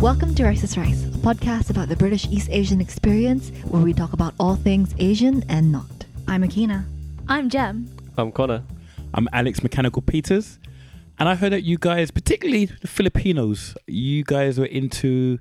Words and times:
Welcome 0.00 0.34
to 0.36 0.44
Rice 0.44 0.64
is 0.64 0.78
Rice, 0.78 1.04
a 1.04 1.18
podcast 1.18 1.68
about 1.68 1.90
the 1.90 1.96
British 1.96 2.26
East 2.28 2.48
Asian 2.50 2.80
experience 2.80 3.50
where 3.68 3.82
we 3.82 3.92
talk 3.92 4.14
about 4.14 4.32
all 4.40 4.56
things 4.56 4.94
Asian 4.98 5.44
and 5.50 5.70
not. 5.70 6.06
I'm 6.26 6.42
Akina. 6.42 6.86
I'm 7.28 7.50
Jem. 7.50 7.94
I'm 8.16 8.32
Connor. 8.32 8.62
I'm 9.12 9.28
Alex 9.34 9.60
Mechanikool 9.60 10.06
Peters. 10.06 10.58
And 11.18 11.28
I 11.28 11.34
heard 11.34 11.52
that 11.52 11.64
you 11.64 11.76
guys, 11.76 12.10
particularly 12.10 12.64
the 12.64 12.88
Filipinos, 12.88 13.76
you 13.86 14.24
guys 14.24 14.58
were 14.58 14.64
into 14.64 15.38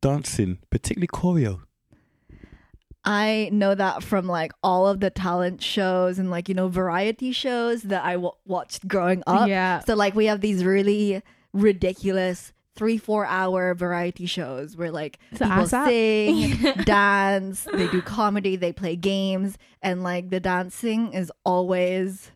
dancing, 0.00 0.58
particularly 0.70 1.08
choreo. 1.08 1.62
I 3.04 3.50
know 3.52 3.74
that 3.74 4.04
from 4.04 4.28
like 4.28 4.52
all 4.62 4.86
of 4.86 5.00
the 5.00 5.10
talent 5.10 5.60
shows 5.60 6.20
and 6.20 6.30
like, 6.30 6.48
you 6.48 6.54
know, 6.54 6.68
variety 6.68 7.32
shows 7.32 7.82
that 7.82 8.04
I 8.04 8.12
w- 8.12 8.30
watched 8.46 8.86
growing 8.86 9.24
up. 9.26 9.48
Yeah. 9.48 9.80
So, 9.80 9.96
like, 9.96 10.14
we 10.14 10.26
have 10.26 10.40
these 10.40 10.64
really 10.64 11.20
ridiculous 11.52 12.52
three, 12.78 12.96
four 12.96 13.26
hour 13.26 13.74
variety 13.74 14.24
shows 14.26 14.76
where 14.76 14.90
like 14.90 15.18
So 15.34 15.44
people 15.44 15.64
ASAP? 15.64 15.86
sing, 15.88 16.74
dance, 16.84 17.66
they 17.72 17.88
do 17.88 18.00
comedy, 18.00 18.56
they 18.56 18.72
play 18.72 18.96
games, 18.96 19.58
and 19.82 20.02
like 20.02 20.30
the 20.30 20.40
dancing 20.40 21.12
is 21.12 21.30
always. 21.44 22.30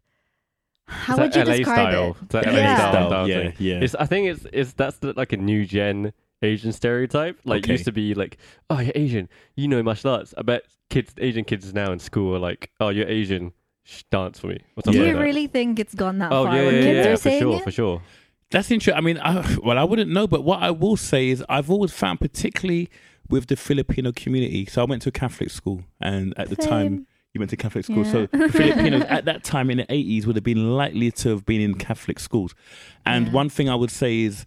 How 0.86 1.16
would 1.16 1.34
you 1.34 1.44
LA 1.44 1.56
describe 1.56 1.92
style. 1.92 2.10
it? 2.10 2.16
It's 2.24 2.32
that 2.32 2.46
LA 2.46 2.58
Yeah. 2.58 2.76
style 2.76 2.92
Style, 2.92 3.10
dancing. 3.26 3.54
yeah, 3.58 3.74
yeah. 3.76 3.80
It's, 3.84 3.94
I 3.94 4.04
think 4.06 4.28
it's 4.28 4.46
it's 4.52 4.72
that's 4.74 4.98
the, 4.98 5.12
like 5.14 5.32
a 5.32 5.36
new 5.38 5.64
gen 5.64 6.12
Asian 6.42 6.72
stereotype. 6.72 7.38
Like 7.44 7.62
Okay. 7.64 7.72
used 7.72 7.84
to 7.86 7.92
be 7.92 8.14
like, 8.14 8.36
oh, 8.68 8.80
you're 8.80 8.92
Asian, 8.94 9.28
you 9.56 9.68
know 9.68 9.82
martial 9.82 10.10
arts. 10.10 10.34
I 10.36 10.42
bet 10.42 10.64
kids, 10.90 11.14
Asian 11.18 11.44
kids 11.44 11.72
now 11.72 11.92
in 11.92 11.98
school 11.98 12.34
are 12.34 12.38
like, 12.40 12.70
oh, 12.80 12.88
you're 12.90 13.06
Asian, 13.08 13.52
dance 14.10 14.40
for 14.40 14.48
me. 14.48 14.58
Do 14.84 14.92
you 14.92 15.14
like 15.14 15.22
really 15.22 15.46
think 15.46 15.78
it's 15.78 15.94
gone 15.94 16.18
that 16.18 16.32
Oh 16.32 16.44
far 16.44 16.56
yeah, 16.56 16.66
when 16.66 16.74
yeah, 16.74 16.82
kids 16.82 17.06
yeah, 17.06 17.12
are 17.12 17.16
for 17.16 17.22
saying 17.22 17.40
sure, 17.42 17.56
it? 17.58 17.64
for 17.64 17.70
sure. 17.70 18.02
That's 18.52 18.70
interesting. 18.70 18.94
I 18.96 19.00
mean, 19.00 19.18
I, 19.18 19.56
well, 19.62 19.78
I 19.78 19.84
wouldn't 19.84 20.10
know, 20.10 20.26
but 20.26 20.44
what 20.44 20.62
I 20.62 20.70
will 20.70 20.96
say 20.96 21.28
is 21.30 21.44
I've 21.48 21.70
always 21.70 21.92
found, 21.92 22.20
particularly 22.20 22.88
with 23.28 23.46
the 23.46 23.56
Filipino 23.56 24.12
community, 24.12 24.66
so 24.66 24.82
I 24.82 24.84
went 24.84 25.02
to 25.02 25.08
a 25.08 25.12
Catholic 25.12 25.50
school, 25.50 25.84
and 26.00 26.34
at 26.38 26.48
the 26.50 26.56
time, 26.56 27.06
you 27.32 27.38
went 27.40 27.50
to 27.50 27.56
Catholic 27.56 27.84
school. 27.86 28.04
So 28.04 28.28
Yeah. 28.32 28.46
the 28.46 28.52
Filipinos 28.60 29.04
at 29.08 29.24
that 29.24 29.42
time 29.42 29.70
in 29.70 29.78
the 29.78 29.86
80s 29.86 30.26
would 30.26 30.36
have 30.36 30.44
been 30.44 30.76
likely 30.76 31.10
to 31.12 31.30
have 31.30 31.46
been 31.46 31.60
in 31.62 31.74
Catholic 31.76 32.18
schools. 32.20 32.54
And 33.06 33.26
Yeah. 33.28 33.32
one 33.32 33.48
thing 33.48 33.68
I 33.70 33.74
would 33.74 33.90
say 33.90 34.20
is 34.20 34.44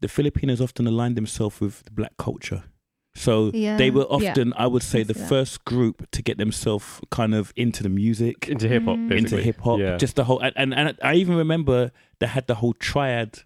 the 0.00 0.08
Filipinos 0.08 0.60
often 0.60 0.86
aligned 0.88 1.16
themselves 1.16 1.60
with 1.60 1.84
the 1.84 1.92
black 1.92 2.16
culture. 2.18 2.64
So 3.14 3.50
Yeah. 3.52 3.76
they 3.76 3.90
were 3.90 4.06
Yeah. 4.20 4.30
often, 4.30 4.52
I 4.56 4.66
would 4.66 4.82
say, 4.82 5.02
the 5.02 5.12
see 5.14 5.26
first 5.26 5.64
group 5.66 6.10
to 6.12 6.22
get 6.22 6.38
themselves 6.38 7.00
kind 7.10 7.34
of 7.34 7.52
into 7.56 7.82
the 7.82 7.88
music, 7.90 8.48
Into 8.48 8.68
hip 8.68 8.84
hop, 8.84 8.96
Mm. 8.98 9.12
into 9.18 9.36
hip 9.36 9.60
hop, 9.60 9.80
Yeah. 9.80 9.96
just 9.98 10.16
the 10.16 10.24
whole. 10.24 10.40
And, 10.40 10.54
and 10.56 10.72
and 10.74 10.96
I 11.02 11.14
even 11.16 11.36
remember 11.36 11.90
they 12.20 12.26
had 12.26 12.46
the 12.46 12.54
whole 12.56 12.72
triad 12.74 13.40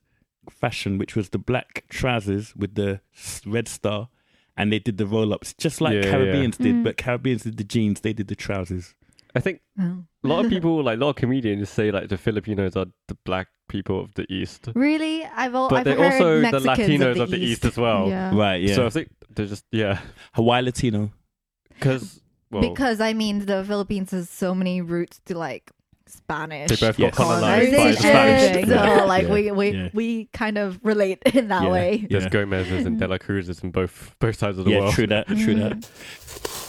fashion, 0.50 0.98
which 0.98 1.17
was 1.17 1.31
the 1.31 1.39
black 1.39 1.84
trousers 1.89 2.55
with 2.55 2.75
the 2.77 3.00
red 3.44 3.67
star, 3.69 4.09
and 4.56 4.72
they 4.72 4.78
did 4.78 4.98
the 4.98 5.06
roll 5.06 5.33
ups, 5.34 5.53
just 5.55 5.81
like 5.81 5.94
Yeah, 5.94 6.05
yeah, 6.05 6.11
Caribbeans 6.12 6.56
did. 6.59 6.75
Mm. 6.77 6.84
But 6.84 6.97
Caribbeans 6.97 7.42
did 7.42 7.56
the 7.56 7.64
jeans, 7.64 8.00
they 8.00 8.12
did 8.12 8.28
the 8.28 8.37
trousers. 8.37 8.94
I 9.34 9.41
think 9.41 9.61
Oh. 9.78 10.05
a 10.25 10.28
lot 10.28 10.44
of 10.44 10.50
people, 10.55 10.83
like 10.83 10.97
a 10.97 11.00
lot 11.00 11.11
of 11.11 11.17
comedians, 11.17 11.69
say 11.69 11.91
like 11.91 12.09
the 12.09 12.17
Filipinos 12.17 12.77
are 12.77 12.87
the 13.09 13.17
black 13.25 13.48
people 13.69 14.00
of 14.00 14.14
the 14.14 14.25
East, 14.33 14.69
Really, 14.75 15.25
I've 15.25 15.55
al- 15.56 15.69
but 15.69 15.78
I've 15.78 15.84
they're 15.84 15.97
heard 15.97 16.12
also 16.22 16.37
the 16.37 16.42
Mexicans 16.61 17.00
Latinos 17.03 17.20
of 17.20 17.31
the, 17.31 17.37
East. 17.39 17.64
as 17.64 17.77
well. 17.77 18.09
Yeah. 18.09 18.34
Right? 18.34 18.62
Yeah. 18.62 18.75
So 18.77 18.87
I 18.87 18.91
think 18.91 19.09
they're 19.36 19.46
just 19.46 19.64
yeah, 19.70 20.00
Hawaii 20.32 20.62
Latino. 20.62 21.12
because 21.68 22.20
well, 22.50 22.62
because 22.62 23.00
I 23.00 23.12
mean 23.12 23.46
the 23.46 23.64
Philippines 23.64 24.10
has 24.10 24.28
so 24.28 24.54
many 24.54 24.80
roots 24.80 25.20
to 25.26 25.36
like 25.38 25.70
Spanish. 26.08 26.68
they 26.68 26.76
both 26.86 26.98
Yes. 26.98 27.16
got 27.16 27.24
colonized 27.26 27.70
by 27.72 27.90
the 27.92 27.96
colonization, 27.96 28.68
Spanish. 28.68 28.68
So 28.98 29.06
like 29.06 29.26
Yeah. 29.26 29.32
we 29.32 29.50
we, 29.52 29.70
Yeah. 29.70 29.88
we 29.92 30.24
kind 30.32 30.56
of 30.58 30.78
relate 30.84 31.18
in 31.34 31.48
that 31.48 31.64
Yeah. 31.64 31.70
way. 31.70 32.06
There's 32.08 32.24
Yeah. 32.24 32.28
Gomez's 32.30 32.86
and 32.86 32.98
De 32.98 33.08
La 33.08 33.18
Cruz's 33.18 33.60
in 33.62 33.70
both 33.72 34.14
both 34.20 34.36
sides 34.36 34.58
of 34.58 34.64
the 34.64 34.70
Yeah, 34.72 34.80
world. 34.80 34.94
true 34.94 35.06
that. 35.08 35.26
True 35.26 35.54
that. 35.56 35.72
Mm. 35.80 36.66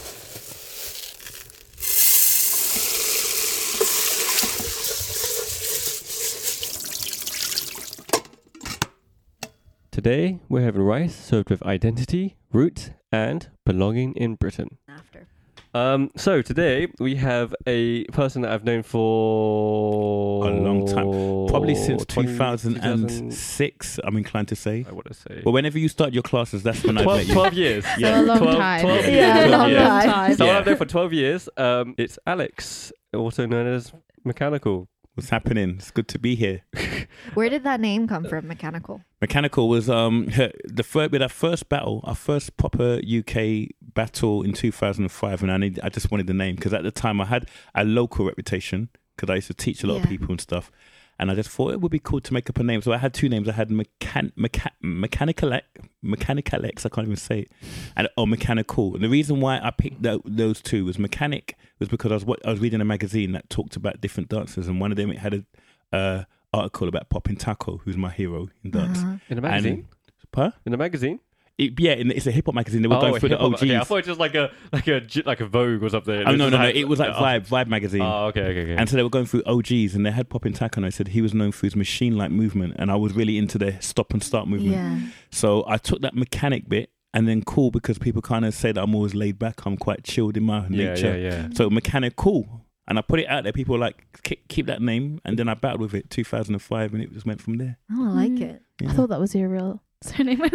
Today 10.02 10.38
we're 10.48 10.62
having 10.62 10.84
rice 10.84 11.16
served 11.16 11.50
with 11.50 11.64
identity, 11.64 12.38
roots, 12.54 12.92
and 13.12 13.50
belonging 13.66 14.14
in 14.14 14.36
Britain. 14.36 14.78
After 14.88 15.26
Um, 15.74 16.12
so 16.16 16.44
today 16.44 16.86
we 17.00 17.16
have 17.16 17.56
a 17.66 18.04
person 18.20 18.44
that 18.44 18.52
I've 18.52 18.64
known 18.64 18.84
for 18.84 20.46
A 20.46 20.52
long 20.52 20.86
time. 20.86 21.48
Probably 21.48 21.74
since 21.74 22.06
20 22.06 22.34
2006, 22.34 24.00
I'm 24.04 24.18
inclined 24.18 24.50
to 24.50 24.56
say. 24.56 24.86
I 24.88 24.92
want 24.92 25.08
to 25.08 25.16
say 25.16 25.42
But 25.44 25.50
whenever 25.50 25.80
you 25.80 25.88
start 25.90 26.14
your 26.14 26.22
classes, 26.22 26.62
that's 26.62 26.84
when 26.84 27.00
I 27.00 27.02
12, 27.02 27.18
met 27.18 27.28
you. 27.30 27.34
12 27.34 27.54
years. 27.56 27.86
Yeah. 27.98 28.20
So 28.20 28.22
a 28.22 28.24
long 28.24 28.38
12 28.38 28.56
time. 28.56 28.82
12 28.82 29.06
Yeah, 29.08 29.10
years. 29.10 29.46
a 29.48 29.58
long 29.58 29.72
Yeah. 29.72 30.02
time. 30.06 30.36
So 30.36 30.46
Yeah. 30.46 30.60
I've 30.60 30.66
known 30.68 30.76
for 30.78 30.86
12 30.86 31.12
years. 31.12 31.50
Um, 31.58 31.96
it's 31.98 32.20
Alex, 32.28 32.94
also 33.16 33.48
known 33.48 33.66
as 33.66 33.94
Mechanikool. 34.24 34.86
What's 35.18 35.30
happening? 35.30 35.78
It's 35.80 35.90
good 35.90 36.08
to 36.10 36.20
be 36.20 36.36
here. 36.36 36.62
where 37.34 37.50
did 37.50 37.64
that 37.64 37.80
name 37.80 38.08
come 38.08 38.24
from? 38.26 38.48
Mechanikool. 38.48 39.04
Mechanikool 39.20 39.68
was 39.68 39.90
um 39.90 40.28
the 40.28 40.84
first 40.84 41.12
with 41.12 41.24
our 41.24 41.28
first 41.28 41.70
battle, 41.70 42.02
our 42.04 42.14
first 42.14 42.56
proper 42.56 43.00
UK 43.04 43.70
battle 43.82 44.44
in 44.44 44.54
2005, 44.54 45.42
and 45.42 45.52
I 45.52 45.58
need 45.58 45.80
I 45.82 45.90
just 45.90 46.12
wanted 46.12 46.28
the 46.28 46.36
name 46.36 46.56
because 46.56 46.72
at 46.72 46.84
the 46.84 46.92
time 46.92 47.20
I 47.20 47.26
had 47.26 47.50
a 47.74 47.84
local 47.84 48.28
reputation 48.28 48.90
because 49.16 49.32
I 49.32 49.36
used 49.36 49.48
to 49.48 49.56
teach 49.56 49.84
a 49.84 49.88
lot 49.88 49.96
Yeah. 49.96 50.04
of 50.04 50.10
people 50.10 50.28
and 50.30 50.40
stuff, 50.40 50.72
and 51.20 51.32
I 51.32 51.36
just 51.36 51.50
thought 51.50 51.72
it 51.74 51.82
would 51.82 51.92
be 51.92 52.00
cool 52.00 52.22
to 52.22 52.34
make 52.34 52.50
up 52.50 52.58
a 52.60 52.64
name. 52.64 52.82
So 52.82 52.92
I 52.94 52.98
had 52.98 53.14
two 53.14 53.28
names. 53.30 53.48
I 53.50 53.54
had 53.54 53.70
Mechan- 53.70 54.32
Mecha- 54.38 54.72
Mechanical 54.82 55.54
X, 55.54 55.66
Mechanical 56.02 56.66
X. 56.66 56.86
I 56.86 56.90
can't 56.90 57.08
even 57.08 57.18
say 57.18 57.40
it, 57.42 57.52
and 57.96 58.08
or 58.18 58.26
Mechanikool. 58.28 58.96
And 58.96 59.04
the 59.04 59.10
reason 59.10 59.40
why 59.40 59.60
I 59.62 59.72
picked 59.72 60.02
tho- 60.04 60.22
those 60.26 60.62
two 60.62 60.86
was 60.86 60.98
Mechanic 61.00 61.56
was 61.80 61.90
because 61.90 62.12
I 62.12 62.16
was 62.16 62.26
wa- 62.26 62.36
I 62.46 62.52
was 62.52 62.60
reading 62.60 62.82
a 62.82 62.86
magazine 62.86 63.32
that 63.34 63.50
talked 63.50 63.76
about 63.76 64.02
different 64.02 64.30
dancers, 64.30 64.68
and 64.68 64.80
one 64.80 64.92
of 64.92 64.98
them 64.98 65.12
it 65.12 65.20
had 65.20 65.34
a 65.34 65.96
uh, 65.96 66.24
article 66.54 66.88
about 66.88 67.10
Poppin 67.10 67.36
Taco, 67.36 67.78
who's 67.78 67.98
my 67.98 68.10
hero 68.12 68.48
in 68.64 68.72
dance. 68.72 69.00
Uh-huh. 69.00 69.18
In 69.30 69.38
a 69.38 69.42
magazine? 69.42 69.88
Huh? 70.36 70.52
In 70.66 70.74
a 70.74 70.78
magazine? 70.78 71.20
It, 71.58 71.80
yeah, 71.80 71.94
in- 71.94 72.12
it's 72.12 72.28
a 72.28 72.32
hip 72.32 72.46
hop 72.46 72.54
magazine. 72.54 72.84
They 72.84 72.88
were 72.88 73.00
going 73.00 73.20
through 73.20 73.30
the. 73.30 73.40
OGs. 73.40 73.64
Okay, 73.64 73.76
I 73.76 73.84
thought 73.84 73.96
it 73.96 73.98
was 74.02 74.06
just 74.06 74.20
like 74.20 74.36
a 74.36 74.52
like 74.72 74.88
a 74.88 75.02
j- 75.02 75.24
like 75.26 75.40
a 75.42 75.48
Vogue 75.48 75.82
or 75.82 75.90
something. 75.90 76.24
oh 76.28 76.36
no, 76.36 76.50
no, 76.50 76.58
no! 76.58 76.68
It 76.70 76.88
was 76.88 77.00
like 77.00 77.10
oh. 77.16 77.20
Vibe, 77.20 77.48
Vibe 77.48 77.68
magazine. 77.68 78.02
Oh, 78.04 78.26
okay, 78.28 78.42
okay, 78.42 78.62
okay. 78.62 78.76
And 78.76 78.88
so 78.88 78.96
they 78.96 79.02
were 79.02 79.10
going 79.10 79.26
through 79.26 79.42
OGs, 79.48 79.96
and 79.96 80.06
they 80.06 80.12
had 80.12 80.30
Poppin 80.30 80.54
Taco, 80.54 80.78
and 80.78 80.86
I 80.86 80.90
said 80.90 81.08
he 81.10 81.22
was 81.22 81.34
known 81.34 81.52
for 81.52 81.66
his 81.66 81.76
machine-like 81.76 82.30
movement, 82.30 82.76
and 82.78 82.92
I 82.92 82.96
was 82.96 83.14
really 83.14 83.38
into 83.40 83.58
the 83.58 83.76
stop 83.82 84.14
and 84.14 84.22
start 84.22 84.48
movement. 84.48 84.74
Yeah. 84.74 85.00
So 85.32 85.66
I 85.68 85.78
took 85.78 86.02
that 86.02 86.14
mechanic 86.14 86.70
bit, 86.70 86.92
and 87.14 87.28
then 87.28 87.42
cool 87.44 87.72
because 87.72 87.98
people 87.98 88.22
kind 88.22 88.46
of 88.46 88.54
say 88.54 88.72
that 88.72 88.82
I'm 88.84 88.94
always 88.94 89.16
laid 89.16 89.40
back. 89.40 89.66
I'm 89.66 89.78
quite 89.78 90.04
chilled 90.04 90.38
in 90.38 90.44
my 90.44 90.68
yeah, 90.70 90.94
nature. 90.94 91.18
yeah, 91.18 91.30
yeah. 91.32 91.48
So 91.56 91.72
mechanic 91.72 92.16
cool, 92.18 92.68
and 92.88 93.00
I 93.00 93.02
put 93.02 93.20
it 93.20 93.28
out 93.28 93.46
there. 93.46 93.52
People 93.54 93.74
were 93.74 93.80
like 93.80 94.06
keep, 94.24 94.48
keep 94.48 94.68
that 94.68 94.80
name, 94.84 95.22
and 95.26 95.40
then 95.40 95.50
I 95.50 95.56
battled 95.56 95.82
with 95.82 95.96
it 95.96 96.12
2005, 96.12 96.94
and 96.94 97.02
it 97.02 97.12
just 97.14 97.26
went 97.26 97.42
from 97.42 97.58
there. 97.58 97.78
Oh, 97.92 98.10
I 98.10 98.12
like 98.12 98.32
Mm. 98.34 98.42
it. 98.42 98.62
Yeah. 98.80 98.92
I 98.92 98.94
thought 98.94 99.10
that 99.10 99.20
was 99.20 99.34
your 99.34 99.50
real 99.50 99.82
surname. 100.04 100.40
when 100.40 100.52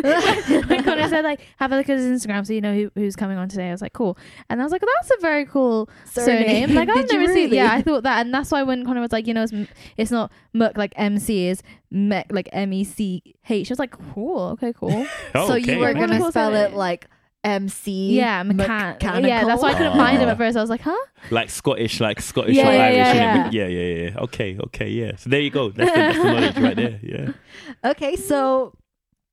when 0.68 0.84
Connor 0.84 1.08
said 1.08 1.24
like 1.24 1.40
have 1.58 1.72
a 1.72 1.76
look 1.76 1.88
at 1.88 1.98
his 1.98 2.06
Instagram 2.24 2.46
so 2.46 2.52
you 2.52 2.60
know 2.60 2.74
who, 2.74 2.90
who's 2.94 3.16
coming 3.16 3.38
on 3.38 3.48
today. 3.48 3.68
I 3.68 3.72
was 3.72 3.82
like 3.82 3.92
cool, 3.92 4.16
and 4.48 4.60
I 4.60 4.64
was 4.64 4.72
like 4.72 4.82
that's 4.82 5.10
a 5.10 5.20
very 5.20 5.44
cool 5.46 5.88
surname. 6.04 6.74
Like 6.74 6.88
I've 6.90 7.08
Did 7.08 7.12
you 7.12 7.20
never 7.20 7.32
seen. 7.34 7.52
Yeah, 7.52 7.72
I 7.72 7.82
thought 7.82 8.04
that, 8.04 8.20
and 8.24 8.32
that's 8.32 8.50
why 8.52 8.62
when 8.62 8.84
Connor 8.84 9.00
was 9.00 9.12
like, 9.12 9.26
you 9.26 9.34
know, 9.34 9.42
it's, 9.42 9.52
it's 9.96 10.10
not 10.10 10.30
Merc 10.52 10.76
like 10.76 10.92
MC 10.96 11.46
is 11.48 11.62
Mech 11.90 12.26
like 12.30 12.48
M 12.52 12.72
E 12.72 12.84
C 12.84 13.22
H. 13.48 13.70
I 13.70 13.72
was 13.72 13.78
like 13.78 13.96
cool, 14.14 14.50
okay, 14.52 14.72
cool. 14.72 15.06
Oh, 15.34 15.48
so 15.48 15.54
okay. 15.54 15.72
you 15.74 15.78
were 15.80 15.92
gonna 15.94 16.20
was 16.20 16.32
spell 16.32 16.54
it? 16.54 16.70
it 16.70 16.74
like 16.74 17.08
MC. 17.44 18.12
yeah, 18.16 18.44
mechan- 18.44 18.56
mechanical? 18.56 19.26
Yeah, 19.28 19.44
that's 19.44 19.60
why 19.62 19.70
I 19.70 19.74
couldn't 19.74 19.96
find 19.96 20.18
him 20.18 20.28
Oh. 20.28 20.32
at 20.32 20.38
first. 20.38 20.56
I 20.56 20.60
was 20.60 20.70
like, 20.70 20.82
huh? 20.82 20.96
like 21.32 21.50
Scottish, 21.50 22.00
like 22.00 22.20
Scottish 22.20 22.54
Yeah, 22.56 22.68
or 22.68 22.72
yeah, 22.72 22.84
Irish. 22.84 22.96
yeah, 22.96 23.36
innit? 23.48 23.52
yeah, 23.52 23.66
yeah, 23.66 23.80
yeah, 23.80 24.10
yeah. 24.10 24.18
Okay, 24.20 24.56
okay, 24.66 24.88
yeah. 24.88 25.16
So 25.16 25.28
there 25.30 25.40
you 25.40 25.50
go. 25.50 25.70
That's 25.70 25.90
the, 25.90 25.96
that's 25.98 26.18
the 26.18 26.24
knowledge 26.24 26.56
right 26.58 26.76
there. 26.76 27.00
Yeah. 27.02 27.90
Okay, 27.90 28.14
so 28.14 28.74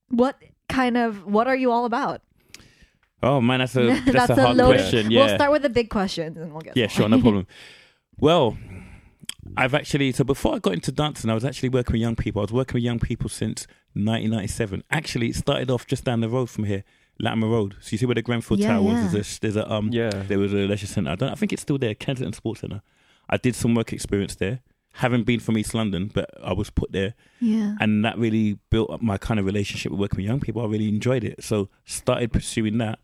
what 0.10 0.38
kind 0.68 0.98
of 0.98 1.26
what 1.26 1.48
are 1.48 1.56
you 1.56 1.72
all 1.72 1.86
about? 1.86 2.22
Oh 3.22 3.42
man, 3.42 3.60
that's 3.60 3.76
a 3.76 4.00
that's, 4.06 4.30
a 4.30 4.36
hard 4.42 4.58
loaded- 4.58 4.80
question. 4.80 5.12
Yeah. 5.12 5.26
We'll 5.26 5.36
start 5.36 5.52
with 5.52 5.62
the 5.64 5.70
big 5.70 5.90
questions 5.90 6.38
and 6.38 6.52
we'll 6.52 6.62
get. 6.62 6.78
yeah, 6.78 6.88
sure, 6.88 7.08
no 7.10 7.20
problem. 7.22 7.48
Well, 8.22 8.58
I've 9.56 9.74
actually 9.74 10.12
so 10.12 10.26
before 10.26 10.56
I 10.56 10.60
got 10.60 10.74
into 10.74 10.92
dancing, 10.92 11.30
I 11.30 11.34
was 11.34 11.46
actually 11.46 11.70
working 11.70 11.94
with 11.94 12.02
young 12.02 12.18
people. 12.18 12.42
I 12.42 12.44
was 12.44 12.52
working 12.52 12.74
with 12.74 12.84
young 12.84 13.00
people 13.00 13.30
since 13.30 13.66
1997. 13.94 14.84
Actually, 14.92 15.30
it 15.30 15.36
started 15.38 15.72
off 15.72 15.88
just 15.88 16.04
down 16.04 16.20
the 16.20 16.28
road 16.28 16.50
from 16.50 16.66
here, 16.66 16.84
Latimer 17.18 17.48
Road. 17.48 17.78
So 17.80 17.90
you 17.92 17.98
see 17.98 18.06
where 18.06 18.16
the 18.16 18.22
Grenfell 18.22 18.60
Yeah, 18.60 18.74
Tower 18.74 18.82
was? 18.84 19.14
There's 19.14 19.38
a, 19.38 19.42
there's 19.42 19.56
a 19.56 19.72
um 19.72 19.90
Yeah. 19.94 20.10
there 20.10 20.38
was 20.38 20.52
a 20.54 20.58
leisure 20.58 20.86
centre. 20.88 21.12
I 21.12 21.16
don't 21.16 21.30
I 21.30 21.36
think 21.36 21.54
it's 21.54 21.62
still 21.62 21.78
there, 21.78 21.96
Kensington 21.96 22.34
Sports 22.34 22.60
Centre. 22.62 22.82
I 23.30 23.38
did 23.38 23.56
some 23.56 23.74
work 23.74 23.94
experience 23.94 24.36
there. 24.36 24.60
Haven't 24.94 25.24
been 25.24 25.40
from 25.40 25.58
East 25.58 25.74
London, 25.74 26.12
but 26.14 26.30
I 26.44 26.52
was 26.54 26.70
put 26.70 26.92
there, 26.92 27.14
Yeah. 27.40 27.76
and 27.80 28.04
that 28.04 28.18
really 28.18 28.60
built 28.70 28.90
up 28.90 29.02
my 29.02 29.18
kind 29.18 29.40
of 29.40 29.46
relationship 29.46 29.92
with 29.92 30.00
working 30.02 30.18
with 30.18 30.26
young 30.26 30.40
people. 30.42 30.62
I 30.62 30.66
really 30.66 30.90
enjoyed 30.90 31.24
it, 31.24 31.44
so 31.44 31.70
started 31.86 32.34
pursuing 32.34 32.80
that. 32.80 33.00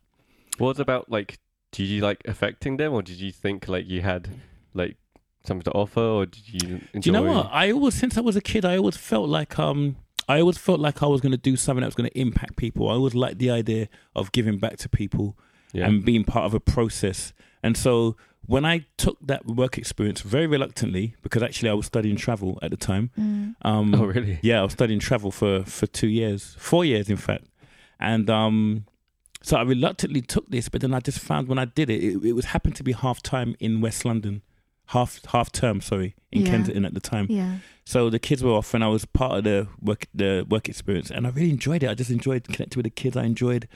What 0.57 0.67
was 0.69 0.79
about 0.79 1.09
like? 1.09 1.39
Did 1.71 1.83
you 1.85 2.01
like 2.01 2.21
affecting 2.25 2.77
them, 2.77 2.93
or 2.93 3.01
did 3.01 3.17
you 3.19 3.31
think 3.31 3.67
like 3.67 3.87
you 3.87 4.01
had 4.01 4.29
like 4.73 4.97
something 5.45 5.63
to 5.63 5.71
offer, 5.71 6.01
or 6.01 6.25
did 6.25 6.47
you 6.47 6.69
enjoy? 6.93 6.99
Do 7.01 7.09
you 7.09 7.11
know 7.11 7.23
what? 7.23 7.49
I 7.51 7.71
always, 7.71 7.93
since 7.93 8.17
I 8.17 8.21
was 8.21 8.35
a 8.35 8.41
kid, 8.41 8.65
I 8.65 8.77
always 8.77 8.97
felt 8.97 9.29
like 9.29 9.57
um 9.59 9.97
I 10.27 10.39
always 10.39 10.57
felt 10.57 10.79
like 10.79 11.03
I 11.03 11.05
was 11.05 11.21
going 11.21 11.33
to 11.33 11.37
do 11.37 11.55
something 11.55 11.81
that 11.81 11.87
was 11.87 11.95
going 11.95 12.09
to 12.09 12.19
impact 12.19 12.55
people. 12.57 12.89
I 12.89 12.93
always 12.93 13.13
liked 13.13 13.37
the 13.39 13.51
idea 13.51 13.87
of 14.15 14.31
giving 14.31 14.57
back 14.57 14.77
to 14.77 14.89
people 14.89 15.37
Yeah. 15.71 15.85
and 15.87 16.03
being 16.03 16.23
part 16.23 16.45
of 16.45 16.53
a 16.55 16.59
process. 16.59 17.31
And 17.61 17.77
so 17.77 18.17
when 18.47 18.65
I 18.65 18.85
took 18.97 19.17
that 19.25 19.45
work 19.45 19.77
experience 19.77 20.21
very 20.21 20.47
reluctantly, 20.47 21.15
because 21.21 21.41
actually 21.43 21.69
I 21.69 21.73
was 21.73 21.85
studying 21.85 22.15
travel 22.15 22.59
at 22.61 22.71
the 22.71 22.77
time. 22.77 23.11
Mm. 23.17 23.55
Um, 23.63 23.95
oh, 23.95 24.05
really? 24.05 24.39
yeah, 24.41 24.59
I 24.59 24.63
was 24.63 24.73
studying 24.73 24.99
travel 24.99 25.31
for 25.31 25.63
for 25.63 25.87
two 25.87 26.07
years, 26.07 26.55
four 26.59 26.85
years 26.85 27.09
in 27.09 27.17
fact, 27.17 27.45
and 27.99 28.29
um, 28.29 28.85
so 29.41 29.57
I 29.57 29.63
reluctantly 29.63 30.21
took 30.21 30.49
this. 30.49 30.69
But 30.69 30.81
then 30.81 30.93
I 30.93 30.99
just 30.99 31.19
found 31.19 31.47
when 31.47 31.59
I 31.59 31.65
did 31.65 31.89
it, 31.89 32.03
it, 32.03 32.23
it 32.25 32.33
was 32.33 32.45
happened 32.45 32.75
to 32.77 32.83
be 32.83 32.91
half 32.93 33.21
time 33.21 33.55
in 33.59 33.81
West 33.81 34.05
London, 34.05 34.41
half 34.87 35.19
half 35.27 35.51
term, 35.51 35.81
sorry, 35.81 36.15
in 36.31 36.41
Yeah. 36.43 36.51
Kensington 36.51 36.85
at 36.85 36.93
the 36.93 36.99
time. 36.99 37.27
Yeah. 37.29 37.57
So 37.85 38.09
the 38.09 38.19
kids 38.19 38.43
were 38.43 38.51
off, 38.51 38.73
and 38.73 38.83
I 38.83 38.87
was 38.87 39.05
part 39.05 39.37
of 39.37 39.43
the 39.43 39.67
work 39.81 40.07
the 40.13 40.45
work 40.49 40.67
experience, 40.69 41.11
and 41.11 41.25
I 41.27 41.29
really 41.29 41.51
enjoyed 41.51 41.83
it. 41.83 41.89
I 41.89 41.93
just 41.93 42.09
enjoyed 42.11 42.43
connecting 42.45 42.77
with 42.77 42.85
the 42.85 42.89
kids. 42.89 43.15
I 43.15 43.23
enjoyed 43.23 43.67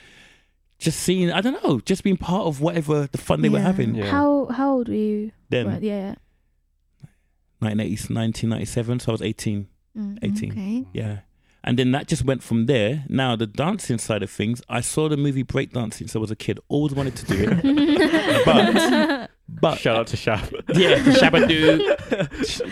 just 0.80 1.00
seeing, 1.00 1.30
I 1.30 1.40
don't 1.40 1.62
know, 1.62 1.80
just 1.80 2.02
being 2.02 2.16
part 2.16 2.46
of 2.46 2.60
whatever 2.60 3.06
the 3.06 3.18
fun 3.18 3.42
they 3.42 3.48
were 3.48 3.60
having. 3.60 3.94
Yeah. 3.94 4.10
How 4.10 4.46
how 4.46 4.72
old 4.72 4.88
were 4.88 4.94
you? 4.94 5.32
Then 5.48 5.66
Right, 5.68 5.82
yeah. 5.82 6.14
1980, 7.60 8.14
1997, 8.14 9.00
so 9.00 9.10
I 9.10 9.12
was 9.12 9.22
18. 9.22 9.68
Mm. 9.96 10.18
18. 10.22 10.52
Okay. 10.52 10.86
Yeah. 10.92 11.18
And 11.62 11.78
then 11.78 11.90
that 11.92 12.08
just 12.08 12.24
went 12.24 12.42
from 12.42 12.66
there. 12.66 13.04
Now 13.08 13.36
the 13.36 13.46
dancing 13.46 13.98
side 13.98 14.22
of 14.22 14.30
things, 14.30 14.62
I 14.68 14.80
saw 14.80 15.08
the 15.08 15.16
movie 15.16 15.44
breakdancing 15.44 15.94
since 15.94 16.16
I 16.16 16.18
was 16.18 16.30
a 16.30 16.36
kid. 16.36 16.58
Always 16.68 16.94
wanted 16.94 17.16
to 17.16 17.26
do 17.26 17.48
it. 17.50 18.44
but 18.44 19.30
but 19.60 19.78
Shout 19.78 19.96
out 19.96 20.06
to 20.08 20.16
Shab. 20.16 20.52
yeah, 20.78 20.96
Shabadoo, 20.98 21.96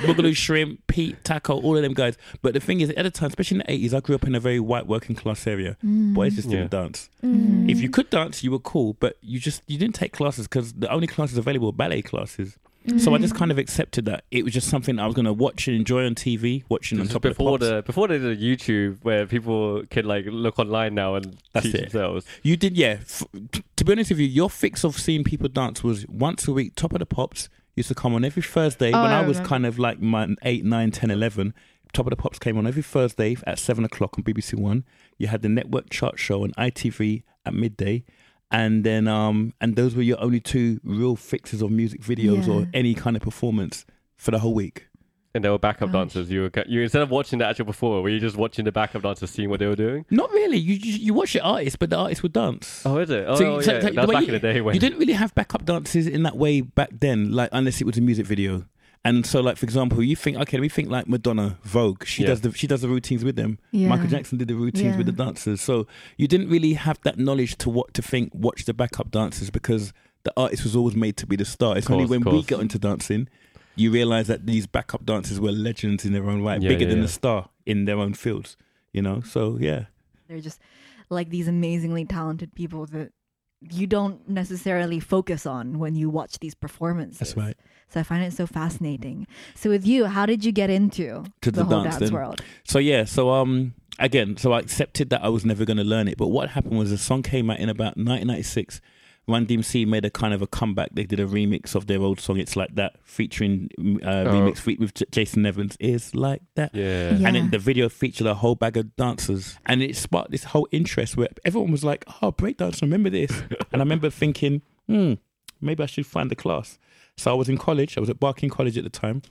Boogaloo 0.05 0.35
Shrimp, 0.37 0.87
Pete, 0.87 1.23
Taco, 1.25 1.61
all 1.61 1.76
of 1.76 1.82
them 1.82 1.93
guys. 1.93 2.17
But 2.40 2.55
the 2.55 2.61
thing 2.61 2.81
is, 2.81 2.90
at 2.90 3.02
the 3.02 3.11
time, 3.11 3.29
especially 3.29 3.56
in 3.56 3.58
the 3.67 3.73
eighties, 3.73 3.93
I 3.93 4.00
grew 4.00 4.14
up 4.14 4.26
in 4.26 4.35
a 4.35 4.40
very 4.40 4.61
white 4.61 4.87
working 4.87 5.17
class 5.17 5.46
area. 5.46 5.76
Mm. 5.84 6.14
Boys 6.14 6.37
just 6.37 6.49
didn't 6.49 6.70
dance. 6.70 7.11
Mm. 7.23 7.70
If 7.70 7.81
you 7.81 7.91
could 7.91 8.08
dance, 8.11 8.44
you 8.44 8.52
were 8.52 8.58
cool, 8.58 8.94
but 9.00 9.17
you 9.20 9.38
just 9.41 9.62
you 9.67 9.76
didn't 9.79 9.96
take 9.96 10.12
classes 10.12 10.46
because 10.46 10.73
the 10.73 10.91
only 10.91 11.06
classes 11.06 11.37
available 11.37 11.67
were 11.67 11.73
ballet 11.73 12.02
classes. 12.02 12.56
So 12.96 13.14
I 13.14 13.19
just 13.19 13.35
Mm. 13.35 13.38
kind 13.38 13.50
of 13.50 13.58
accepted 13.58 14.06
that 14.06 14.25
it 14.31 14.44
was 14.44 14.55
just 14.55 14.69
something 14.69 14.99
I 14.99 15.06
was 15.06 15.14
going 15.14 15.26
to 15.26 15.32
watch 15.32 15.69
and 15.69 15.76
enjoy 15.76 16.06
on 16.06 16.14
TV, 16.14 16.64
watching 16.69 16.99
on 16.99 17.05
This 17.05 17.11
is 17.11 17.12
top 17.14 17.25
of 17.25 17.31
the 17.31 17.35
before 17.35 17.58
pops. 17.58 17.69
the 17.70 17.82
before 17.85 18.08
they 18.08 18.19
did 18.19 18.40
YouTube, 18.40 18.99
where 19.02 19.26
people 19.26 19.82
can 19.90 20.06
like 20.06 20.25
look 20.26 20.58
online 20.58 20.94
now 20.94 21.14
and 21.17 21.37
That's 21.52 21.67
teach 21.67 21.75
it. 21.75 21.81
themselves. 21.93 22.25
You 22.43 22.56
did, 22.56 22.76
yeah. 22.76 22.99
F- 23.00 23.25
t- 23.52 23.62
to 23.76 23.85
be 23.85 23.93
honest 23.93 24.11
with 24.11 24.20
you, 24.20 24.26
your 24.26 24.49
fix 24.49 24.85
of 24.85 24.96
seeing 24.99 25.23
people 25.25 25.49
dance 25.49 25.85
was 25.85 26.06
once 26.08 26.49
a 26.49 26.52
week. 26.52 26.75
Top 26.75 26.93
of 26.93 27.00
the 27.00 27.06
Pops 27.06 27.49
used 27.76 27.88
to 27.88 27.94
come 27.94 28.14
on 28.14 28.25
every 28.25 28.43
Thursday 28.43 28.93
Oh, 28.93 29.02
when 29.02 29.12
I 29.12 29.20
I, 29.23 29.26
was 29.26 29.38
kind 29.41 29.67
of 29.67 29.79
like 29.79 30.00
my 30.00 30.29
8, 30.43 30.64
9, 30.64 30.91
10, 30.91 31.11
11. 31.11 31.55
Top 31.93 32.06
of 32.06 32.11
the 32.11 32.17
Pops 32.17 32.38
came 32.38 32.58
on 32.58 32.67
every 32.67 32.82
Thursday 32.82 33.37
at 33.46 33.58
7 33.58 33.84
o'clock 33.84 34.19
on 34.19 34.25
BBC 34.25 34.55
One. 34.58 34.84
You 35.17 35.29
had 35.29 35.43
the 35.43 35.49
network 35.49 35.88
chart 35.91 36.19
show 36.19 36.43
on 36.43 36.52
ITV 36.58 37.23
at 37.46 37.55
midday. 37.55 38.05
And 38.50 38.83
then, 38.85 39.06
um, 39.09 39.53
and 39.61 39.77
those 39.77 39.95
were 39.95 40.03
your 40.03 40.21
only 40.23 40.41
two 40.41 40.81
real 40.83 41.17
fixes 41.17 41.61
of 41.61 41.71
music 41.71 42.00
videos 42.00 42.47
Yeah. 42.47 42.55
or 42.55 42.67
any 42.73 42.95
kind 42.95 43.15
of 43.17 43.23
performance 43.23 43.85
for 44.17 44.31
the 44.31 44.39
whole 44.39 44.55
week. 44.55 44.87
And 45.35 45.45
they 45.45 45.50
were 45.50 45.59
backup 45.59 45.91
Gosh. 45.93 46.00
dancers. 46.15 46.31
You 46.31 46.41
were 46.43 46.65
you 46.67 46.81
instead 46.81 47.03
of 47.03 47.11
watching 47.11 47.39
the 47.39 47.47
actual 47.47 47.67
performer, 47.67 48.00
were 48.00 48.09
you 48.09 48.19
just 48.19 48.37
watching 48.37 48.65
the 48.65 48.73
backup 48.73 49.03
dancers, 49.03 49.29
seeing 49.31 49.50
what 49.50 49.61
they 49.61 49.67
were 49.67 49.77
doing? 49.77 50.06
Not 50.11 50.31
really. 50.33 50.56
You 50.56 50.75
you, 50.75 50.93
you 50.99 51.15
watch 51.15 51.35
the 51.35 51.43
artist, 51.43 51.79
but 51.79 51.91
the 51.91 51.97
artist 51.97 52.23
would 52.23 52.33
dance. 52.33 52.83
Oh, 52.87 52.97
is 52.97 53.11
it? 53.11 53.27
Oh, 53.29 53.35
So- 53.37 53.56
oh, 53.56 53.61
so- 53.61 53.73
yeah. 53.75 53.81
so 53.81 53.87
that 53.87 53.95
the 53.95 54.00
was 54.00 54.09
way 54.09 54.15
back 54.15 54.23
you- 54.23 54.29
in 54.29 54.33
the 54.41 54.53
day 54.53 54.61
when 54.62 54.75
You 54.75 54.81
didn't 54.81 54.99
really 54.99 55.12
have 55.12 55.35
backup 55.35 55.67
dances 55.67 56.06
in 56.06 56.23
that 56.23 56.37
way 56.37 56.62
back 56.62 56.89
then, 56.99 57.31
like 57.33 57.51
unless 57.53 57.81
it 57.83 57.87
was 57.87 57.99
a 57.99 58.01
music 58.01 58.27
video. 58.27 58.65
And 59.05 59.25
so, 59.25 59.41
like 59.41 59.56
for 59.56 59.65
example, 59.65 60.03
you 60.03 60.17
think 60.17 60.37
okay, 60.39 60.59
we 60.61 60.69
think 60.69 60.91
like 60.91 61.09
Madonna, 61.09 61.59
Vogue. 61.62 62.05
She 62.05 62.23
Yeah. 62.23 62.29
does 62.31 62.41
the 62.43 62.53
she 62.53 62.67
does 62.67 62.81
the 62.83 62.89
routines 62.89 63.25
with 63.25 63.37
them. 63.37 63.59
Yeah. 63.71 63.89
Michael 63.89 64.09
Jackson 64.09 64.39
did 64.39 64.49
the 64.49 64.55
routines 64.55 64.97
with 64.97 65.06
the 65.06 65.12
dancers. 65.12 65.61
So 65.61 65.87
you 66.17 66.27
didn't 66.29 66.49
really 66.50 66.75
have 66.75 67.00
that 67.03 67.19
knowledge 67.19 67.56
to 67.59 67.71
what 67.71 67.95
to 67.95 68.03
think. 68.03 68.33
Watch 68.35 68.65
the 68.65 68.75
backup 68.75 69.11
dancers 69.11 69.50
because 69.50 69.93
the 70.25 70.33
artist 70.37 70.65
was 70.65 70.75
always 70.77 70.97
made 70.97 71.17
to 71.19 71.27
be 71.27 71.37
the 71.37 71.45
star. 71.45 71.79
It's 71.79 71.89
only 71.89 72.05
Course, 72.05 72.11
when 72.11 72.21
we 72.21 72.31
course. 72.39 72.47
got 72.47 72.61
into 72.61 72.79
dancing, 72.79 73.29
you 73.77 73.91
realize 73.93 74.27
that 74.27 74.47
these 74.47 74.67
backup 74.67 75.06
dancers 75.06 75.39
were 75.41 75.53
legends 75.53 76.05
in 76.05 76.12
their 76.12 76.29
own 76.29 76.43
right, 76.43 76.61
Yeah, 76.61 76.69
bigger 76.71 76.83
yeah, 76.83 76.89
than 76.91 76.99
yeah. 76.99 77.03
the 77.05 77.09
star 77.12 77.49
in 77.65 77.85
their 77.85 77.99
own 77.99 78.15
fields. 78.15 78.56
You 78.93 79.03
know, 79.03 79.21
so 79.21 79.56
yeah. 79.61 79.85
They're 80.27 80.41
just 80.41 80.61
like 81.09 81.31
these 81.31 81.47
amazingly 81.49 82.05
talented 82.05 82.55
people 82.55 82.85
that 82.87 83.12
you 83.60 83.87
don't 83.87 84.28
necessarily 84.28 85.00
focus 85.00 85.46
on 85.46 85.78
when 85.78 85.94
you 85.94 86.08
watch 86.10 86.38
these 86.38 86.55
performances. 86.55 87.19
That's 87.19 87.37
right. 87.37 87.56
So 87.88 88.00
I 88.00 88.02
find 88.02 88.22
it 88.22 88.32
so 88.32 88.46
fascinating. 88.46 89.26
So 89.55 89.70
with 89.70 89.87
you, 89.87 90.06
how 90.06 90.26
did 90.26 90.44
you 90.44 90.52
get 90.52 90.70
into 90.70 91.25
To 91.40 91.50
the, 91.50 91.62
the 91.62 91.64
whole 91.64 91.82
dance 91.82 91.99
dance 91.99 92.12
world? 92.12 92.43
So 92.64 92.78
yeah, 92.78 93.05
so 93.05 93.31
um 93.31 93.75
again, 93.99 94.37
so 94.37 94.52
I 94.52 94.60
accepted 94.60 95.10
that 95.10 95.25
I 95.25 95.28
was 95.28 95.44
never 95.44 95.64
going 95.64 95.78
to 95.78 95.84
learn 95.84 96.08
it. 96.08 96.19
But 96.19 96.28
what 96.28 96.50
happened 96.50 96.78
was 96.78 96.93
a 96.93 96.99
song 96.99 97.22
came 97.22 97.50
out 97.50 97.58
in 97.58 97.69
about 97.69 97.96
1996. 97.96 98.81
Run 99.29 99.47
DMC 99.47 99.87
made 99.87 100.05
a 100.07 100.11
kind 100.11 100.33
of 100.33 100.41
a 100.43 100.47
comeback. 100.47 100.91
They 100.95 101.05
did 101.05 101.21
a 101.21 101.27
remix 101.27 101.75
of 101.75 101.87
their 101.87 102.01
old 102.01 102.19
song 102.19 102.39
"It's 102.39 102.57
Like 102.57 102.75
That," 102.77 102.97
featuring 103.05 103.69
uh, 104.03 104.09
Oh. 104.09 104.33
remix 104.33 104.59
fe- 104.59 104.77
with 104.81 104.95
J- 104.95 105.05
Jason 105.13 105.43
Nevins. 105.43 105.77
It's 105.79 106.15
like 106.15 106.43
that. 106.55 106.75
yeah. 106.75 107.11
Yeah. 107.15 107.27
And 107.29 107.37
then 107.37 107.51
the 107.51 107.59
video 107.59 107.89
featured 107.89 108.27
a 108.27 108.35
whole 108.35 108.55
bag 108.55 108.77
of 108.79 108.97
dancers, 108.97 109.59
and 109.67 109.83
it 109.83 109.95
sparked 109.97 110.31
this 110.31 110.45
whole 110.45 110.67
interest 110.73 111.17
where 111.17 111.29
everyone 111.45 111.71
was 111.73 111.85
like, 111.85 112.05
"Oh, 112.23 112.33
breakdance! 112.33 112.81
Remember 112.81 113.11
this?" 113.11 113.31
and 113.73 113.81
I 113.83 113.85
remember 113.85 114.09
thinking, 114.11 114.63
"Hmm, 114.89 115.15
maybe 115.61 115.83
I 115.83 115.87
should 115.87 116.07
find 116.07 116.31
the 116.31 116.37
class." 116.37 116.79
So 117.17 117.31
I 117.31 117.35
was 117.35 117.49
in 117.49 117.59
college. 117.59 117.97
I 117.99 118.01
was 118.01 118.09
at 118.09 118.19
Barking 118.19 118.49
College 118.49 118.79
at 118.79 118.85
the 118.85 118.91
time, 118.91 119.23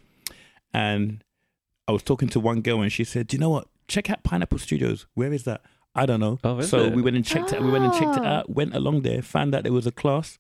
and 0.74 1.24
I 1.88 1.92
was 1.92 2.04
talking 2.04 2.28
to 2.30 2.40
one 2.40 2.62
girl, 2.62 2.82
and 2.82 2.92
she 2.92 3.04
said, 3.04 3.28
"Do 3.28 3.36
you 3.38 3.40
know 3.42 3.50
what? 3.50 3.68
Check 3.88 4.10
out 4.10 4.22
Pineapple 4.24 4.60
Studios. 4.60 5.06
Where 5.14 5.32
is 5.34 5.44
that? 5.46 5.62
I 5.98 6.06
don't 6.06 6.20
know." 6.20 6.40
Oh, 6.44 6.60
is 6.60 6.70
so 6.70 6.80
it? 6.86 6.94
we 6.94 7.02
went 7.02 7.16
and 7.16 7.26
checked 7.26 7.54
it. 7.54 7.62
We 7.62 7.70
went 7.72 7.84
and 7.84 7.94
checked 7.94 8.18
it 8.18 8.24
Oh. 8.24 8.28
out. 8.28 8.50
Went 8.50 8.76
along 8.76 9.02
there, 9.02 9.22
found 9.22 9.54
out 9.56 9.64
there 9.64 9.74
was 9.74 9.88
a 9.88 9.92
class. 9.92 10.38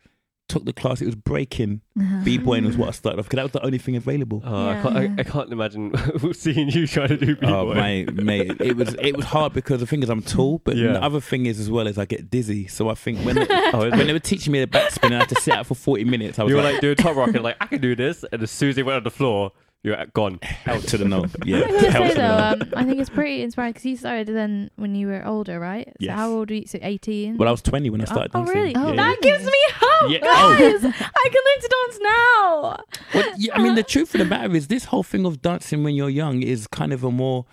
Took 0.49 0.63
the 0.63 0.71
class. 0.71 1.01
It 1.01 1.05
was 1.07 1.15
breaking. 1.15 1.81
Uh-huh. 1.99 2.21
B 2.23 2.37
boying 2.37 2.63
was 2.63 2.77
what 2.77 2.87
I 2.87 2.91
started 3.01 3.19
off 3.19 3.25
because 3.25 3.35
that 3.35 3.43
was 3.43 3.51
the 3.51 3.65
only 3.65 3.77
thing 3.79 3.97
available. 3.97 4.41
Oh, 4.45 4.69
I, 4.69 4.81
can't, 4.81 4.95
I, 4.97 5.13
I 5.17 5.23
can't 5.23 5.51
imagine 5.51 5.91
seeing 6.33 6.69
you 6.69 6.87
trying 6.87 7.09
to 7.09 7.17
do 7.17 7.35
b-boy. 7.35 7.51
Oh 7.51 7.73
my 7.73 8.05
mate, 8.13 8.55
it 8.61 8.77
was 8.77 8.95
it 9.01 9.17
was 9.17 9.25
hard 9.25 9.51
because 9.51 9.81
the 9.81 9.85
thing 9.85 10.03
is 10.03 10.09
I'm 10.09 10.21
tall, 10.21 10.61
but 10.63 10.77
Yeah. 10.77 10.93
the 10.93 11.03
other 11.03 11.19
thing 11.19 11.47
is 11.47 11.59
as 11.59 11.69
well 11.69 11.85
as 11.85 11.97
I 11.97 12.05
get 12.05 12.29
dizzy. 12.29 12.65
So 12.67 12.87
I 12.87 12.93
think 12.95 13.19
when 13.25 13.37
Oh, 13.73 13.89
when 13.89 14.07
they 14.07 14.13
were 14.13 14.19
teaching 14.19 14.53
me 14.53 14.61
the 14.61 14.67
backspin, 14.67 15.11
I 15.11 15.17
had 15.19 15.27
to 15.29 15.35
sit 15.41 15.53
out 15.53 15.65
for 15.65 15.75
40 15.75 16.05
minutes. 16.05 16.39
I 16.39 16.43
was 16.43 16.51
you 16.51 16.55
were 16.55 16.63
like, 16.63 16.75
like 16.75 16.81
doing 16.81 16.95
top 16.95 17.17
rock 17.17 17.27
and 17.35 17.43
like 17.43 17.57
I 17.59 17.65
can 17.65 17.81
do 17.81 17.93
this, 17.97 18.23
and 18.31 18.41
as 18.41 18.49
soon 18.49 18.69
as 18.69 18.77
they 18.77 18.83
went 18.83 18.95
on 18.95 19.03
the 19.03 19.11
floor, 19.11 19.51
you're 19.83 20.05
gone. 20.13 20.39
out 20.65 20.81
to 20.81 20.97
the 20.97 21.05
no. 21.05 21.25
Yeah, 21.45 21.57
I 21.59 21.59
was 21.71 21.81
gonna 21.81 22.09
say 22.09 22.13
though, 22.15 22.37
um, 22.37 22.61
I 22.75 22.83
think 22.83 22.99
it's 22.99 23.09
pretty 23.09 23.41
inspiring 23.41 23.71
because 23.73 23.85
you 23.85 23.95
started 23.95 24.27
then 24.27 24.69
when 24.75 24.95
you 24.95 25.07
were 25.07 25.25
older, 25.25 25.59
right? 25.59 25.87
So 25.87 25.93
Yes. 25.99 26.15
how 26.15 26.29
old 26.29 26.49
were 26.49 26.55
you? 26.57 26.67
So 26.67 26.79
eighteen. 26.81 27.37
Well, 27.37 27.47
I 27.47 27.51
was 27.51 27.61
20 27.61 27.89
when 27.89 28.01
I 28.01 28.05
started 28.05 28.31
oh, 28.33 28.41
oh, 28.41 28.45
dancing. 28.45 28.61
really? 28.61 28.75
Oh, 28.75 28.89
Yeah, 28.89 28.95
that 28.95 29.17
yeah. 29.23 29.31
gives 29.31 29.45
me 29.45 29.59
hope, 29.75 30.11
Yeah, 30.11 30.19
oh. 30.23 30.55
guys. 30.59 30.83
I 31.15 31.29
can 31.29 31.41
learn 31.47 31.61
to 31.61 31.69
dance 31.77 31.99
now. 32.01 32.77
Well, 33.13 33.33
yeah, 33.37 33.55
I 33.55 33.59
mean, 33.63 33.75
the 33.75 33.83
truth 33.83 34.13
of 34.15 34.19
the 34.19 34.25
matter 34.25 34.53
is, 34.55 34.67
this 34.67 34.85
whole 34.85 35.03
thing 35.03 35.25
of 35.25 35.41
dancing 35.41 35.83
when 35.83 35.95
you're 35.95 36.09
young 36.09 36.41
is 36.43 36.67
kind 36.67 36.91
of 36.93 37.03
a 37.03 37.11
more 37.11 37.45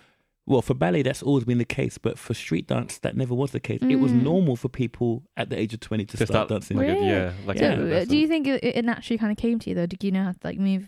well 0.47 0.61
for 0.61 0.75
ballet 0.75 1.01
that's 1.01 1.23
always 1.23 1.43
been 1.43 1.57
the 1.57 1.65
case, 1.65 1.97
but 1.97 2.19
for 2.19 2.33
street 2.35 2.67
dance 2.67 2.99
that 2.99 3.17
never 3.17 3.33
was 3.33 3.49
the 3.51 3.59
case. 3.59 3.79
It 3.81 3.95
was 3.95 4.11
Mm. 4.11 4.21
normal 4.23 4.55
for 4.55 4.69
people 4.69 5.23
at 5.37 5.49
the 5.49 5.57
age 5.57 5.73
of 5.73 5.79
20 5.79 6.05
to 6.05 6.17
To 6.17 6.17
start, 6.17 6.29
start 6.29 6.49
dancing. 6.49 6.77
like 6.77 6.87
a, 6.87 6.91
Really? 6.93 7.07
yeah, 7.07 7.31
like 7.47 7.57
So, 7.57 7.65
a 7.65 7.73
uh, 7.73 7.77
lesson. 7.77 8.09
do 8.09 8.17
you 8.17 8.27
think 8.27 8.45
it, 8.47 8.63
it 8.63 8.85
naturally 8.85 9.17
kind 9.17 9.31
of 9.31 9.37
came 9.39 9.57
to 9.59 9.69
you 9.69 9.75
though? 9.75 9.87
Did 9.87 10.03
you 10.03 10.11
know 10.11 10.23
how 10.25 10.31
to 10.33 10.37
like 10.43 10.59
move 10.59 10.85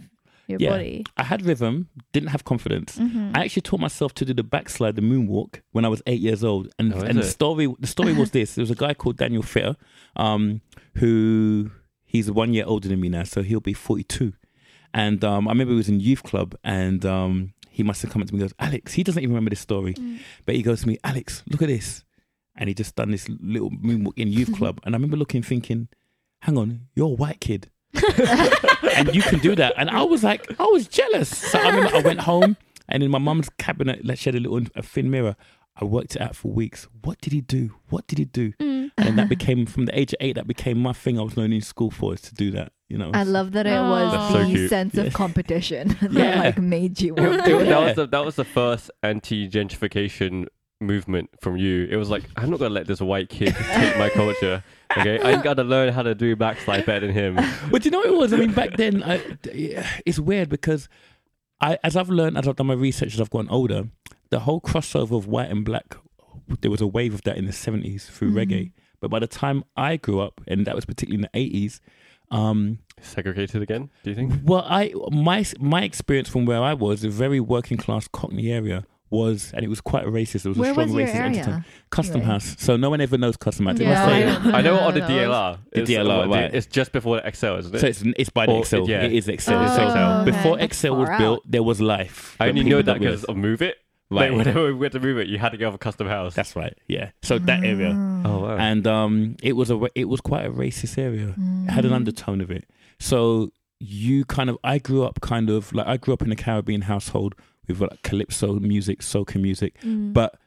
your 0.47 0.59
Yeah. 0.61 0.69
body? 0.69 1.03
I 1.17 1.23
had 1.23 1.41
rhythm, 1.45 1.89
didn't 2.13 2.29
have 2.29 2.43
confidence. 2.45 2.97
Mm-hmm. 2.97 3.31
I 3.35 3.43
actually 3.43 3.63
taught 3.63 3.79
myself 3.79 4.13
to 4.15 4.25
do 4.25 4.33
the 4.33 4.43
backslide, 4.43 4.95
the 4.95 5.01
moonwalk, 5.01 5.61
when 5.71 5.83
I 5.85 5.89
was 5.89 6.01
eight 6.07 6.21
years 6.21 6.43
old. 6.43 6.69
And 6.79 6.93
Oh, 6.93 6.99
and 7.01 7.17
the 7.19 7.23
story 7.23 7.73
the 7.79 7.87
story 7.87 8.13
was 8.13 8.31
this: 8.31 8.55
there 8.55 8.61
was 8.63 8.71
a 8.71 8.75
guy 8.75 8.93
called 8.93 9.17
Daniel 9.17 9.43
Fitter, 9.43 9.75
um, 10.15 10.61
who 10.95 11.71
he's 12.05 12.31
one 12.31 12.53
year 12.53 12.65
older 12.65 12.87
than 12.87 12.99
me 13.01 13.09
now, 13.09 13.23
so 13.23 13.43
he'll 13.43 13.59
be 13.59 13.73
forty 13.73 14.03
two. 14.03 14.33
And 14.93 15.23
um, 15.23 15.47
I 15.47 15.51
remember 15.51 15.71
he 15.73 15.77
was 15.77 15.89
in 15.89 15.99
youth 15.99 16.23
club, 16.23 16.55
and 16.63 17.05
um, 17.05 17.53
he 17.69 17.83
must 17.83 18.01
have 18.01 18.11
come 18.11 18.21
up 18.21 18.27
to 18.29 18.33
me 18.33 18.41
and 18.41 18.49
goes, 18.49 18.55
"Alex." 18.59 18.93
He 18.93 19.03
doesn't 19.03 19.21
even 19.21 19.33
remember 19.35 19.49
this 19.51 19.59
story, 19.59 19.93
Mm. 19.93 20.19
but 20.45 20.55
he 20.55 20.61
goes 20.63 20.81
to 20.81 20.87
me, 20.87 20.97
"Alex, 21.03 21.43
look 21.49 21.61
at 21.61 21.67
this," 21.67 22.03
and 22.55 22.67
he 22.69 22.73
just 22.73 22.95
done 22.95 23.11
this 23.11 23.27
little 23.29 23.69
moonwalk 23.69 24.13
in 24.17 24.29
youth 24.29 24.53
club, 24.57 24.79
and 24.83 24.95
I 24.95 24.97
remember 24.97 25.17
looking, 25.17 25.43
thinking, 25.43 25.89
"Hang 26.41 26.57
on, 26.57 26.87
you're 26.95 27.07
a 27.07 27.09
white 27.09 27.39
kid." 27.41 27.69
And 28.95 29.13
you 29.15 29.21
can 29.21 29.39
do 29.39 29.55
that. 29.55 29.73
And 29.77 29.89
I 29.89 30.03
was 30.03 30.23
like, 30.23 30.45
I 30.59 30.63
was 30.65 30.87
jealous. 30.87 31.29
So 31.37 31.59
I 31.59 31.69
remember 31.69 31.95
I 31.97 32.01
went 32.01 32.19
home 32.21 32.57
and 32.89 33.03
in 33.03 33.11
my 33.11 33.19
mum's 33.19 33.49
cabinet, 33.57 34.05
like 34.05 34.17
she 34.19 34.25
had 34.29 34.35
a 34.35 34.39
little 34.39 34.61
a 34.75 34.81
thin 34.83 35.09
mirror. 35.09 35.35
I 35.79 35.85
worked 35.85 36.15
it 36.15 36.21
out 36.21 36.35
for 36.35 36.51
weeks. 36.51 36.87
What 37.03 37.21
did 37.21 37.33
he 37.33 37.41
do? 37.41 37.75
What 37.89 38.07
did 38.07 38.17
he 38.17 38.25
do? 38.25 38.53
Mm. 38.53 38.89
And 38.97 39.19
that 39.19 39.29
became 39.29 39.67
from 39.67 39.85
the 39.85 39.97
age 39.99 40.11
of 40.13 40.17
eight. 40.21 40.33
That 40.33 40.47
became 40.47 40.79
my 40.79 40.91
thing. 40.93 41.19
I 41.19 41.21
was 41.21 41.37
learning 41.37 41.57
in 41.57 41.61
school 41.61 41.91
for 41.91 42.15
is 42.15 42.21
to 42.21 42.33
do 42.33 42.49
that. 42.51 42.71
You 42.89 42.97
know. 42.97 43.11
I 43.13 43.23
love 43.23 43.51
that 43.51 43.67
it 43.67 43.79
was 43.79 44.11
That's 44.11 44.31
so 44.33 44.39
the 44.43 44.45
cute. 44.55 44.69
sense 44.69 44.95
Yeah. 44.95 45.03
of 45.03 45.13
competition 45.13 45.89
that 46.01 46.11
Yeah. 46.13 46.39
like 46.41 46.57
made 46.57 46.99
you 46.99 47.13
It- 47.15 47.21
it- 47.23 47.45
to 47.45 47.65
that 47.65 47.79
was 47.81 47.95
the, 47.95 48.07
that 48.07 48.25
was 48.25 48.35
the 48.37 48.45
first 48.45 48.89
anti-gentrification 49.03 50.47
movement 50.79 51.29
from 51.41 51.57
you. 51.57 51.87
It 51.89 51.95
was 51.97 52.09
like 52.09 52.23
I'm 52.35 52.49
not 52.49 52.59
gonna 52.59 52.73
let 52.73 52.87
this 52.87 53.01
white 53.01 53.29
kid 53.29 53.55
take 53.73 53.97
my 53.97 54.09
culture. 54.09 54.63
Okay, 54.97 55.19
I 55.19 55.41
gotta 55.41 55.63
learn 55.63 55.91
how 55.93 56.01
to 56.03 56.13
do 56.15 56.35
backslide 56.35 56.85
better 56.85 57.07
than 57.07 57.13
him. 57.15 57.39
But 57.71 57.83
you 57.85 57.91
know 57.91 57.99
what 57.99 58.07
it 58.07 58.17
was? 58.17 58.33
I 58.33 58.37
mean, 58.37 58.53
back 58.53 58.77
then, 58.77 59.03
I, 59.03 59.21
it's 60.05 60.19
weird 60.19 60.49
because 60.49 60.87
I, 61.59 61.77
as 61.83 61.95
I've 61.95 62.09
learned, 62.09 62.37
as 62.37 62.47
I've 62.47 62.55
done 62.55 62.67
my 62.67 62.73
research, 62.73 63.13
as 63.13 63.21
I've 63.21 63.29
gotten 63.29 63.49
older, 63.49 63.89
the 64.29 64.39
whole 64.39 64.61
crossover 64.61 65.17
of 65.17 65.27
white 65.27 65.49
and 65.51 65.65
black. 65.65 65.95
There 66.61 66.71
was 66.71 66.81
a 66.81 66.87
wave 66.87 67.13
of 67.13 67.23
that 67.23 67.37
in 67.37 67.45
the 67.45 67.51
seventies 67.51 68.05
through 68.09 68.31
Mhm. 68.31 68.35
reggae. 68.45 68.71
But 69.01 69.09
by 69.11 69.19
the 69.19 69.27
time 69.27 69.63
I 69.75 69.97
grew 69.97 70.19
up, 70.21 70.39
and 70.47 70.65
that 70.65 70.75
was 70.75 70.85
particularly 70.85 71.17
in 71.23 71.29
the 71.31 71.37
eighties, 71.39 71.81
um, 72.31 72.79
Segregated 73.01 73.61
again? 73.61 73.89
Do 74.03 74.09
you 74.11 74.15
think? 74.15 74.33
well, 74.43 74.65
I 74.67 74.93
my 75.11 75.45
my 75.59 75.83
experience 75.83 76.29
from 76.29 76.45
where 76.45 76.61
I 76.61 76.73
was, 76.73 77.03
a 77.03 77.09
very 77.09 77.39
working 77.39 77.77
class 77.77 78.07
Cockney 78.07 78.51
area, 78.51 78.85
was, 79.09 79.51
and 79.53 79.63
it 79.63 79.67
was 79.69 79.79
quite 79.81 80.05
racist. 80.05 80.43
There 80.43 80.49
was 80.49 80.57
Where 80.57 80.71
a 80.71 80.73
strong 80.73 80.87
was 80.93 80.95
your 80.95 81.07
racist 81.07 81.25
undertone. 81.25 81.53
area? 81.53 81.65
Custom 81.89 82.21
Right. 82.21 82.25
House. 82.27 82.55
So 82.59 82.75
no 82.77 82.89
one 82.89 83.01
ever 83.01 83.17
knows 83.17 83.37
Custom 83.37 83.65
House. 83.67 83.79
It 83.79 83.83
Yeah, 83.83 83.89
must 83.93 84.01
I 84.01 84.09
say- 84.19 84.25
don't- 84.43 84.55
I 84.55 84.61
know 84.61 84.79
on 84.79 84.93
the 84.93 84.99
Those. 85.01 85.09
DLR. 85.09 85.57
The 85.71 85.81
It's, 85.81 85.89
DLR, 85.91 86.27
what, 86.27 86.29
right. 86.37 86.53
It's 86.53 86.67
just 86.67 86.91
before 86.91 87.17
the 87.21 87.27
Excel, 87.27 87.57
isn't 87.57 87.73
it? 87.75 87.79
So 87.79 87.87
it's 87.87 88.03
it's 88.17 88.29
by 88.29 88.45
the 88.45 88.51
Or- 88.53 88.59
Excel. 88.59 88.89
yeah. 88.89 89.03
It 89.03 89.13
is 89.13 89.27
Excel. 89.27 89.59
Oh, 89.59 89.63
It's 89.63 89.73
Excel. 89.73 90.21
okay. 90.21 90.31
Before 90.31 90.57
That's 90.57 90.65
Excel 90.65 90.95
was 90.97 91.07
far 91.09 91.17
built, 91.19 91.43
there 91.49 91.63
was 91.63 91.79
life. 91.81 92.35
I 92.39 92.49
only 92.49 92.61
people 92.63 92.71
know 92.71 92.77
that 92.81 92.85
don't 92.85 92.99
because 92.99 93.21
realise- 93.21 93.23
of 93.25 93.37
Move 93.37 93.61
It. 93.61 93.77
right. 94.09 94.29
Like, 94.31 94.37
whenever 94.37 94.63
we 94.67 94.73
went 94.73 94.93
to 94.93 94.99
Move 94.99 95.17
It, 95.19 95.27
you 95.27 95.37
had 95.37 95.49
to 95.53 95.57
go 95.57 95.65
have 95.65 95.73
a 95.73 95.77
custom 95.77 96.07
house. 96.07 96.33
That's 96.35 96.55
right. 96.55 96.77
Yeah. 96.87 97.11
So 97.23 97.39
that 97.39 97.63
area, 97.63 97.91
oh, 98.25 98.39
wow. 98.39 98.57
and 98.57 98.85
um, 98.87 99.37
it 99.43 99.53
was 99.55 99.69
a 99.69 99.77
ra- 99.77 99.87
it 99.95 100.05
was 100.09 100.21
quite 100.21 100.45
a 100.45 100.49
racist 100.51 100.97
area. 100.97 101.33
It 101.37 101.69
had 101.71 101.85
an 101.85 101.91
Mm. 101.91 101.95
undertone 101.95 102.41
of 102.41 102.51
it. 102.51 102.65
So 102.99 103.51
you 103.79 104.25
kind 104.25 104.49
of, 104.49 104.57
I 104.63 104.79
grew 104.79 105.03
up 105.03 105.21
kind 105.21 105.49
of 105.51 105.71
like 105.73 105.85
I 105.87 105.97
grew 105.97 106.13
up 106.13 106.21
in 106.23 106.31
a 106.31 106.35
Caribbean 106.35 106.81
household 106.83 107.35
with 107.67 107.81
like 107.81 108.01
calypso 108.03 108.53
music, 108.59 108.99
soca 109.01 109.39
music, 109.41 109.79
Mm. 109.81 110.13
but 110.13 110.39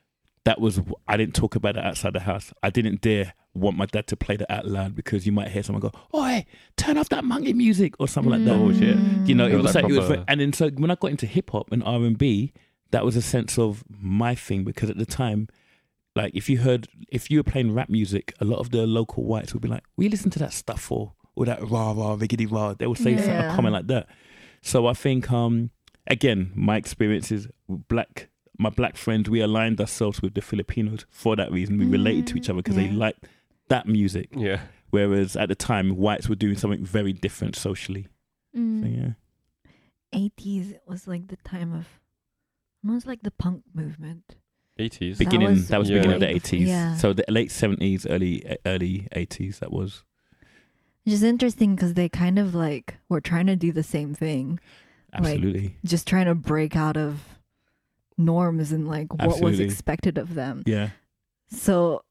that 0.45 0.61
was 0.61 0.81
I 1.07 1.17
didn't 1.17 1.35
talk 1.35 1.55
about 1.55 1.77
it 1.77 1.85
outside 1.85 2.15
the 2.15 2.21
house. 2.21 2.53
I 2.63 2.71
didn't 2.71 3.01
dare 3.03 3.35
want 3.55 3.77
my 3.77 3.85
dad 3.87 4.07
to 4.07 4.17
play 4.17 4.37
that 4.37 4.51
out 4.51 4.67
loud 4.67 4.95
because 4.95 5.27
you 5.27 5.33
might 5.33 5.49
hear 5.49 5.63
someone 5.63 5.81
go, 5.83 5.91
"Oh, 6.15 6.25
hey, 6.25 6.47
turn 6.77 6.97
off 6.97 7.09
that 7.11 7.25
monkey 7.25 7.53
music" 7.53 7.95
or 7.99 8.09
something 8.09 8.31
like 8.33 8.45
that. 8.45 8.55
Oh, 8.55 8.73
shit. 8.73 8.97
You 9.29 9.35
know, 9.35 9.47
It 9.47 9.53
it 9.53 9.57
was 9.57 9.65
was 9.67 9.75
like 9.75 9.85
like, 9.85 9.93
it 9.93 9.97
was, 9.99 10.19
and 10.29 10.41
then 10.41 10.53
so 10.53 10.71
when 10.71 10.91
I 10.91 10.95
got 10.95 11.11
into 11.11 11.27
hip 11.27 11.51
hop 11.51 11.71
and 11.73 11.83
R 11.85 12.03
and 12.05 12.17
B, 12.17 12.53
that 12.91 13.05
was 13.05 13.17
a 13.17 13.23
sense 13.23 13.59
of 13.59 13.85
my 13.89 14.35
thing 14.35 14.65
because 14.65 14.89
at 14.89 14.97
the 14.99 15.05
time, 15.07 15.49
like 16.17 16.33
if 16.35 16.49
you 16.49 16.59
heard 16.59 16.89
if 17.11 17.31
you 17.31 17.39
were 17.39 17.45
playing 17.45 17.75
rap 17.75 17.89
music, 17.91 18.33
a 18.41 18.45
lot 18.45 18.59
of 18.61 18.71
the 18.71 18.87
local 18.87 19.25
whites 19.25 19.53
would 19.53 19.63
be 19.63 19.69
like, 19.69 19.85
"We 19.97 20.09
listen 20.09 20.31
to 20.31 20.39
that 20.39 20.53
stuff 20.53 20.81
for 20.81 21.13
or 21.37 21.45
that 21.47 21.61
rah 21.69 21.93
rah 21.93 22.17
riggedy 22.17 22.51
rah." 22.51 22.75
They 22.75 22.87
would 22.87 22.99
say 22.99 23.17
something, 23.17 23.31
a 23.37 23.55
comment 23.55 23.75
like 23.75 23.87
that. 23.89 24.09
So 24.63 24.87
I 24.87 24.93
think, 24.95 25.31
um, 25.31 25.71
again, 26.11 26.53
my 26.55 26.77
experiences 26.77 27.49
with 27.69 27.87
black. 27.89 28.29
My 28.59 28.69
black 28.69 28.99
friends, 28.99 29.31
we 29.31 29.41
aligned 29.41 29.81
ourselves 29.81 30.21
with 30.21 30.35
the 30.35 30.43
Filipinos 30.43 31.07
for 31.09 31.35
that 31.37 31.51
reason. 31.51 31.79
We 31.79 31.87
related 31.87 32.27
to 32.27 32.37
each 32.37 32.51
other 32.51 32.59
because 32.59 32.77
they 32.77 32.91
liked 32.91 33.25
that 33.69 33.87
music. 33.87 34.29
yeah. 34.37 34.61
Whereas 34.91 35.35
at 35.37 35.49
the 35.49 35.55
time, 35.55 35.97
whites 35.97 36.29
were 36.29 36.35
doing 36.35 36.57
something 36.59 36.85
very 36.85 37.13
different 37.15 37.57
socially. 37.57 38.09
So, 38.55 38.61
Mm. 38.61 38.97
yeah. 38.97 39.13
80s 40.13 40.73
it 40.73 40.83
was 40.87 41.07
like 41.07 41.29
the 41.29 41.37
time 41.37 41.73
of 41.73 41.87
almost 42.85 43.07
like 43.07 43.23
the 43.23 43.31
punk 43.31 43.63
movement 43.73 44.35
80s. 44.79 45.17
beginning 45.19 45.49
was 45.49 45.69
that 45.69 45.79
was, 45.79 45.89
Yeah. 45.89 45.99
beginning 45.99 46.15
of 46.17 46.21
the 46.21 46.29
eighties. 46.31 46.69
yeah. 46.69 46.97
So 46.97 47.13
the 47.13 47.25
late 47.29 47.51
seventies, 47.53 48.07
early 48.07 48.45
early 48.67 49.07
eighties. 49.13 49.61
That 49.61 49.71
was 49.73 50.03
which 51.05 51.15
is 51.15 51.23
interesting 51.23 51.77
because 51.77 51.95
they 51.95 52.09
kind 52.09 52.39
of 52.39 52.55
like 52.55 52.99
were 53.09 53.21
trying 53.21 53.47
to 53.47 53.57
do 53.57 53.71
the 53.73 53.83
same 53.85 54.15
thing 54.15 54.59
Like- 55.13 55.23
absolutely. 55.35 55.77
just 55.85 56.07
trying 56.07 56.27
to 56.27 56.35
break 56.35 56.77
out 56.77 56.97
of 56.97 57.21
norms 58.19 58.73
and 58.73 58.87
like 58.89 59.13
what 59.15 59.41
was 59.41 59.61
expected 59.61 60.19
of 60.19 60.35
them. 60.35 60.63
Yeah, 60.67 60.91
so 61.51 62.03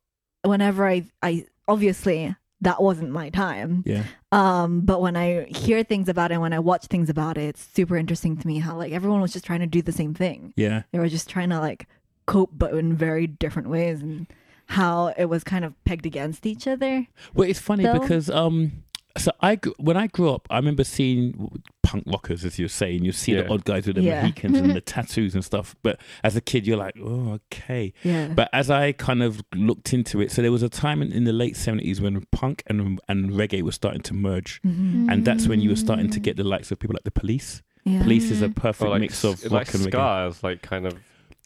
whenever 0.44 0.88
i 0.88 1.04
i 1.22 1.46
obviously 1.68 2.34
that 2.62 2.82
wasn't 2.82 3.10
my 3.12 3.30
time. 3.30 3.84
Yeah, 3.86 4.04
um 4.32 4.82
but 4.82 5.02
when 5.02 5.16
i 5.16 5.44
hear 5.46 5.84
things 5.84 6.10
about 6.10 6.32
it 6.32 6.40
when 6.40 6.52
i 6.54 6.60
watch 6.60 6.86
things 6.88 7.10
about 7.10 7.38
it 7.38 7.44
it's 7.44 7.68
super 7.74 7.96
interesting 7.98 8.38
to 8.38 8.48
me 8.48 8.60
how 8.60 8.76
like 8.76 8.92
everyone 8.92 9.22
was 9.22 9.34
just 9.34 9.46
trying 9.46 9.60
to 9.60 9.68
do 9.68 9.82
the 9.82 9.92
same 9.92 10.14
thing. 10.14 10.54
Yeah. 10.56 10.84
they 10.92 11.00
were 11.00 11.10
just 11.10 11.30
trying 11.30 11.50
to 11.50 11.60
like 11.60 11.88
cope 12.26 12.52
but 12.58 12.74
in 12.74 12.96
very 12.96 13.28
different 13.28 13.70
ways 13.70 14.02
and 14.02 14.28
how 14.68 15.14
it 15.18 15.26
was 15.26 15.44
kind 15.44 15.66
of 15.66 15.74
pegged 15.84 16.06
against 16.06 16.46
each 16.46 16.68
other. 16.68 17.08
Well, 17.34 17.50
it's 17.50 17.60
funny 17.60 17.84
Though- 17.84 18.00
because 18.00 18.30
um, 18.30 18.84
so 19.20 19.32
I 19.42 19.60
when 19.78 19.98
I 19.98 20.08
grew 20.08 20.32
up, 20.32 20.48
I 20.50 20.58
remember 20.58 20.84
seeing 20.84 21.62
punk 21.84 22.04
rockers, 22.08 22.46
as 22.46 22.58
you're 22.60 22.70
saying. 22.70 23.04
You 23.04 23.12
see 23.12 23.34
Yeah. 23.34 23.44
the 23.44 23.50
odd 23.50 23.66
guys 23.66 23.86
with 23.88 23.96
the 23.98 24.02
Yeah. 24.04 24.22
Mohicans 24.22 24.58
and 24.58 24.72
the 24.76 24.82
tattoos 24.94 25.36
and 25.36 25.44
stuff. 25.46 25.76
But 25.84 26.00
as 26.24 26.36
a 26.36 26.42
kid, 26.42 26.66
you're 26.68 26.78
like, 26.78 26.96
oh, 27.00 27.40
okay. 27.52 27.94
yeah 28.04 28.28
But 28.34 28.50
as 28.54 28.70
I 28.70 28.92
kind 28.94 29.22
of 29.24 29.42
looked 29.56 29.94
into 29.94 30.22
it, 30.22 30.32
so 30.32 30.42
there 30.42 30.52
was 30.52 30.64
a 30.64 30.70
time 30.70 31.02
in, 31.02 31.12
in 31.12 31.24
the 31.26 31.34
late 31.34 31.56
seventies 31.58 32.00
when 32.02 32.24
punk 32.32 32.64
and 32.68 33.00
and 33.08 33.32
reggae 33.32 33.62
was 33.62 33.76
starting 33.76 34.02
to 34.04 34.14
merge. 34.14 34.62
Mhm. 34.66 35.12
And 35.12 35.26
that's 35.26 35.48
when 35.48 35.62
you 35.62 35.70
were 35.70 35.76
starting 35.76 36.10
to 36.12 36.20
Mm. 36.20 36.24
get 36.24 36.38
the 36.38 36.44
likes 36.44 36.72
of 36.72 36.80
people 36.80 36.94
like 36.96 37.04
the 37.04 37.12
police. 37.12 37.62
yeah 37.86 38.02
Police 38.04 38.30
is 38.32 38.42
a 38.42 38.50
perfect 38.50 38.90
like, 38.92 39.02
mix 39.02 39.24
of 39.24 39.34
s- 39.36 39.44
rock 39.46 39.52
like 39.52 39.74
and 39.74 39.84
reggae. 39.86 39.92
scars, 39.92 40.44
like 40.44 40.62
kind 40.62 40.86
of. 40.86 40.94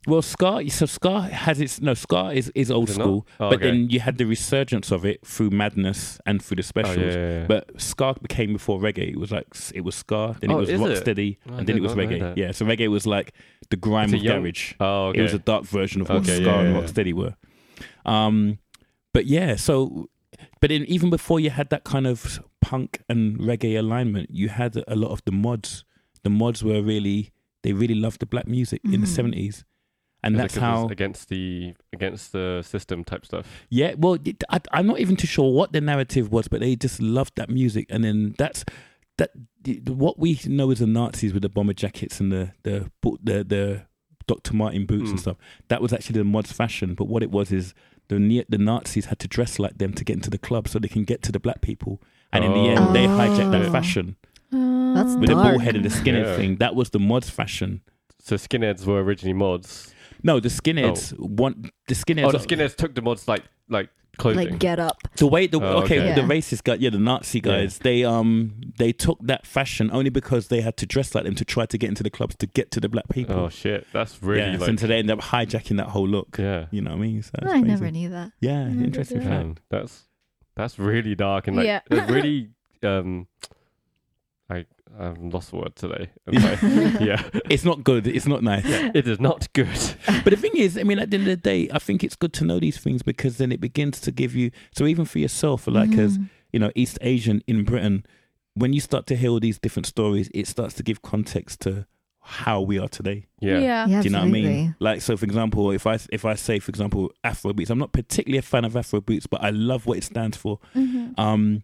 Well, 0.05 0.21
Ska. 0.21 0.61
So 0.69 0.85
Ska 0.85 1.21
has 1.21 1.61
its 1.61 1.79
no. 1.79 1.93
Ska 1.93 2.29
is, 2.33 2.51
is 2.55 2.69
old 2.69 2.89
Is 2.89 2.95
school, 2.95 3.25
Oh, 3.39 3.49
but 3.49 3.55
okay. 3.59 3.67
then 3.71 3.89
you 3.89 4.01
had 4.01 4.17
the 4.17 4.25
resurgence 4.25 4.91
of 4.91 5.05
it 5.05 5.25
through 5.25 5.49
Madness 5.51 6.19
and 6.25 6.43
through 6.43 6.57
the 6.57 6.61
Oh, 6.61 6.73
specials. 6.75 6.97
yeah, 6.97 7.21
yeah, 7.21 7.39
yeah. 7.39 7.45
But 7.47 7.79
Ska 7.81 8.15
became 8.21 8.51
before 8.53 8.79
reggae. 8.79 9.09
It 9.13 9.17
was 9.17 9.31
like 9.31 9.47
it 9.73 9.81
was 9.81 9.95
Ska, 9.95 10.35
then 10.41 10.51
it 10.51 10.53
Oh, 10.53 10.57
was 10.57 10.69
is 10.69 10.81
it? 10.81 10.83
Rocksteady, 10.83 11.37
Oh, 11.49 11.53
and 11.55 11.67
then 11.67 11.77
it 11.77 11.81
was 11.81 11.93
reggae. 11.93 12.35
Yeah, 12.35 12.51
so 12.51 12.65
reggae 12.65 12.89
was 12.89 13.07
like 13.07 13.33
the 13.69 13.77
grime 13.77 14.13
of 14.13 14.21
young- 14.21 14.41
garage. 14.41 14.73
oh, 14.81 15.07
okay. 15.07 15.19
It 15.19 15.23
was 15.23 15.33
a 15.33 15.39
dark 15.39 15.63
version 15.65 16.01
of 16.01 16.09
what 16.09 16.17
Okay, 16.23 16.35
Ska 16.35 16.43
yeah, 16.43 16.59
and 16.59 16.73
yeah, 16.73 16.79
yeah. 16.81 16.85
Rocksteady 16.85 17.13
were. 17.13 17.35
Um, 18.05 18.57
but 19.13 19.25
yeah, 19.25 19.55
so 19.55 20.09
but 20.59 20.69
then 20.69 20.83
even 20.85 21.09
before 21.09 21.39
you 21.39 21.49
had 21.49 21.69
that 21.69 21.83
kind 21.85 22.07
of 22.07 22.43
punk 22.61 23.01
and 23.07 23.37
reggae 23.39 23.77
alignment, 23.79 24.29
you 24.31 24.49
had 24.49 24.81
a 24.87 24.95
lot 24.95 25.11
of 25.11 25.21
the 25.25 25.31
mods. 25.31 25.85
The 26.23 26.29
mods 26.29 26.63
were 26.63 26.81
really 26.81 27.31
they 27.63 27.71
really 27.71 27.95
loved 27.95 28.19
the 28.19 28.25
black 28.25 28.47
music 28.47 28.81
in 28.83 28.99
the 29.01 29.07
Mhm. 29.07 29.15
seventies, 29.15 29.63
and 30.23 30.35
Is 30.35 30.39
it 30.39 30.41
that's 30.41 30.53
'cause 30.55 30.63
it's 30.63 30.87
how. 30.87 30.87
against 30.89 31.29
the 31.29 31.73
against 31.91 32.31
the 32.31 32.61
system 32.65 33.03
type 33.03 33.25
stuff. 33.25 33.45
Yeah, 33.69 33.95
well, 33.97 34.17
it- 34.23 34.43
I, 34.49 34.59
I'm 34.71 34.87
not 34.87 34.99
even 34.99 35.15
too 35.15 35.27
sure 35.27 35.51
what 35.53 35.73
the 35.73 35.81
narrative 35.81 36.31
was, 36.31 36.47
but 36.47 36.61
they 36.61 36.75
just 36.75 37.01
loved 37.01 37.33
that 37.35 37.49
music, 37.49 37.87
and 37.89 38.03
then 38.03 38.35
that's 38.37 38.63
that. 39.17 39.31
What 39.87 40.19
we 40.19 40.39
know 40.45 40.71
as 40.71 40.79
the 40.79 40.87
Nazis 40.87 41.33
with 41.33 41.41
the 41.43 41.49
bomber 41.49 41.73
jackets 41.73 42.19
and 42.19 42.31
the 42.31 42.51
the 42.63 42.89
the, 43.23 43.43
the 43.43 43.81
Dr. 44.25 44.53
Martin 44.55 44.85
boots 44.85 45.09
and 45.09 45.19
Mm. 45.19 45.21
stuff, 45.21 45.37
that 45.67 45.81
was 45.81 45.91
actually 45.93 46.17
the 46.19 46.23
mods 46.23 46.51
fashion. 46.51 46.95
But 46.95 47.05
what 47.09 47.23
it 47.23 47.31
was 47.31 47.51
is 47.51 47.73
the 48.07 48.45
the 48.49 48.57
Nazis 48.57 49.05
had 49.05 49.19
to 49.19 49.27
dress 49.27 49.59
like 49.59 49.77
them 49.77 49.93
to 49.93 50.03
get 50.03 50.15
into 50.15 50.29
the 50.29 50.37
club, 50.37 50.67
so 50.67 50.79
they 50.79 50.87
can 50.87 51.03
get 51.03 51.21
to 51.23 51.31
the 51.31 51.39
black 51.39 51.61
people, 51.61 52.01
and 52.31 52.43
in 52.45 52.51
the 52.53 52.69
end, 52.69 52.95
they 52.95 53.05
hijacked 53.05 53.51
that 53.51 53.63
Oh. 53.67 53.71
fashion 53.71 54.15
That's 54.51 55.15
with 55.15 55.29
the 55.29 55.33
Dark. 55.35 55.49
ball 55.55 55.59
head 55.59 55.75
and 55.75 55.83
the 55.83 55.89
skinhead 55.89 56.25
Yeah. 56.25 56.35
thing. 56.35 56.57
That 56.57 56.75
was 56.75 56.91
the 56.91 56.99
mods 56.99 57.29
fashion. 57.29 57.81
So 58.19 58.35
skinheads 58.35 58.85
were 58.85 59.03
originally 59.03 59.33
mods. 59.33 59.93
No, 60.23 60.39
the 60.39 60.49
skinheads 60.49 61.13
want 61.19 61.69
the 61.87 61.95
skinheads. 61.95 62.25
Oh, 62.25 62.31
the 62.31 62.37
skinheads 62.39 62.75
took 62.75 62.95
the 62.95 63.01
mods 63.01 63.27
like 63.27 63.43
like 63.69 63.89
clothing. 64.17 64.51
like 64.51 64.59
get 64.59 64.79
up 64.79 64.95
The 65.17 65.25
way 65.27 65.47
the 65.47 65.59
Oh, 65.59 65.81
okay, 65.83 65.99
okay. 65.99 66.13
the 66.13 66.21
Yeah. 66.21 66.27
racist 66.27 66.63
guy, 66.63 66.75
yeah, 66.75 66.91
the 66.91 66.99
Nazi 66.99 67.39
Yeah. 67.39 67.41
guys, 67.51 67.79
they 67.79 68.03
um 68.03 68.53
they 68.77 68.91
took 68.93 69.19
that 69.25 69.45
fashion 69.47 69.89
only 69.91 70.09
because 70.11 70.47
they 70.49 70.61
had 70.61 70.77
to 70.77 70.85
dress 70.85 71.13
like 71.15 71.23
them 71.25 71.35
to 71.35 71.43
try 71.45 71.65
to 71.65 71.77
get 71.77 71.89
into 71.89 72.03
the 72.03 72.09
clubs 72.11 72.35
to 72.37 72.45
get 72.47 72.69
to 72.71 72.79
the 72.79 72.87
black 72.89 73.09
people. 73.09 73.35
oh 73.35 73.49
shit, 73.49 73.85
that's 73.91 74.21
really 74.21 74.51
yeah, 74.53 74.57
like 74.57 74.69
and 74.69 74.79
so 74.79 74.87
they 74.87 74.99
end 74.99 75.09
up 75.11 75.19
hijacking 75.19 75.77
that 75.77 75.87
whole 75.89 76.07
look. 76.07 76.37
yeah. 76.39 76.67
You 76.71 76.81
know 76.81 76.91
what 76.91 76.97
I 76.97 77.01
mean? 77.01 77.21
So 77.23 77.31
that's 77.33 77.47
i 77.47 77.59
crazy. 77.59 77.67
never 77.67 77.91
knew 77.91 78.09
that 78.09 78.31
Yeah, 78.39 78.65
Never 78.67 78.83
interesting 78.83 79.19
did. 79.19 79.27
fact. 79.27 79.43
Man, 79.43 79.57
that's 79.69 80.03
that's 80.55 80.77
really 80.77 81.15
dark 81.15 81.47
and 81.47 81.57
like 81.57 81.65
Yeah. 81.65 81.81
it's 81.89 82.09
really 82.11 82.49
um 82.83 83.27
I 84.49 84.65
I've 84.97 85.17
lost 85.17 85.51
the 85.51 85.57
word 85.57 85.75
today. 85.75 86.09
It's 86.27 86.43
like- 86.63 87.01
yeah. 87.01 87.23
It's 87.49 87.63
not 87.65 87.83
good. 87.83 88.05
It's 88.07 88.27
not 88.27 88.43
nice. 88.43 88.63
It 88.65 89.07
is 89.07 89.19
not 89.19 89.51
good. 89.53 89.67
but 90.23 90.25
the 90.31 90.37
thing 90.37 90.51
is, 90.55 90.77
I 90.77 90.83
mean, 90.83 90.99
at 90.99 91.09
the 91.09 91.17
end 91.17 91.27
of 91.27 91.41
the 91.41 91.49
day, 91.49 91.69
I 91.73 91.79
think 91.79 92.03
it's 92.03 92.15
good 92.15 92.33
to 92.33 92.45
know 92.45 92.59
these 92.59 92.77
things 92.77 93.01
because 93.03 93.37
then 93.37 93.51
it 93.51 93.59
begins 93.59 93.99
to 94.01 94.11
give 94.11 94.35
you. 94.35 94.51
So 94.75 94.85
even 94.85 95.05
for 95.05 95.19
yourself, 95.19 95.67
like 95.67 95.97
as 95.97 96.17
Mhm. 96.17 96.29
you 96.51 96.59
know, 96.59 96.71
East 96.75 96.97
Asian 97.01 97.41
in 97.47 97.63
Britain, 97.63 98.05
when 98.53 98.71
you 98.73 98.79
start 98.81 99.07
to 99.07 99.15
hear 99.15 99.31
all 99.31 99.39
these 99.39 99.57
different 99.57 99.87
stories, 99.87 100.29
it 100.33 100.47
starts 100.47 100.75
to 100.75 100.83
give 100.83 101.01
context 101.01 101.61
to 101.61 101.87
how 102.25 102.61
we 102.61 102.77
are 102.79 102.87
today. 102.87 103.25
Yeah. 103.41 103.59
Yeah. 103.59 103.87
yeah 103.87 104.01
Do 104.01 104.07
you 104.07 104.11
know 104.13 104.19
what 104.19 104.27
I 104.27 104.31
mean? 104.31 104.75
Like, 104.79 105.01
so 105.01 105.17
for 105.17 105.25
example, 105.25 105.71
if 105.71 105.85
I 105.87 105.97
if 106.11 106.23
I 106.23 106.35
say, 106.35 106.59
for 106.59 106.69
example, 106.69 107.11
Afro 107.23 107.51
beats, 107.51 107.69
I'm 107.71 107.79
not 107.79 107.91
particularly 107.91 108.37
a 108.37 108.43
fan 108.43 108.63
of 108.63 108.77
Afro 108.77 109.01
beats, 109.01 109.25
but 109.27 109.43
I 109.43 109.49
love 109.49 109.85
what 109.87 109.97
it 109.97 110.03
stands 110.03 110.37
for. 110.37 110.59
Mhm. 110.75 111.17
Um, 111.19 111.63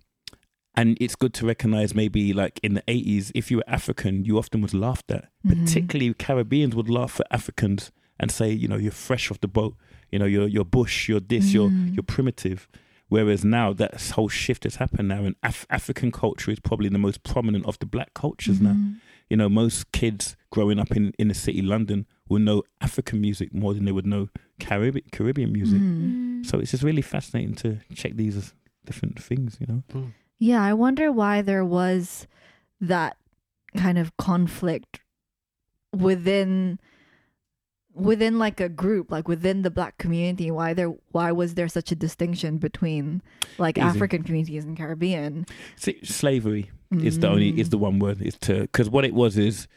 and 0.80 0.98
it's 1.04 1.16
good 1.16 1.34
to 1.36 1.46
recognize 1.46 1.94
maybe 1.94 2.34
like 2.34 2.60
in 2.64 2.74
the 2.74 2.84
80s, 2.88 3.32
if 3.36 3.52
you 3.52 3.58
were 3.58 3.70
African, 3.80 4.26
you 4.28 4.38
often 4.38 4.62
was 4.62 4.74
laughed 4.74 5.10
at. 5.12 5.24
Mhm. 5.46 5.50
Particularly 5.66 6.14
Caribbeans 6.14 6.74
would 6.76 6.90
laugh 6.90 7.20
at 7.20 7.28
Africans 7.40 7.92
and 8.20 8.32
say, 8.32 8.52
you 8.52 8.68
know, 8.68 8.78
you're 8.78 8.92
fresh 9.10 9.30
off 9.32 9.40
the 9.40 9.48
boat, 9.48 9.76
you 10.12 10.20
know, 10.20 10.26
you're 10.34 10.48
you're 10.48 10.66
bush, 10.80 11.08
you're 11.10 11.20
this, 11.34 11.54
you're 11.54 11.70
Mm. 11.70 11.94
you're 11.96 12.04
primitive. 12.18 12.68
Whereas 13.16 13.44
now 13.44 13.74
that 13.74 13.92
whole 14.16 14.30
shift 14.30 14.64
has 14.66 14.76
happened 14.76 15.08
now, 15.08 15.24
and 15.28 15.36
Af- 15.42 15.66
African 15.80 16.12
culture 16.12 16.52
is 16.52 16.60
probably 16.60 16.90
the 16.90 17.00
most 17.08 17.24
prominent 17.24 17.66
of 17.66 17.76
the 17.80 17.86
black 17.96 18.12
cultures 18.14 18.60
now. 18.62 18.74
Mhm. 18.74 18.96
You 19.32 19.38
know, 19.38 19.50
most 19.50 19.92
kids 19.92 20.36
growing 20.56 20.80
up 20.80 20.92
in 20.98 21.14
in 21.22 21.28
the 21.28 21.34
city 21.46 21.62
London 21.74 22.06
will 22.30 22.44
know 22.48 22.60
African 22.82 23.20
music 23.28 23.50
more 23.54 23.74
than 23.76 23.86
they 23.86 23.92
would 23.98 24.06
know 24.14 24.30
Caribbean 24.60 25.06
Caribbean 25.12 25.52
music. 25.52 25.82
Mm. 25.82 26.46
So 26.46 26.60
it's 26.60 26.72
just 26.72 26.84
really 26.84 27.02
fascinating 27.16 27.56
to 27.64 27.68
check 28.02 28.14
these 28.16 28.54
different 28.86 29.16
things. 29.30 29.58
You 29.62 29.68
know. 29.72 29.84
Yeah, 30.40 30.64
I 30.64 30.74
wonder 30.74 31.12
why 31.12 31.42
there 31.42 31.66
was 31.66 32.28
that 32.82 33.18
kind 33.78 33.98
of 33.98 34.16
conflict 34.18 35.02
within 35.96 36.80
within 37.94 38.40
like 38.40 38.62
a 38.62 38.70
group, 38.70 39.12
like 39.12 39.28
within 39.28 39.64
the 39.64 39.70
black 39.72 39.98
community, 39.98 40.50
why 40.52 40.74
there 40.74 40.94
why 41.12 41.32
was 41.32 41.56
there 41.56 41.68
such 41.68 41.92
a 41.92 41.96
distinction 41.96 42.58
between 42.58 43.22
like 43.58 43.78
Easy. 43.78 43.86
African 43.86 44.24
communities 44.24 44.64
and 44.64 44.78
Caribbean? 44.78 45.46
See, 45.76 46.00
slavery 46.04 46.72
is 46.92 47.20
the 47.20 47.28
only 47.30 47.52
Mm. 47.54 47.60
is 47.60 47.70
the 47.70 47.78
one 47.78 48.00
word 48.00 48.22
is 48.22 48.36
to 48.40 48.62
because 48.62 48.90
what 48.90 49.06
it 49.06 49.14
was 49.14 49.38
is 49.38 49.68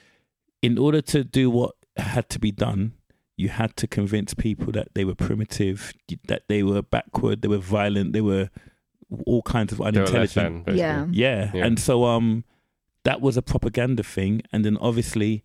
in 0.62 0.78
order 0.78 1.02
to 1.02 1.24
do 1.24 1.50
what 1.50 1.74
had 1.98 2.28
to 2.30 2.38
be 2.38 2.50
done 2.50 2.92
you 3.36 3.50
had 3.50 3.76
to 3.76 3.86
convince 3.86 4.32
people 4.32 4.72
that 4.72 4.88
they 4.94 5.04
were 5.04 5.14
primitive 5.14 5.92
that 6.28 6.44
they 6.48 6.62
were 6.62 6.80
backward 6.80 7.42
they 7.42 7.48
were 7.48 7.58
violent 7.58 8.14
they 8.14 8.22
were 8.22 8.48
all 9.26 9.42
kinds 9.42 9.72
of 9.72 9.78
They 9.78 9.84
were 9.84 9.90
less 9.92 10.08
unintelligent 10.36 10.66
than. 10.66 10.76
Yeah. 10.76 11.06
yeah. 11.10 11.50
Yeah. 11.54 11.66
and 11.66 11.78
so 11.78 12.04
um 12.04 12.44
that 13.04 13.20
was 13.20 13.36
a 13.36 13.42
propaganda 13.42 14.02
thing 14.02 14.42
and 14.52 14.64
then 14.64 14.76
obviously 14.78 15.42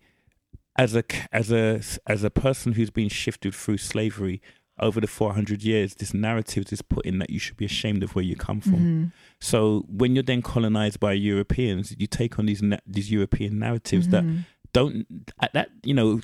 as 0.76 0.94
a 0.94 1.02
as 1.32 1.50
a 1.50 1.80
as 2.06 2.22
a 2.24 2.30
person 2.30 2.72
who's 2.74 2.90
been 2.90 3.08
shifted 3.08 3.54
through 3.54 3.78
slavery 3.78 4.40
over 4.80 5.00
the 5.00 5.08
400 5.08 5.62
years 5.64 5.96
this 5.96 6.14
narrative 6.14 6.64
is 6.70 6.82
put 6.82 7.04
in 7.04 7.18
that 7.18 7.30
you 7.30 7.38
should 7.40 7.56
be 7.56 7.64
ashamed 7.64 8.02
of 8.04 8.14
where 8.14 8.24
you 8.24 8.36
come 8.36 8.60
from 8.60 8.72
Mhm. 8.74 9.12
so 9.40 9.84
when 9.88 10.14
you're 10.14 10.22
then 10.22 10.40
colonized 10.42 11.00
by 11.00 11.12
Europeans, 11.14 11.94
you 11.98 12.06
take 12.06 12.38
on 12.38 12.46
these 12.46 12.62
na- 12.62 12.78
these 12.86 13.10
European 13.10 13.58
narratives 13.58 14.08
that 14.08 14.22
Mhm. 14.24 14.44
don't 14.72 15.06
at 15.40 15.52
that 15.54 15.70
you 15.84 15.94
know. 15.94 16.20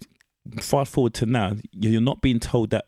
Fast 0.60 0.92
forward 0.92 1.14
to 1.14 1.24
now, 1.24 1.56
you're 1.72 2.02
not 2.02 2.20
being 2.20 2.38
told 2.38 2.68
that 2.68 2.84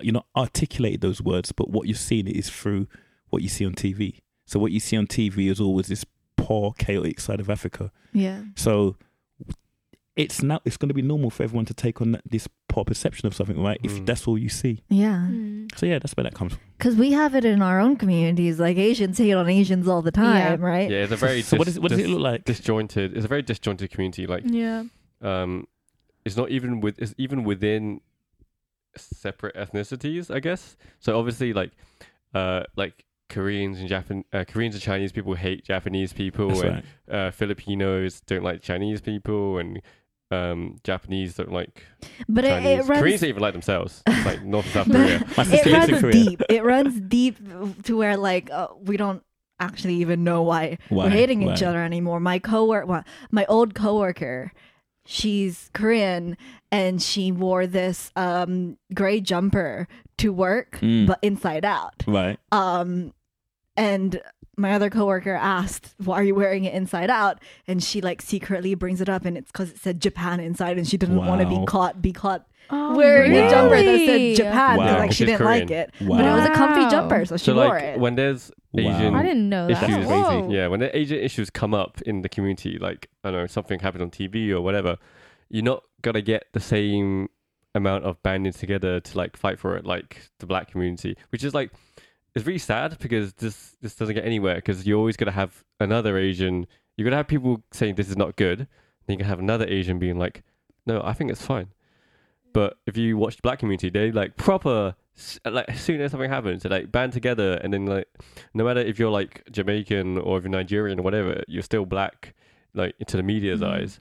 you're 0.00 0.12
not 0.12 0.26
articulated 0.36 1.00
those 1.00 1.22
words, 1.22 1.52
but 1.52 1.70
what 1.70 1.86
you're 1.88 1.96
seeing 1.96 2.26
is 2.28 2.50
through 2.50 2.86
what 3.30 3.42
you 3.42 3.48
see 3.48 3.64
on 3.66 3.74
TV. 3.74 4.20
So 4.46 4.58
what 4.58 4.72
you 4.72 4.80
see 4.80 4.96
on 4.96 5.06
TV 5.06 5.50
is 5.50 5.60
always 5.60 5.86
this 5.88 6.04
poor, 6.36 6.72
chaotic 6.78 7.20
side 7.20 7.40
of 7.40 7.50
Africa. 7.50 7.90
yeah. 8.12 8.42
So 8.56 8.96
it's 10.16 10.42
now 10.42 10.60
it's 10.64 10.76
going 10.76 10.88
to 10.88 10.94
be 10.94 11.02
normal 11.02 11.30
for 11.30 11.44
everyone 11.44 11.64
to 11.66 11.74
take 11.74 12.00
on 12.00 12.10
that, 12.12 12.22
this 12.28 12.48
poor 12.66 12.84
perception 12.84 13.26
of 13.28 13.34
something, 13.36 13.62
right? 13.62 13.78
If 13.84 13.92
Mm. 13.92 14.06
that's 14.06 14.26
all 14.26 14.36
you 14.36 14.48
see. 14.48 14.82
Yeah. 14.88 15.28
Mm. 15.30 15.68
So 15.78 15.86
yeah, 15.86 16.00
that's 16.00 16.16
where 16.16 16.24
that 16.24 16.34
comes 16.34 16.54
from. 16.54 16.62
Because 16.76 16.96
we 16.96 17.12
have 17.12 17.36
it 17.36 17.44
in 17.44 17.62
our 17.62 17.78
own 17.78 17.94
communities. 17.96 18.58
Like 18.58 18.76
Asians 18.78 19.16
hate 19.18 19.34
on 19.34 19.48
Asians 19.48 19.86
all 19.86 20.02
the 20.02 20.10
time, 20.10 20.60
right? 20.60 20.90
Yeah, 20.90 21.04
it's 21.04 21.12
a 21.12 21.16
very 21.16 21.42
so 21.42 21.56
what, 21.56 21.66
dis- 21.66 21.74
is, 21.74 21.80
what 21.80 21.90
does 21.90 22.00
it 22.00 22.08
look 22.08 22.20
like? 22.20 22.44
disjointed. 22.44 23.16
It's 23.16 23.24
a 23.26 23.28
very 23.28 23.42
disjointed 23.42 23.90
community. 23.92 24.26
Like, 24.26 24.42
Yeah. 24.44 24.84
um, 25.22 25.68
it's 26.24 26.36
not 26.36 26.50
even 26.50 26.80
with. 26.80 26.98
It's 26.98 27.14
even 27.16 27.44
within 27.44 28.00
separate 28.96 29.54
ethnicities, 29.54 30.34
I 30.34 30.40
guess. 30.40 30.76
So 30.98 31.16
obviously, 31.16 31.52
like, 31.52 31.70
uh, 32.34 32.64
like 32.74 33.04
Koreans 33.28 33.78
and 33.80 33.88
Japan, 33.88 34.24
uh, 34.32 34.44
Koreans 34.44 34.74
and 34.74 34.82
Chinese 34.82 35.12
people 35.12 35.34
hate 35.34 35.64
Japanese 35.64 36.12
people, 36.12 36.48
That's 36.48 36.60
and 36.62 36.82
right. 37.08 37.16
uh, 37.26 37.30
Filipinos 37.30 38.20
don't 38.22 38.42
like 38.42 38.62
Chinese 38.62 39.00
people, 39.00 39.58
and 39.58 39.80
um, 40.30 40.76
Japanese 40.84 41.34
don't 41.34 41.52
like 41.52 41.84
But 42.28 42.44
it, 42.44 42.48
Chinese. 42.48 42.78
it 42.80 42.88
runs. 42.88 43.00
Koreans 43.00 43.20
don't 43.20 43.30
even 43.30 43.42
like 43.42 43.52
themselves. 43.54 44.02
It's 44.06 44.26
like 44.26 44.42
North 44.44 44.70
South 44.72 44.86
Korea. 44.90 45.16
It 45.16 45.28
sister 45.46 45.70
lives 45.70 45.88
in 45.88 45.92
runs 45.94 46.00
Korea. 46.00 46.12
deep. 46.12 46.42
It 46.48 46.64
runs 46.64 47.00
deep 47.00 47.36
to 47.84 47.96
where 47.96 48.16
like 48.16 48.50
uh, 48.50 48.68
we 48.80 48.96
don't 48.96 49.22
actually 49.60 49.94
even 49.96 50.22
know 50.24 50.42
why, 50.42 50.78
Why? 50.88 51.04
we're 51.04 51.10
hating 51.10 51.44
Why? 51.44 51.52
each 51.54 51.62
other 51.62 51.82
anymore. 51.82 52.20
My 52.20 52.38
coworker, 52.38 52.86
well, 52.86 53.04
my 53.30 53.44
old 53.46 53.74
coworker, 53.74 54.52
she's 55.06 55.70
Korean 55.74 56.36
and 56.70 57.00
she 57.02 57.32
wore 57.32 57.66
this 57.66 58.10
um 58.16 58.76
gray 58.94 59.20
jumper 59.20 59.88
to 60.18 60.32
work, 60.32 60.78
Mm. 60.80 61.06
but 61.06 61.18
inside 61.22 61.64
out. 61.64 61.94
Right. 62.06 62.38
Um, 62.52 63.12
and 63.78 64.20
my 64.56 64.72
other 64.72 64.90
coworker 64.90 65.34
asked, 65.34 65.94
"Why 66.04 66.16
are 66.16 66.22
you 66.24 66.34
wearing 66.34 66.64
it 66.64 66.74
inside 66.74 67.08
out?" 67.10 67.38
And 67.66 67.82
she 67.82 68.00
like 68.00 68.20
secretly 68.20 68.74
brings 68.74 69.00
it 69.00 69.08
up, 69.08 69.24
and 69.24 69.38
it's 69.38 69.50
because 69.52 69.70
it 69.70 69.78
said 69.78 70.00
Japan 70.02 70.40
inside, 70.40 70.76
and 70.76 70.86
she 70.86 70.96
didn't 70.98 71.24
want 71.24 71.40
to 71.40 71.46
be 71.48 71.64
caught, 71.66 72.02
be 72.02 72.12
caught 72.12 72.46
Oh, 72.70 72.94
wearing 72.96 73.32
Wow. 73.32 73.46
a 73.46 73.50
jumper 73.50 73.82
that 73.82 74.00
said 74.04 74.36
Japan 74.36 74.76
because 74.76 74.92
Wow. 74.92 74.98
like 74.98 75.12
she 75.12 75.24
didn't 75.24 75.44
like 75.46 75.68
Korean. 75.68 75.82
it, 75.84 75.94
but 76.00 76.24
it 76.26 76.32
was 76.34 76.44
a 76.44 76.50
comfy 76.50 76.86
jumper, 76.90 77.24
so 77.24 77.36
she 77.38 77.44
So 77.46 77.54
wore 77.54 77.68
like 77.68 77.82
it. 77.82 77.98
when 78.00 78.14
there's 78.16 78.50
Wow. 78.74 78.82
Asian 78.82 79.14
I 79.14 79.22
didn't 79.22 79.48
know 79.48 79.68
that. 79.68 79.82
issues, 79.88 80.06
crazy. 80.06 80.52
Yeah, 80.52 80.66
when 80.66 80.80
the 80.80 80.94
Asian 80.94 81.18
issues 81.18 81.48
come 81.48 81.72
up 81.72 82.02
in 82.02 82.20
the 82.20 82.28
community, 82.28 82.76
like 82.78 83.08
I 83.24 83.30
don't 83.30 83.40
know 83.40 83.46
something 83.46 83.80
happened 83.80 84.02
on 84.02 84.10
TV 84.10 84.50
or 84.50 84.60
whatever, 84.60 84.98
you're 85.48 85.64
not 85.64 85.82
gonna 86.02 86.20
get 86.20 86.44
the 86.52 86.60
same 86.60 87.30
amount 87.74 88.04
of 88.04 88.22
banding 88.22 88.52
together 88.52 89.00
to 89.00 89.16
like 89.16 89.36
fight 89.36 89.58
for 89.58 89.76
it 89.78 89.86
like 89.86 90.28
the 90.40 90.44
black 90.46 90.70
community, 90.70 91.16
which 91.30 91.44
is 91.44 91.54
like 91.54 91.70
it's 92.38 92.46
really 92.46 92.58
sad 92.58 92.98
because 92.98 93.32
this 93.34 93.76
this 93.80 93.94
doesn't 93.94 94.14
get 94.14 94.24
anywhere 94.24 94.56
because 94.56 94.86
you're 94.86 94.98
always 94.98 95.16
gonna 95.16 95.32
have 95.32 95.64
another 95.80 96.16
Asian. 96.16 96.66
You're 96.96 97.04
gonna 97.04 97.16
have 97.16 97.28
people 97.28 97.62
saying 97.72 97.96
this 97.96 98.08
is 98.08 98.16
not 98.16 98.36
good. 98.36 98.58
Then 99.06 99.14
you 99.14 99.16
can 99.18 99.26
have 99.26 99.38
another 99.38 99.66
Asian 99.66 99.98
being 99.98 100.18
like, 100.18 100.42
no, 100.86 101.00
I 101.02 101.12
think 101.12 101.30
it's 101.30 101.44
fine. 101.44 101.68
But 102.52 102.78
if 102.86 102.96
you 102.96 103.16
watch 103.16 103.36
the 103.36 103.42
black 103.42 103.58
community, 103.58 103.90
they 103.90 104.10
like 104.10 104.36
proper 104.36 104.94
like 105.44 105.68
as 105.68 105.80
soon 105.80 106.00
as 106.00 106.12
something 106.12 106.30
happens, 106.30 106.62
they 106.62 106.68
like 106.68 106.92
band 106.92 107.12
together 107.12 107.54
and 107.62 107.72
then 107.72 107.86
like 107.86 108.06
no 108.54 108.64
matter 108.64 108.80
if 108.80 108.98
you're 108.98 109.10
like 109.10 109.42
Jamaican 109.50 110.18
or 110.18 110.38
if 110.38 110.44
you're 110.44 110.50
Nigerian 110.50 110.98
or 110.98 111.02
whatever, 111.02 111.42
you're 111.48 111.62
still 111.62 111.84
black, 111.86 112.34
like 112.74 112.94
into 113.00 113.16
the 113.16 113.22
media's 113.22 113.60
Mm. 113.60 113.68
eyes. 113.68 114.00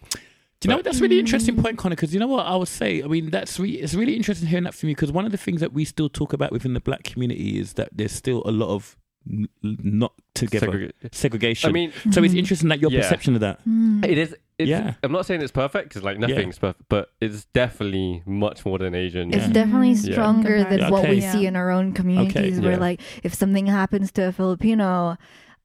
Do 0.60 0.67
you 0.67 0.70
know 0.72 0.78
what? 0.78 0.86
That's 0.86 1.00
a 1.00 1.02
really 1.04 1.20
interesting 1.20 1.56
Mm. 1.56 1.63
point, 1.63 1.78
Connor. 1.78 1.96
Because 1.96 2.13
you 2.13 2.20
know 2.20 2.28
what 2.28 2.46
I 2.48 2.56
would 2.56 2.67
say. 2.67 3.04
I 3.04 3.08
mean, 3.08 3.30
that's 3.30 3.60
re- 3.60 3.72
it's 3.72 3.93
really 3.93 4.15
interesting 4.15 4.48
hearing 4.48 4.63
that 4.63 4.74
from 4.74 4.89
you. 4.89 4.96
Because 4.96 5.12
one 5.12 5.26
of 5.26 5.32
the 5.32 5.38
things 5.38 5.62
that 5.62 5.72
we 5.74 5.86
still 5.86 6.10
talk 6.10 6.34
about 6.34 6.52
within 6.52 6.74
the 6.74 6.80
black 6.82 7.04
community 7.04 7.60
is 7.60 7.74
that 7.74 7.89
there's 7.93 8.12
still 8.12 8.41
a 8.46 8.52
lot 8.52 8.70
of 8.70 8.98
n- 9.30 9.48
not 9.62 10.13
together 10.34 10.67
Segrega- 10.67 10.91
segregation. 11.13 11.70
I 11.70 11.74
mean, 11.74 11.91
so 12.12 12.24
it's 12.24 12.34
Mhm. 12.34 12.38
interesting 12.38 12.70
that 12.70 12.80
your 12.80 12.91
Yeah. 12.91 13.02
perception 13.02 13.36
of 13.36 13.41
that. 13.41 13.60
Mm. 13.67 14.04
it 14.06 14.17
is. 14.17 14.36
It's, 14.58 14.67
Yeah. 14.70 14.93
I'm 15.04 15.12
not 15.12 15.26
saying 15.28 15.41
it's 15.41 15.52
perfect 15.52 15.89
because 15.89 16.02
like 16.04 16.17
nothing's 16.17 16.58
perfect, 16.58 16.86
but 16.89 17.10
it's 17.22 17.46
definitely 17.54 18.24
much 18.26 18.65
more 18.65 18.80
than 18.80 18.96
Asian. 18.96 19.32
It's 19.34 19.46
Yeah. 19.48 19.54
definitely 19.54 19.91
Mm. 19.93 20.08
Yeah. 20.08 20.12
stronger 20.13 20.63
than 20.63 20.80
Yeah, 20.80 20.89
what 20.89 21.04
we 21.10 21.17
okay. 21.17 21.32
see 21.32 21.46
in 21.46 21.56
our 21.56 21.70
own 21.70 21.91
communities, 21.93 22.60
where 22.60 22.72
Yeah. 22.72 22.78
like 22.80 23.02
if 23.24 23.36
something 23.36 23.67
happens 23.67 24.12
to 24.13 24.30
a 24.30 24.32
Filipino, 24.32 25.17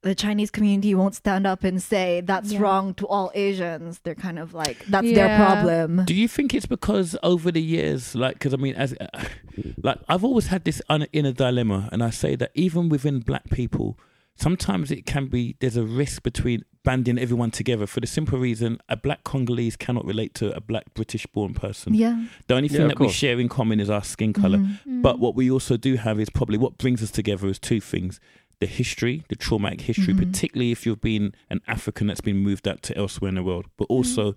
the 0.03 0.15
Chinese 0.15 0.51
community 0.51 0.95
won't 0.95 1.15
stand 1.15 1.47
up 1.47 1.63
and 1.65 1.81
say 1.83 2.21
that's 2.23 2.53
Yeah. 2.53 2.61
wrong 2.61 2.95
to 2.95 3.07
all 3.07 3.31
Asians. 3.35 4.01
They're 4.03 4.15
kind 4.17 4.39
of 4.39 4.53
like 4.53 4.85
that's 4.87 5.07
their 5.13 5.37
problem. 5.37 6.05
Do 6.05 6.15
you 6.15 6.29
think 6.29 6.53
it's 6.55 6.67
because 6.67 7.17
over 7.23 7.51
the 7.53 7.63
years, 7.63 8.15
like, 8.15 8.35
because 8.35 8.53
I 8.53 8.57
mean, 8.57 8.75
as 8.75 8.95
like 9.83 9.99
I've 10.09 10.25
always 10.25 10.47
had 10.49 10.65
this 10.65 10.83
un- 10.89 11.07
inner 11.13 11.33
dilemma, 11.33 11.89
and 11.93 12.03
I 12.03 12.11
say 12.11 12.37
that 12.37 12.51
even 12.55 12.89
within 12.89 13.21
black 13.21 13.49
people, 13.51 13.99
sometimes 14.37 14.91
it 14.91 15.07
can 15.07 15.27
be 15.27 15.57
there's 15.61 15.77
a 15.77 15.85
risk 15.85 16.23
between 16.23 16.65
banding 16.85 17.17
everyone 17.17 17.53
together 17.53 17.87
for 17.87 18.01
the 18.01 18.09
simple 18.09 18.37
reason 18.41 18.77
a 18.89 18.97
black 18.97 19.23
Congolese 19.23 19.77
cannot 19.77 20.05
relate 20.05 20.35
to 20.35 20.53
a 20.57 20.61
black 20.61 20.93
British 20.95 21.27
born 21.29 21.55
person. 21.55 21.95
Yeah. 21.95 22.25
The 22.49 22.55
only 22.57 22.69
thing 22.69 22.83
of 22.83 22.89
that 22.89 22.99
we 22.99 23.09
share 23.09 23.39
in 23.39 23.49
common 23.49 23.79
is 23.79 23.89
our 23.89 24.03
skin 24.03 24.33
color. 24.33 24.59
Mhm. 24.59 24.79
Mm. 24.89 25.03
But 25.03 25.21
what 25.21 25.37
we 25.37 25.49
also 25.49 25.77
do 25.77 25.95
have 25.95 26.19
is 26.19 26.29
probably 26.29 26.59
what 26.59 26.79
brings 26.79 27.01
us 27.01 27.13
together 27.13 27.47
is 27.47 27.61
two 27.61 27.81
things. 27.81 28.19
The 28.63 28.67
history, 28.69 29.25
the 29.29 29.35
traumatic 29.35 29.81
history, 29.81 30.15
Mhm. 30.15 30.19
particularly 30.19 30.71
if 30.71 30.87
you've 30.87 31.01
been 31.01 31.35
an 31.51 31.61
African 31.67 32.07
that's 32.07 32.21
been 32.21 32.37
moved 32.37 32.69
out 32.69 32.81
to 32.85 32.97
elsewhere 32.97 33.29
in 33.29 33.35
the 33.35 33.43
world. 33.43 33.67
But 33.77 33.87
also, 33.87 34.37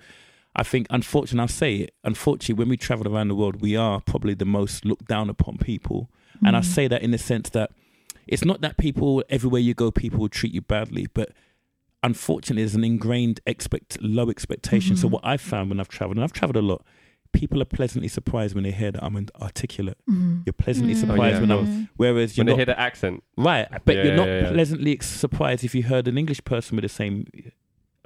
I 0.56 0.64
think, 0.64 0.88
unfortunately, 0.90 1.42
I'll 1.42 1.48
say 1.48 1.76
it, 1.84 1.94
unfortunately, 2.04 2.56
when 2.56 2.70
we 2.70 2.76
travel 2.76 3.08
around 3.08 3.28
the 3.28 3.36
world, 3.36 3.62
we 3.62 3.76
are 3.76 4.02
probably 4.02 4.34
the 4.34 4.44
most 4.60 4.84
looked 4.84 5.08
down 5.08 5.30
upon 5.30 5.58
people. 5.60 6.10
And 6.44 6.56
I 6.58 6.62
Mhm. 6.62 6.66
say 6.66 6.88
that 6.88 7.04
in 7.04 7.12
the 7.12 7.20
sense 7.20 7.50
that 7.52 7.70
it's 8.26 8.44
not 8.44 8.62
that 8.62 8.78
people, 8.78 9.24
everywhere 9.30 9.62
you 9.62 9.76
go, 9.76 9.92
people 9.92 10.20
will 10.22 10.30
treat 10.40 10.54
you 10.56 10.62
badly, 10.62 11.06
but 11.14 11.30
unfortunately, 12.02 12.64
there's 12.64 12.74
an 12.74 12.84
ingrained 12.84 13.42
expect 13.46 14.02
low 14.02 14.32
expectation. 14.32 14.96
So 14.96 15.08
Mhm. 15.08 15.12
what 15.12 15.24
I've 15.24 15.42
found 15.42 15.70
when 15.70 15.80
I've 15.80 15.88
traveled, 15.98 16.18
and 16.18 16.24
I've 16.24 16.34
traveled 16.34 16.58
a 16.58 16.64
lot, 16.64 16.84
people 17.42 17.62
are 17.62 17.66
pleasantly 17.80 18.08
surprised 18.08 18.56
when 18.56 18.64
they 18.64 18.72
hear 18.72 18.92
that 18.92 19.04
I'm 19.04 19.16
articulate. 19.42 19.98
Mhm. 20.10 20.44
You're 20.46 20.54
pleasantly 20.54 20.96
Mm. 20.96 21.02
surprised 21.04 21.38
Oh, 21.38 21.42
when. 21.42 21.52
I'm. 21.52 21.90
Whereas 21.98 22.36
you're 22.36 22.42
when 22.42 22.48
they 22.48 22.52
not 22.54 22.58
hear 22.58 22.66
the 22.74 22.80
accent, 22.80 23.24
right, 23.38 23.68
but 23.86 23.96
Yeah, 23.96 24.04
you're 24.04 24.16
not 24.16 24.28
yeah, 24.28 24.42
yeah. 24.44 24.52
pleasantly 24.52 24.98
surprised 25.02 25.64
if 25.64 25.76
you 25.76 25.84
heard 25.84 26.08
an 26.08 26.18
English 26.18 26.42
person 26.46 26.76
with 26.78 26.84
the 26.84 26.90
same 26.90 27.26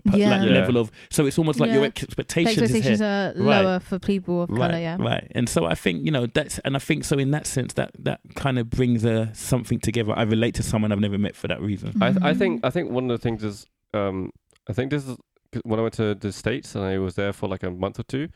uh, 0.07 0.15
Yeah. 0.15 0.29
like, 0.31 0.47
Yeah. 0.47 0.53
level 0.59 0.77
of. 0.77 0.91
So 1.09 1.25
it's 1.27 1.37
almost 1.37 1.59
like 1.59 1.71
your 1.73 1.83
expectations, 1.83 2.55
The 2.55 2.63
expectations 2.63 2.93
is 2.93 2.99
here. 2.99 3.07
are 3.07 3.33
Right. 3.35 3.61
lower 3.65 3.79
for 3.81 3.99
people 3.99 4.43
of 4.43 4.49
Right, 4.49 4.71
color. 4.71 4.79
Yeah. 4.79 4.95
right, 4.97 5.27
and 5.35 5.47
so 5.49 5.65
I 5.65 5.75
think 5.75 6.05
you 6.05 6.11
know 6.11 6.25
that's, 6.25 6.57
and 6.59 6.75
I 6.75 6.79
think 6.79 7.03
so 7.03 7.17
in 7.19 7.31
that 7.31 7.45
sense 7.45 7.73
that 7.73 7.91
that 8.07 8.21
kind 8.35 8.57
of 8.57 8.69
brings 8.69 9.03
a 9.03 9.29
something 9.33 9.79
together. 9.79 10.13
I 10.15 10.23
relate 10.23 10.53
to 10.55 10.63
someone 10.63 10.91
I've 10.93 11.01
never 11.07 11.17
met 11.17 11.35
for 11.35 11.47
that 11.49 11.61
reason. 11.61 11.89
I 12.01 12.07
I 12.07 12.11
Mhm. 12.11 12.37
think 12.41 12.65
I 12.65 12.69
think 12.69 12.85
one 12.91 13.05
of 13.11 13.19
the 13.19 13.21
things 13.21 13.43
is 13.43 13.65
um 13.93 14.31
I 14.69 14.73
think 14.73 14.89
this 14.91 15.05
is 15.07 15.17
when 15.69 15.79
I 15.79 15.83
went 15.83 15.95
to 15.95 16.15
the 16.15 16.31
states 16.31 16.75
and 16.75 16.83
I 16.85 16.97
was 16.99 17.15
there 17.15 17.33
for 17.33 17.49
like 17.49 17.63
a 17.63 17.71
month 17.71 17.99
or 17.99 18.03
two. 18.03 18.29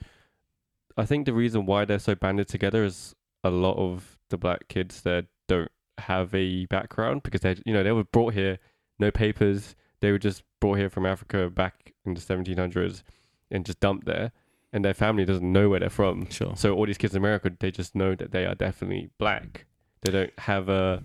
I 0.98 1.06
think 1.06 1.26
the 1.26 1.34
reason 1.34 1.66
why 1.66 1.86
they're 1.86 2.00
so 2.00 2.16
banded 2.16 2.48
together 2.48 2.84
is 2.84 3.16
a 3.44 3.50
lot 3.50 3.78
of 3.78 4.18
the 4.30 4.38
black 4.38 4.68
kids 4.68 5.02
there 5.02 5.24
don't 5.48 5.72
have 5.98 6.34
a 6.34 6.66
background 6.68 7.24
because 7.24 7.42
they 7.42 7.56
you 7.66 7.74
know 7.74 7.84
they 7.84 7.92
were 7.92 8.04
brought 8.04 8.34
here 8.34 8.58
no 8.98 9.12
papers 9.12 9.76
they 10.00 10.12
were 10.12 10.18
just 10.18 10.44
brought 10.60 10.78
here 10.78 10.90
from 10.90 11.06
Africa 11.06 11.50
back 11.50 11.94
in 12.06 12.14
the 12.14 12.20
1700s 12.20 13.04
and 13.52 13.66
just 13.66 13.80
dumped 13.80 14.06
there 14.06 14.32
and 14.74 14.84
their 14.84 14.94
family 14.94 15.24
doesn't 15.24 15.50
know 15.50 15.70
where 15.70 15.80
they're 15.80 15.90
from 15.90 16.28
Sure. 16.30 16.56
so 16.56 16.74
all 16.76 16.86
these 16.86 16.98
kids 16.98 17.14
in 17.14 17.22
America, 17.22 17.52
they 17.60 17.70
just 17.72 17.94
know 17.96 18.16
that 18.16 18.32
they 18.32 18.46
are 18.46 18.56
definitely 18.56 19.10
black. 19.20 19.66
They 20.02 20.12
don't 20.12 20.40
have 20.40 20.68
a 20.68 21.04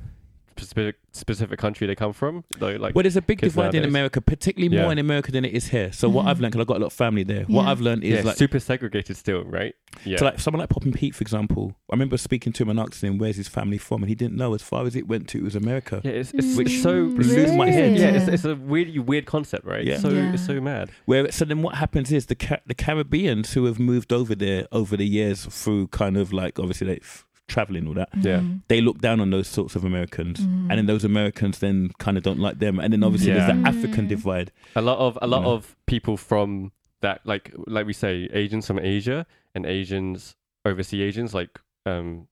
specific 0.65 0.97
specific 1.13 1.59
country 1.59 1.87
they 1.87 1.95
come 1.97 2.13
from. 2.13 2.45
Though, 2.59 2.77
like 2.77 2.95
Well, 2.95 3.03
there's 3.03 3.17
a 3.17 3.23
big 3.23 3.41
kids 3.41 3.55
divide 3.55 3.75
in. 3.75 3.85
America, 3.85 4.21
particularly 4.21 4.69
more 4.77 4.87
Yeah. 4.87 4.93
in 4.93 4.99
America 4.99 5.33
than 5.33 5.45
it 5.45 5.53
is 5.53 5.69
here. 5.69 5.91
So 5.93 6.09
what 6.09 6.27
Mhm. 6.27 6.29
I've 6.29 6.41
learned, 6.41 6.53
because 6.53 6.61
I've 6.63 6.67
got 6.69 6.77
a 6.77 6.81
lot 6.81 6.87
of 6.89 6.93
family 6.93 7.25
there, 7.25 7.45
what 7.45 7.67
I've 7.67 7.81
learned 7.81 8.05
is 8.05 8.15
yeah, 8.19 8.23
like, 8.23 8.37
super 8.37 8.61
segregated 8.61 9.17
still, 9.17 9.43
right? 9.45 9.75
Yeah. 10.05 10.19
so 10.19 10.27
like 10.27 10.39
someone 10.39 10.61
like 10.61 10.69
Poppin' 10.69 10.93
Pete, 10.93 11.15
for 11.17 11.23
example. 11.23 11.75
I 11.91 11.95
remember 11.95 12.17
speaking 12.19 12.53
to 12.53 12.63
him 12.63 12.69
and 12.69 12.79
asking 12.79 13.13
him 13.15 13.19
where's 13.19 13.37
his 13.37 13.49
family 13.49 13.79
from, 13.79 14.03
and 14.03 14.09
he 14.09 14.15
didn't 14.15 14.37
know. 14.37 14.55
As 14.55 14.63
far 14.63 14.87
as 14.87 14.95
it 14.95 15.09
went 15.09 15.27
to, 15.29 15.39
it 15.39 15.45
was 15.45 15.57
America. 15.57 16.01
yeah, 16.05 16.13
it's, 16.13 16.31
it's, 16.35 16.57
Which 16.57 16.79
so 16.81 17.09
blew 17.09 17.57
my 17.57 17.71
head. 17.71 17.99
Yeah, 17.99 18.11
it's, 18.11 18.29
it's 18.29 18.45
a 18.45 18.55
really 18.55 18.99
weird 19.01 19.27
concept, 19.27 19.65
right? 19.65 19.85
Yeah. 19.85 19.97
So 19.99 20.11
Yeah. 20.11 20.33
it's 20.35 20.47
so 20.47 20.61
mad. 20.61 20.91
Where 21.07 21.31
so 21.33 21.45
then 21.45 21.63
what 21.63 21.75
happens 21.77 22.13
is 22.13 22.27
the 22.27 22.37
Ca- 22.37 22.61
the 22.67 22.75
Caribbeans 22.75 23.55
who 23.55 23.65
have 23.65 23.79
moved 23.81 24.13
over 24.13 24.35
there 24.37 24.67
over 24.71 24.97
the 24.97 25.07
years 25.07 25.47
through 25.47 25.89
kind 25.89 26.17
of 26.17 26.33
like 26.33 26.59
obviously 26.61 26.87
they 26.87 26.97
f- 27.03 27.25
traveling 27.49 27.87
all 27.89 27.95
that. 27.95 28.09
Yeah. 28.21 28.41
Mhm. 28.41 28.63
They 28.69 28.81
look 28.81 28.99
down 29.01 29.19
on 29.21 29.31
those 29.31 29.49
sorts 29.49 29.75
of 29.75 29.85
Americans, 29.85 30.39
Mhm. 30.41 30.69
and 30.71 30.79
then 30.79 30.87
those 30.87 31.05
Americans 31.05 31.59
then 31.59 31.91
kind 31.99 32.17
of 32.17 32.23
don't 32.23 32.39
like 32.39 32.59
them, 32.61 32.79
and 32.79 32.93
then 32.93 33.03
obviously 33.03 33.33
there's 33.33 33.47
the 33.47 33.67
African 33.69 34.05
Mm. 34.07 34.09
divide. 34.09 34.53
A 34.77 34.83
lot 34.83 34.99
of 34.99 35.19
a 35.21 35.27
lot 35.27 35.43
Yeah. 35.43 35.49
of 35.55 35.77
people 35.87 36.17
from 36.17 36.73
that, 37.01 37.21
like 37.25 37.53
like 37.67 37.87
we 37.87 37.93
say, 37.93 38.29
Asians 38.33 38.67
from 38.67 38.79
Asia 38.79 39.27
and 39.55 39.65
Asians 39.67 40.37
overseas 40.65 41.01
Asians, 41.01 41.35
like 41.35 41.59
um, 41.87 42.29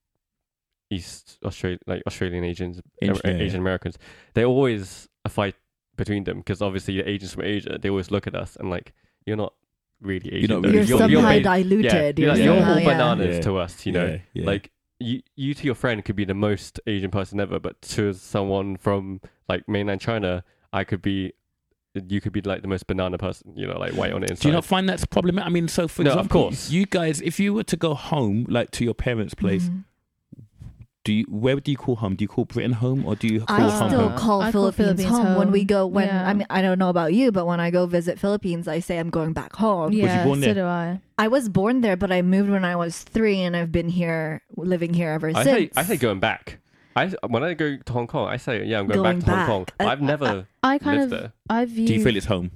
East 0.89 1.37
Australia, 1.43 1.79
like 1.87 2.01
Australian 2.07 2.43
Asians, 2.43 2.81
Asian- 3.01 3.15
Amer- 3.15 3.21
yeah, 3.25 3.31
yeah. 3.39 3.43
Asian 3.43 3.59
Americans. 3.59 3.97
They 4.35 4.45
always 4.45 5.09
a 5.25 5.29
fight 5.29 5.55
between 5.97 6.23
them 6.23 6.37
because 6.37 6.61
obviously 6.61 6.97
the 7.01 7.09
Asians 7.09 7.33
from 7.33 7.43
Asia, 7.43 7.77
they 7.81 7.89
always 7.89 8.11
look 8.11 8.27
at 8.27 8.35
us 8.35 8.55
and 8.55 8.69
like 8.69 8.93
you're 9.25 9.35
not 9.35 9.53
really 9.99 10.31
Asian. 10.33 10.49
not 10.51 10.63
really- 10.63 10.75
You're, 10.77 10.83
You're- 10.85 10.99
somehow 10.99 11.31
you're 11.31 11.41
diluted. 11.41 11.91
Yeah, 11.91 12.11
you're, 12.15 12.29
like, 12.29 12.37
Yeah. 12.39 12.45
you're 12.45 12.55
somehow- 12.59 12.73
all 12.75 12.85
bananas 12.85 13.35
Yeah. 13.37 13.41
to 13.41 13.57
us, 13.57 13.85
you 13.85 13.91
know. 13.91 14.05
Yeah, 14.05 14.17
yeah. 14.33 14.45
Like 14.45 14.71
you, 14.99 15.21
you 15.35 15.53
to 15.53 15.63
your 15.65 15.75
friend 15.75 16.03
could 16.03 16.15
be 16.15 16.25
the 16.25 16.33
most 16.33 16.79
Asian 16.87 17.11
person 17.11 17.39
ever, 17.39 17.59
but 17.59 17.81
to 17.83 18.13
someone 18.13 18.77
from 18.77 19.21
like 19.47 19.67
mainland 19.67 20.01
China, 20.01 20.43
I 20.73 20.83
could 20.83 21.01
be, 21.01 21.33
you 22.07 22.21
could 22.21 22.33
be 22.33 22.41
like 22.41 22.61
the 22.61 22.67
most 22.67 22.87
banana 22.87 23.17
person, 23.17 23.53
you 23.55 23.67
know, 23.67 23.77
like 23.79 23.93
white 23.93 24.11
on 24.13 24.21
the 24.21 24.27
inside. 24.27 24.43
Do 24.43 24.47
you 24.49 24.53
not 24.53 24.65
find 24.65 24.87
that's 24.87 25.05
problematic? 25.05 25.47
I 25.47 25.49
mean, 25.49 25.67
so 25.67 25.87
for 25.87 26.03
No, 26.03 26.13
of 26.13 26.29
course. 26.29 26.69
you 26.69 26.85
guys, 26.85 27.21
if 27.21 27.39
you 27.39 27.53
were 27.53 27.63
to 27.63 27.77
go 27.77 27.93
home, 27.93 28.45
like 28.49 28.71
to 28.71 28.83
your 28.83 28.93
parents' 28.93 29.33
place, 29.33 29.69
Mhm. 29.69 29.83
Do 31.07 31.13
you 31.13 31.25
where 31.29 31.55
do 31.55 31.71
you 31.71 31.77
call 31.77 31.95
home? 31.95 32.15
Do 32.17 32.23
you 32.25 32.27
call 32.27 32.43
Britain 32.45 32.73
home 32.73 33.05
or 33.07 33.15
do 33.15 33.27
you 33.27 33.39
call 33.41 33.55
I 33.55 33.69
home 33.69 33.89
still 33.89 34.09
home? 34.09 34.17
call 34.19 34.41
I 34.41 34.51
call 34.51 34.71
Philippines, 34.73 35.01
Philippines 35.01 35.27
home. 35.27 35.37
when 35.39 35.51
we 35.51 35.63
go. 35.63 35.87
When 35.87 36.07
Yeah. 36.07 36.27
I 36.29 36.33
mean, 36.33 36.47
I 36.49 36.61
don't 36.61 36.77
know 36.79 36.89
about 36.89 37.13
you, 37.13 37.31
but 37.31 37.45
when 37.47 37.59
I 37.61 37.69
go 37.71 37.85
visit 37.85 38.19
Philippines, 38.19 38.67
I 38.67 38.79
say 38.81 38.97
I'm 38.97 39.09
going 39.09 39.31
back 39.31 39.53
home. 39.55 39.93
Yeah, 39.93 40.25
born 40.25 40.39
so 40.41 40.45
there? 40.45 40.53
do 40.55 40.65
I. 40.65 40.99
I 41.17 41.27
was 41.29 41.47
born 41.47 41.79
there, 41.79 41.95
but 41.95 42.11
I 42.11 42.21
moved 42.21 42.49
when 42.49 42.65
I 42.65 42.75
was 42.75 42.93
three, 43.03 43.39
and 43.41 43.55
I've 43.55 43.71
been 43.71 43.87
here, 43.89 44.41
living 44.57 44.93
here 44.93 45.11
ever 45.11 45.29
I 45.29 45.43
since. 45.43 45.45
say, 45.45 45.69
I 45.77 45.83
say 45.83 45.95
going 45.97 46.19
back. 46.19 46.59
I 46.95 47.07
when 47.27 47.41
I 47.43 47.53
go 47.53 47.77
to 47.77 47.93
Hong 47.93 48.07
Kong, 48.07 48.27
I 48.27 48.35
say 48.37 48.65
yeah, 48.65 48.79
I'm 48.79 48.87
going, 48.87 49.01
Going 49.01 49.19
back 49.19 49.25
to 49.27 49.35
Hong 49.35 49.45
Kong. 49.47 49.65
Uh, 49.79 49.87
I've 49.91 50.01
never 50.01 50.47
I 50.61 50.77
kind 50.77 50.99
lived 50.99 51.13
of 51.13 51.19
there. 51.21 51.31
I 51.49 51.63
view. 51.65 51.87
Do 51.87 51.93
you 51.93 52.03
feel 52.03 52.17
it's 52.17 52.25
home? 52.25 52.51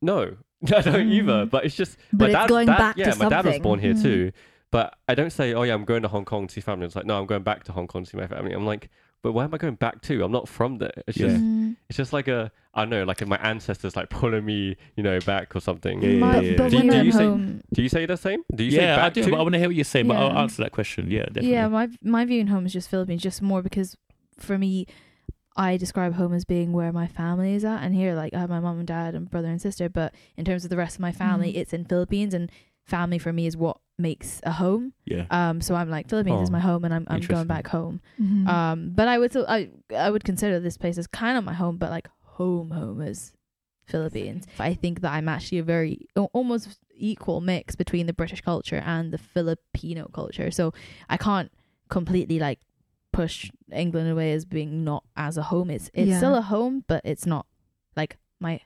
No, 0.00 0.36
I 0.76 0.80
don't 0.82 1.08
either. 1.10 1.46
Mm. 1.46 1.50
But 1.50 1.64
it's 1.64 1.74
just 1.76 1.96
But 2.12 2.18
my 2.18 2.26
it's 2.26 2.34
dad, 2.34 2.48
going 2.48 2.66
dad- 2.66 2.78
back 2.78 2.94
to 2.96 3.00
Yeah, 3.02 3.14
my 3.18 3.28
dad 3.28 3.44
was 3.46 3.58
born 3.58 3.80
here 3.80 3.94
Mhm. 3.94 4.02
too. 4.02 4.32
But 4.72 4.94
I 5.08 5.14
don't 5.14 5.30
say, 5.30 5.52
oh 5.54 5.62
yeah, 5.62 5.74
I'm 5.74 5.84
going 5.84 6.02
to 6.02 6.08
Hong 6.08 6.24
Kong 6.24 6.46
to 6.46 6.54
see 6.54 6.60
family. 6.60 6.86
It's 6.86 6.94
like, 6.96 7.06
no, 7.06 7.18
I'm 7.18 7.26
going 7.26 7.42
back 7.42 7.64
to 7.64 7.72
Hong 7.72 7.88
Kong 7.88 8.04
to 8.04 8.10
see 8.10 8.16
my 8.16 8.26
family. 8.28 8.52
I'm 8.52 8.64
like, 8.66 8.88
but 9.22 9.32
where 9.32 9.44
am 9.44 9.52
I 9.52 9.58
going 9.58 9.74
back 9.74 10.00
to? 10.02 10.24
I'm 10.24 10.30
not 10.32 10.48
from 10.48 10.78
there. 10.78 10.92
It's 11.08 11.18
Yeah. 11.18 11.26
just, 11.28 11.40
Mm. 11.42 11.76
it's 11.88 11.96
just 11.96 12.12
like 12.12 12.28
a, 12.28 12.52
I 12.72 12.82
don't 12.82 12.90
know, 12.90 13.02
like 13.04 13.26
my 13.26 13.36
ancestors 13.38 13.96
like 13.96 14.08
pulling 14.10 14.44
me, 14.44 14.76
you 14.96 15.02
know, 15.02 15.18
back 15.26 15.54
or 15.56 15.60
something. 15.60 16.00
Yeah, 16.00 16.08
yeah, 16.10 16.18
My- 16.20 16.40
yeah, 16.40 16.56
but 16.56 16.70
Do 16.70 16.76
when 16.78 16.86
you- 16.86 17.02
do 17.02 17.12
say- 17.12 17.24
home, 17.24 17.60
Do 17.72 17.82
you 17.82 17.88
say 17.88 18.06
the 18.06 18.16
same? 18.16 18.44
Do 18.54 18.62
you 18.64 18.70
say 18.70 18.76
yeah, 18.82 18.96
back 18.96 19.04
I 19.06 19.08
do. 19.10 19.24
to? 19.24 19.30
But 19.32 19.40
I 19.40 19.42
want 19.42 19.52
to 19.54 19.58
hear 19.58 19.68
what 19.68 19.74
you're 19.76 19.84
saying. 19.84 20.06
But 20.06 20.16
I'll 20.18 20.38
answer 20.38 20.62
that 20.62 20.72
question. 20.72 21.10
Yeah, 21.10 21.24
definitely. 21.24 21.50
yeah, 21.50 21.66
my 21.68 21.88
my 22.02 22.24
view 22.24 22.40
in 22.40 22.46
home 22.46 22.64
is 22.64 22.72
just 22.72 22.88
Philippines, 22.88 23.22
just 23.22 23.42
more 23.42 23.60
because 23.62 23.96
for 24.38 24.56
me, 24.56 24.86
I 25.56 25.76
describe 25.76 26.14
home 26.14 26.32
as 26.32 26.44
being 26.44 26.72
where 26.72 26.92
my 26.92 27.08
family 27.08 27.54
is 27.54 27.64
at, 27.64 27.82
and 27.82 27.92
here, 27.94 28.14
like 28.14 28.32
I 28.32 28.38
have 28.38 28.48
my 28.50 28.60
mom 28.60 28.78
and 28.78 28.86
dad 28.86 29.14
and 29.16 29.28
brother 29.28 29.48
and 29.48 29.60
sister. 29.60 29.88
But 29.88 30.14
in 30.36 30.44
terms 30.44 30.62
of 30.64 30.70
the 30.70 30.76
rest 30.76 30.94
of 30.96 31.00
my 31.00 31.12
family, 31.12 31.52
Mhm. 31.52 31.56
it's 31.56 31.72
in 31.74 31.84
Philippines, 31.84 32.32
and 32.32 32.50
family 32.86 33.18
for 33.18 33.32
me 33.32 33.46
is 33.46 33.56
what 33.56 33.76
makes 34.00 34.40
a 34.44 34.52
home. 34.52 34.92
yeah. 35.04 35.24
Um, 35.30 35.60
so 35.60 35.74
I'm 35.74 35.90
like 35.90 36.08
Philippines 36.08 36.42
is 36.42 36.48
Oh, 36.50 36.52
my 36.52 36.60
home, 36.60 36.84
and 36.84 36.92
I'm 36.94 37.06
I'm 37.08 37.20
going 37.20 37.46
back 37.46 37.66
home. 37.68 38.00
Mhm. 38.20 38.48
Um, 38.48 38.90
but 38.94 39.06
I 39.08 39.18
would 39.18 39.30
still 39.32 39.46
I 39.48 39.70
I 39.96 40.10
would 40.10 40.24
consider 40.24 40.58
this 40.60 40.76
place 40.76 40.98
as 40.98 41.06
kind 41.06 41.36
of 41.38 41.44
my 41.44 41.54
home, 41.54 41.76
but 41.76 41.90
like 41.90 42.08
home 42.22 42.70
home 42.70 43.00
is 43.02 43.32
Philippines. 43.86 44.46
I 44.58 44.74
think 44.74 45.00
that 45.02 45.12
I'm 45.12 45.28
actually 45.28 45.58
a 45.58 45.62
very 45.64 46.06
almost 46.32 46.78
equal 46.94 47.40
mix 47.40 47.76
between 47.76 48.06
the 48.06 48.12
British 48.12 48.40
culture 48.40 48.82
and 48.84 49.12
the 49.12 49.18
Filipino 49.18 50.08
culture. 50.12 50.50
So 50.50 50.72
I 51.08 51.16
can't 51.16 51.50
completely 51.88 52.38
like 52.38 52.60
push 53.12 53.50
England 53.72 54.08
away 54.08 54.32
as 54.32 54.44
being 54.44 54.84
not 54.84 55.02
as 55.16 55.36
a 55.36 55.42
home. 55.42 55.70
It's 55.70 55.90
it's 55.94 56.08
Yeah. 56.10 56.18
still 56.18 56.34
a 56.36 56.42
home, 56.42 56.84
but 56.86 57.00
it's 57.04 57.26
not 57.26 57.46
like 57.96 58.16
my 58.38 58.60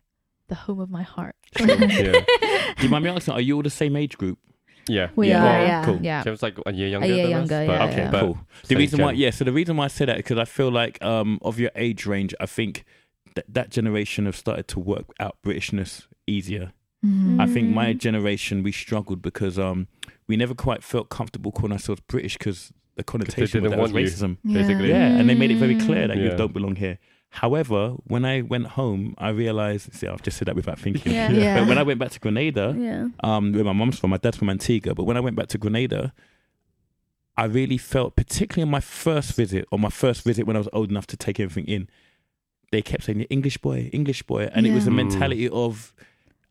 the 0.49 0.55
home 0.55 0.79
of 0.81 0.91
my 0.91 1.03
heart. 1.03 1.37
yeah, 1.59 2.21
Do 2.77 2.83
you 2.83 2.89
mind 2.91 3.05
me 3.05 3.11
asking? 3.11 3.33
Are 3.35 3.41
you 3.41 3.57
all 3.57 3.63
the 3.63 3.71
same 3.71 3.97
age 3.97 4.19
group? 4.19 4.39
Yeah. 4.89 5.09
we 5.17 5.29
Yeah. 5.29 5.45
are, 5.45 5.67
yeah. 5.67 5.85
cool. 5.85 5.99
Yeah. 6.03 6.23
Jem's 6.25 6.43
like 6.43 6.59
a 6.67 6.73
year 6.73 6.89
younger. 6.89 7.07
year 7.09 7.23
than 7.23 7.31
younger, 7.31 7.55
us, 7.57 7.67
but, 7.67 7.81
okay, 7.83 7.97
yeah. 7.97 8.11
but 8.11 8.21
cool. 8.21 8.39
The 8.63 8.67
same 8.69 8.79
reason 8.79 9.01
why, 9.03 9.13
gen. 9.13 9.21
yeah. 9.21 9.31
So 9.31 9.45
the 9.45 9.53
reason 9.53 9.77
why 9.77 9.85
I 9.85 9.89
say 9.89 10.05
that 10.05 10.17
because 10.17 10.39
I 10.39 10.45
feel 10.45 10.71
like 10.71 11.03
um 11.03 11.39
of 11.43 11.59
your 11.59 11.71
age 11.77 12.07
range, 12.07 12.35
I 12.41 12.47
think 12.47 12.85
that 13.35 13.45
that 13.49 13.71
generation 13.71 14.27
have 14.27 14.37
started 14.37 14.69
to 14.69 14.79
work 14.81 15.07
out 15.21 15.37
Britishness 15.45 16.07
easier. 16.27 16.73
Mhm. 17.05 17.41
I 17.41 17.47
think 17.47 17.69
my 17.75 17.93
generation 17.93 18.63
we 18.63 18.73
struggled 18.73 19.21
because 19.23 19.59
um 19.59 19.89
we 20.27 20.37
never 20.37 20.55
quite 20.55 20.83
felt 20.83 21.09
comfortable 21.11 21.53
calling 21.53 21.73
ourselves 21.73 22.01
British 22.07 22.39
because 22.39 22.73
the 22.97 23.03
connotation 23.05 23.43
was 23.43 23.51
didn't 23.53 23.71
that 23.71 23.79
was 23.79 23.93
want 23.93 24.05
you. 24.05 24.11
racism. 24.11 24.37
Yeah. 24.45 24.63
basically. 24.63 24.89
Yeah, 24.91 25.07
and 25.19 25.29
they 25.29 25.35
made 25.35 25.51
it 25.51 25.57
very 25.59 25.77
clear 25.77 26.07
that 26.09 26.17
you 26.17 26.31
don't 26.37 26.53
belong 26.53 26.77
here. 26.77 26.99
However, 27.43 27.91
when 28.05 28.25
I 28.25 28.43
went 28.43 28.67
home, 28.69 29.15
I 29.19 29.31
realized. 29.31 29.93
See, 29.93 30.07
I've 30.07 30.23
just 30.23 30.37
said 30.39 30.47
that 30.49 30.55
without 30.57 30.79
thinking. 30.79 31.13
Yeah. 31.13 31.31
Yeah. 31.33 31.59
But 31.61 31.69
when 31.69 31.79
I 31.79 31.83
went 31.83 31.99
back 31.99 32.11
to 32.13 32.21
Grenada, 32.21 32.75
Yeah. 32.79 33.09
um, 33.25 33.53
where 33.53 33.65
my 33.65 33.73
mom's 33.73 33.99
from, 33.99 34.11
my 34.11 34.19
dad's 34.19 34.37
from 34.37 34.51
Antigua. 34.51 34.95
But 34.95 35.05
when 35.05 35.17
I 35.17 35.21
went 35.21 35.35
back 35.37 35.49
to 35.49 35.59
Grenada, 35.59 36.13
I 37.37 37.45
really 37.47 37.79
felt, 37.79 38.15
particularly 38.15 38.63
on 38.63 38.71
my 38.71 38.81
first 38.81 39.35
visit, 39.35 39.67
or 39.73 39.79
my 39.79 39.89
first 39.91 40.23
visit 40.23 40.47
when 40.47 40.55
I 40.55 40.61
was 40.61 40.69
old 40.73 40.91
enough 40.91 41.09
to 41.09 41.17
take 41.17 41.41
everything 41.41 41.67
in, 41.67 41.89
they 42.71 42.83
kept 42.83 43.05
saying 43.05 43.23
English 43.23 43.59
boy, 43.59 43.91
English 43.93 44.23
boy, 44.23 44.49
and 44.55 44.67
it 44.67 44.73
was 44.73 44.87
a 44.87 44.91
mentality 44.93 45.49
of. 45.49 45.93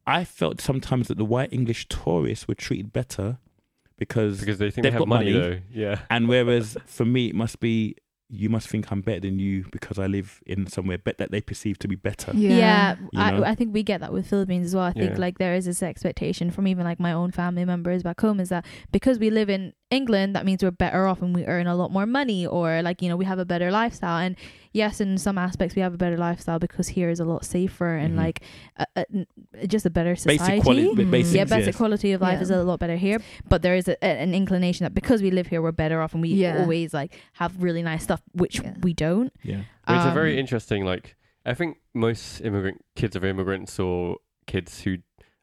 I 0.06 0.26
felt 0.26 0.60
sometimes 0.60 1.08
that 1.08 1.17
the 1.17 1.24
white 1.24 1.54
English 1.54 1.88
tourists 1.88 2.46
were 2.46 2.56
treated 2.56 2.91
better 2.91 3.38
because, 3.98 4.41
because 4.41 4.58
they 4.58 4.69
think 4.69 4.84
They've 4.84 4.91
they 4.91 4.91
have 4.91 5.00
got 5.00 5.08
money, 5.08 5.32
money. 5.32 5.39
though. 5.48 5.60
Yeah. 5.72 6.00
and 6.10 6.28
whereas 6.28 6.76
for 6.86 7.06
me 7.06 7.28
it 7.28 7.36
must 7.36 7.62
be 7.62 7.96
you 8.29 8.49
must 8.49 8.67
think 8.67 8.91
I'm 8.91 9.01
better 9.01 9.19
than 9.19 9.38
you 9.38 9.65
because 9.71 9.99
I 9.99 10.07
live 10.07 10.41
in 10.47 10.65
somewhere 10.67 10.97
bet 10.97 11.17
that 11.19 11.29
they 11.31 11.41
perceive 11.41 11.77
to 11.79 11.88
be 11.88 11.95
better. 11.95 12.31
Yeah, 12.33 12.95
You 13.12 13.19
know? 13.19 13.43
I, 13.43 13.51
I 13.51 13.55
think 13.55 13.73
we 13.73 13.83
get 13.83 13.99
that 14.01 14.12
with 14.12 14.27
Philippines 14.27 14.67
as 14.67 14.75
well. 14.75 14.86
I 14.86 14.93
think 14.93 15.12
Yeah. 15.12 15.17
like 15.19 15.38
there 15.38 15.53
is 15.53 15.65
this 15.65 15.83
expectation 15.83 16.49
from 16.49 16.67
even 16.67 16.83
like 16.83 16.99
my 16.99 17.12
own 17.13 17.31
family 17.31 17.65
members 17.65 18.01
back 18.01 18.19
home 18.21 18.39
is 18.39 18.49
that 18.49 18.65
because 18.91 19.19
we 19.19 19.29
live 19.29 19.49
in 19.49 19.73
England, 19.93 20.36
that 20.36 20.45
means 20.45 20.63
we're 20.63 20.71
better 20.71 21.06
off 21.08 21.21
and 21.21 21.34
we 21.36 21.45
earn 21.45 21.67
a 21.67 21.75
lot 21.75 21.91
more 21.91 22.06
money, 22.06 22.45
or 22.47 22.82
like 22.82 23.01
you 23.01 23.10
know 23.10 23.15
we 23.15 23.25
have 23.25 23.39
a 23.39 23.45
better 23.45 23.69
lifestyle. 23.71 24.17
And 24.17 24.36
yes, 24.73 24.99
in 24.99 25.17
some 25.17 25.38
aspects 25.38 25.75
we 25.75 25.82
have 25.82 25.93
a 25.93 25.97
better 25.97 26.17
lifestyle 26.17 26.60
because 26.60 26.88
here 26.89 27.10
is 27.10 27.19
a 27.19 27.25
lot 27.25 27.45
safer 27.45 27.95
and 27.95 28.13
Mhm. 28.15 28.17
like 28.25 28.41
a, 28.77 28.86
a, 28.95 29.06
n- 29.13 29.27
just 29.67 29.86
a 29.86 29.89
better 29.89 30.15
society. 30.15 30.39
Basic 30.39 30.63
quality, 30.63 31.06
Mm. 31.06 31.12
basics, 31.12 31.36
yeah, 31.36 31.43
basic 31.45 31.67
yes. 31.67 31.75
quality 31.77 32.12
of 32.12 32.21
life 32.21 32.38
Yeah. 32.39 32.41
is 32.43 32.49
a 32.49 32.63
lot 32.63 32.79
better 32.79 32.95
here, 32.97 33.19
but 33.47 33.62
there 33.62 33.75
is 33.75 33.88
a, 33.88 33.95
a- 34.03 34.19
an 34.25 34.34
inclination 34.34 34.84
that 34.86 34.93
because 34.95 35.21
we 35.21 35.32
live 35.32 35.47
here, 35.47 35.62
we're 35.62 35.71
better 35.71 36.01
off, 36.01 36.13
and 36.13 36.21
we 36.21 36.29
Yeah. 36.29 36.60
always 36.62 36.93
like 36.93 37.13
have 37.34 37.62
really 37.62 37.84
nice 37.84 38.03
stuff, 38.03 38.21
which 38.34 38.60
Yeah. 38.60 38.73
we 38.82 38.93
don't. 38.93 39.32
Yeah. 39.43 39.62
But 39.86 39.95
it's 39.97 40.06
a 40.06 40.10
Um, 40.10 40.13
very 40.13 40.39
interesting. 40.39 40.84
Like 40.86 41.15
I 41.45 41.53
think 41.53 41.77
most 41.93 42.41
immigrant 42.41 42.84
kids 42.95 43.15
of 43.15 43.23
immigrants 43.23 43.77
or 43.79 44.17
kids 44.47 44.82
who 44.84 44.97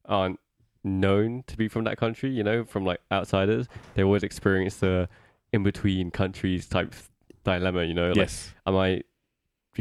aren't 0.06 0.38
known 0.84 1.44
to 1.46 1.56
be 1.56 1.68
from 1.68 1.84
that 1.84 1.96
country, 1.98 2.30
you 2.30 2.42
know, 2.42 2.64
from 2.64 2.84
like 2.84 3.00
outsiders, 3.12 3.66
they 3.94 4.02
always 4.02 4.22
experience 4.22 4.76
the 4.76 5.08
in 5.52 5.62
between 5.62 6.10
countries 6.10 6.66
type 6.68 6.94
dilemma. 7.44 7.84
You 7.84 7.94
know, 7.94 8.08
like 8.08 8.16
yes. 8.16 8.54
am 8.66 8.76
I 8.76 9.02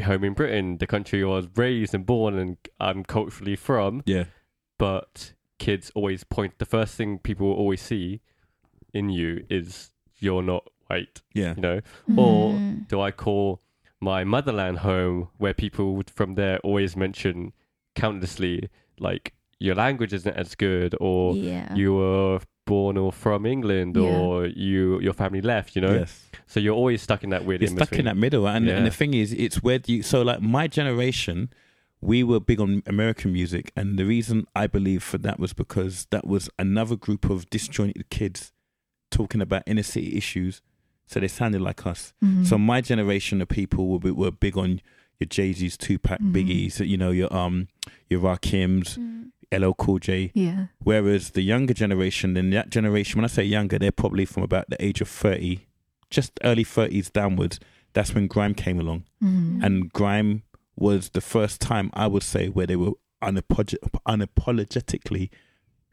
home 0.04 0.24
in 0.24 0.34
Britain, 0.34 0.78
the 0.78 0.88
country 0.88 1.24
I 1.24 1.28
was 1.28 1.48
raised 1.56 1.94
and 1.94 2.06
born 2.06 2.38
and 2.38 2.58
I'm 2.80 3.04
culturally 3.04 3.56
from, 3.58 4.02
Yeah. 4.06 4.26
but 4.78 5.34
kids 5.58 5.92
always 5.96 6.24
point. 6.24 6.58
The 6.60 6.66
first 6.66 6.96
thing 6.96 7.20
people 7.20 7.48
will 7.48 7.56
always 7.56 7.82
see 7.82 8.22
in 8.94 9.10
you 9.10 9.46
is 9.50 9.92
you're 10.20 10.42
not 10.44 10.68
white. 10.88 11.22
Yeah. 11.34 11.54
You 11.56 11.62
know, 11.62 11.82
Or- 12.18 12.54
Mhm. 12.54 12.88
do 12.88 13.02
I 13.02 13.12
call 13.12 13.62
my 14.00 14.24
motherland 14.24 14.80
home 14.80 15.28
where 15.38 15.54
people 15.54 16.02
from 16.08 16.36
there 16.36 16.60
always 16.60 16.96
mention 16.96 17.52
countlessly 17.96 18.70
like 19.00 19.34
your 19.60 19.76
language 19.76 20.14
isn't 20.14 20.36
as 20.36 20.56
good 20.56 20.96
or 21.00 21.36
yeah. 21.36 21.74
you 21.76 21.94
were 21.94 22.40
born 22.66 22.98
or 22.98 23.12
from 23.12 23.46
England 23.46 23.96
Yeah. 23.96 24.04
or 24.04 24.46
you 24.46 25.00
your 25.02 25.14
family 25.14 25.42
left, 25.42 25.76
you 25.76 25.82
know? 25.82 25.94
Yes. 25.94 26.30
So 26.48 26.60
you're 26.60 26.76
always 26.76 27.02
stuck 27.02 27.24
in 27.24 27.30
that 27.32 27.46
weird 27.46 27.62
You're 27.62 27.72
in 27.72 27.76
stuck 27.78 27.94
in 27.94 28.06
that 28.06 28.18
middle, 28.18 28.48
and 28.48 28.66
Yeah. 28.66 28.78
and 28.78 28.86
the 28.86 28.92
thing 28.92 29.14
is, 29.14 29.34
it's 29.34 29.62
where 29.64 29.80
do 29.80 29.94
you. 29.94 30.04
So 30.04 30.22
like 30.22 30.42
my 30.42 30.68
generation, 30.68 31.50
we 32.02 32.24
were 32.24 32.40
big 32.40 32.60
on 32.62 32.82
American 32.86 33.34
music, 33.34 33.72
and 33.76 33.98
the 34.00 34.06
reason 34.06 34.46
I 34.56 34.68
believe 34.68 35.04
for 35.04 35.18
that 35.20 35.40
was 35.40 35.52
because 35.54 36.08
that 36.12 36.26
was 36.26 36.50
another 36.58 36.96
group 36.96 37.30
of 37.30 37.50
disjointed 37.50 38.10
kids 38.10 38.52
talking 39.12 39.42
about 39.42 39.64
inner 39.66 39.84
city 39.84 40.16
issues 40.16 40.62
so 41.08 41.20
they 41.20 41.28
sounded 41.28 41.60
like 41.60 41.88
us. 41.88 42.14
Mhm. 42.24 42.46
So 42.46 42.58
my 42.60 42.82
generation 42.82 43.42
of 43.42 43.48
people 43.50 43.88
were 43.90 44.14
were 44.14 44.32
big 44.32 44.56
on 44.58 44.80
your 45.20 45.28
Jay 45.28 45.52
Z's, 45.54 45.76
Tupac, 45.76 46.20
Mhm. 46.22 46.32
Biggie's, 46.34 46.80
you 46.80 46.98
know, 46.98 47.10
your 47.10 47.34
um 47.36 47.68
your 48.10 48.22
Rakims, 48.22 48.98
Mm. 48.98 49.32
LL 49.52 49.72
Cool 49.74 50.00
J. 50.00 50.32
yeah. 50.34 50.66
Whereas 50.80 51.32
the 51.32 51.42
younger 51.42 51.74
generation, 51.74 52.34
then 52.36 52.50
that 52.52 52.70
generation, 52.70 53.18
when 53.18 53.26
I 53.26 53.30
say 53.30 53.44
younger, 53.44 53.80
they're 53.80 53.92
probably 53.92 54.26
from 54.26 54.44
about 54.44 54.70
the 54.70 54.84
age 54.84 55.02
of 55.02 55.08
thirty, 55.10 55.68
just 56.10 56.40
early 56.44 56.64
thirties 56.64 57.10
downwards. 57.10 57.60
That's 57.94 58.14
when 58.14 58.28
grime 58.28 58.54
came 58.54 58.80
along, 58.80 59.06
Mhm. 59.24 59.64
and 59.64 59.92
grime 59.92 60.44
was 60.76 61.10
the 61.10 61.22
first 61.22 61.60
time 61.60 61.90
I 61.94 62.06
would 62.08 62.24
say 62.24 62.48
where 62.50 62.68
they 62.68 62.76
were 62.76 62.92
unapolog- 63.22 63.76
unapologetically 64.08 65.30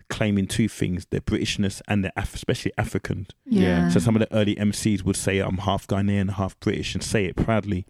claiming 0.08 0.46
two 0.46 0.68
things: 0.68 1.06
their 1.06 1.20
Britishness 1.20 1.80
and 1.88 2.04
their 2.04 2.12
Af- 2.16 2.34
especially 2.34 2.72
African. 2.78 3.26
yeah. 3.44 3.88
So 3.88 3.98
some 3.98 4.14
of 4.16 4.20
the 4.20 4.32
early 4.34 4.54
MCs 4.56 5.02
would 5.02 5.16
say, 5.16 5.38
I'm 5.40 5.58
half 5.58 5.86
Ghanaian, 5.86 6.30
half 6.34 6.58
British, 6.60 6.94
and 6.94 7.02
say 7.02 7.24
it 7.24 7.36
proudly. 7.36 7.86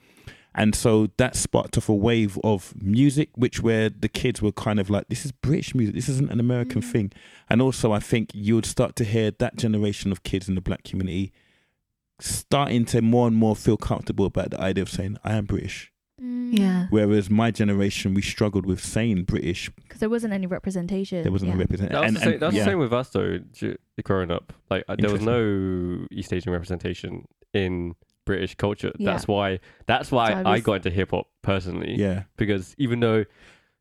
And 0.59 0.75
so 0.75 1.09
that 1.19 1.37
sparked 1.37 1.77
off 1.77 1.89
a 1.91 1.95
wave 1.95 2.39
of 2.43 2.75
music, 2.83 3.29
which 3.35 3.63
where 3.63 3.91
the 3.91 4.09
kids 4.09 4.41
were 4.41 4.53
kind 4.53 4.81
of 4.81 4.89
like, 4.89 5.09
this 5.09 5.27
is 5.27 5.31
British 5.31 5.75
music, 5.75 5.95
this 5.95 6.09
isn't 6.09 6.31
an 6.33 6.41
American 6.41 6.81
Mm. 6.81 6.91
thing. 6.93 7.13
And 7.51 7.61
also, 7.61 7.93
I 7.93 8.01
think 8.01 8.31
you 8.35 8.55
would 8.55 8.65
start 8.67 8.97
to 8.97 9.05
hear 9.05 9.31
that 9.33 9.57
generation 9.57 10.11
of 10.13 10.23
kids 10.23 10.49
in 10.49 10.55
the 10.55 10.63
black 10.63 10.83
community 10.85 11.33
starting 12.19 12.85
to 12.87 13.03
more 13.03 13.27
and 13.27 13.37
more 13.37 13.55
feel 13.55 13.77
comfortable 13.77 14.25
about 14.25 14.51
the 14.51 14.61
idea 14.61 14.83
of 14.83 14.89
saying, 14.89 15.19
I 15.23 15.35
am 15.35 15.45
British. 15.45 15.93
Mm. 16.21 16.59
yeah. 16.59 16.87
Whereas 16.89 17.29
my 17.29 17.51
generation, 17.51 18.15
we 18.15 18.23
struggled 18.23 18.65
with 18.65 18.83
saying 18.83 19.25
British. 19.25 19.69
because 19.83 20.01
there 20.01 20.09
wasn't 20.09 20.33
any 20.33 20.47
representation. 20.47 21.23
There 21.23 21.31
wasn't 21.33 21.51
yeah. 21.51 21.57
a 21.57 21.59
representation. 21.59 22.01
That's, 22.01 22.07
and, 22.09 22.17
the, 22.17 22.21
same, 22.21 22.33
and- 22.33 22.41
that 22.41 22.53
yeah. 22.55 22.65
the 22.65 22.71
same 22.71 22.79
with 22.79 22.93
us 22.95 23.11
though. 23.11 23.39
j- 23.53 23.77
Growing 24.03 24.31
up, 24.31 24.53
like 24.71 24.85
there 24.99 25.11
was 25.11 25.21
no 25.23 26.07
East 26.11 26.33
Asian 26.33 26.53
representation 26.53 27.27
in 27.53 27.95
British 28.27 28.55
culture. 28.57 28.93
Yeah. 28.99 29.13
That's 29.13 29.27
why. 29.27 29.61
That's 29.87 30.13
why 30.13 30.33
So 30.33 30.49
I 30.49 30.53
I, 30.57 30.61
got 30.61 30.75
into 30.75 30.91
hip 30.91 31.13
hop 31.13 31.29
personally. 31.43 31.95
yeah. 31.97 32.25
Because 32.37 32.75
even 32.77 33.01
though 33.01 33.25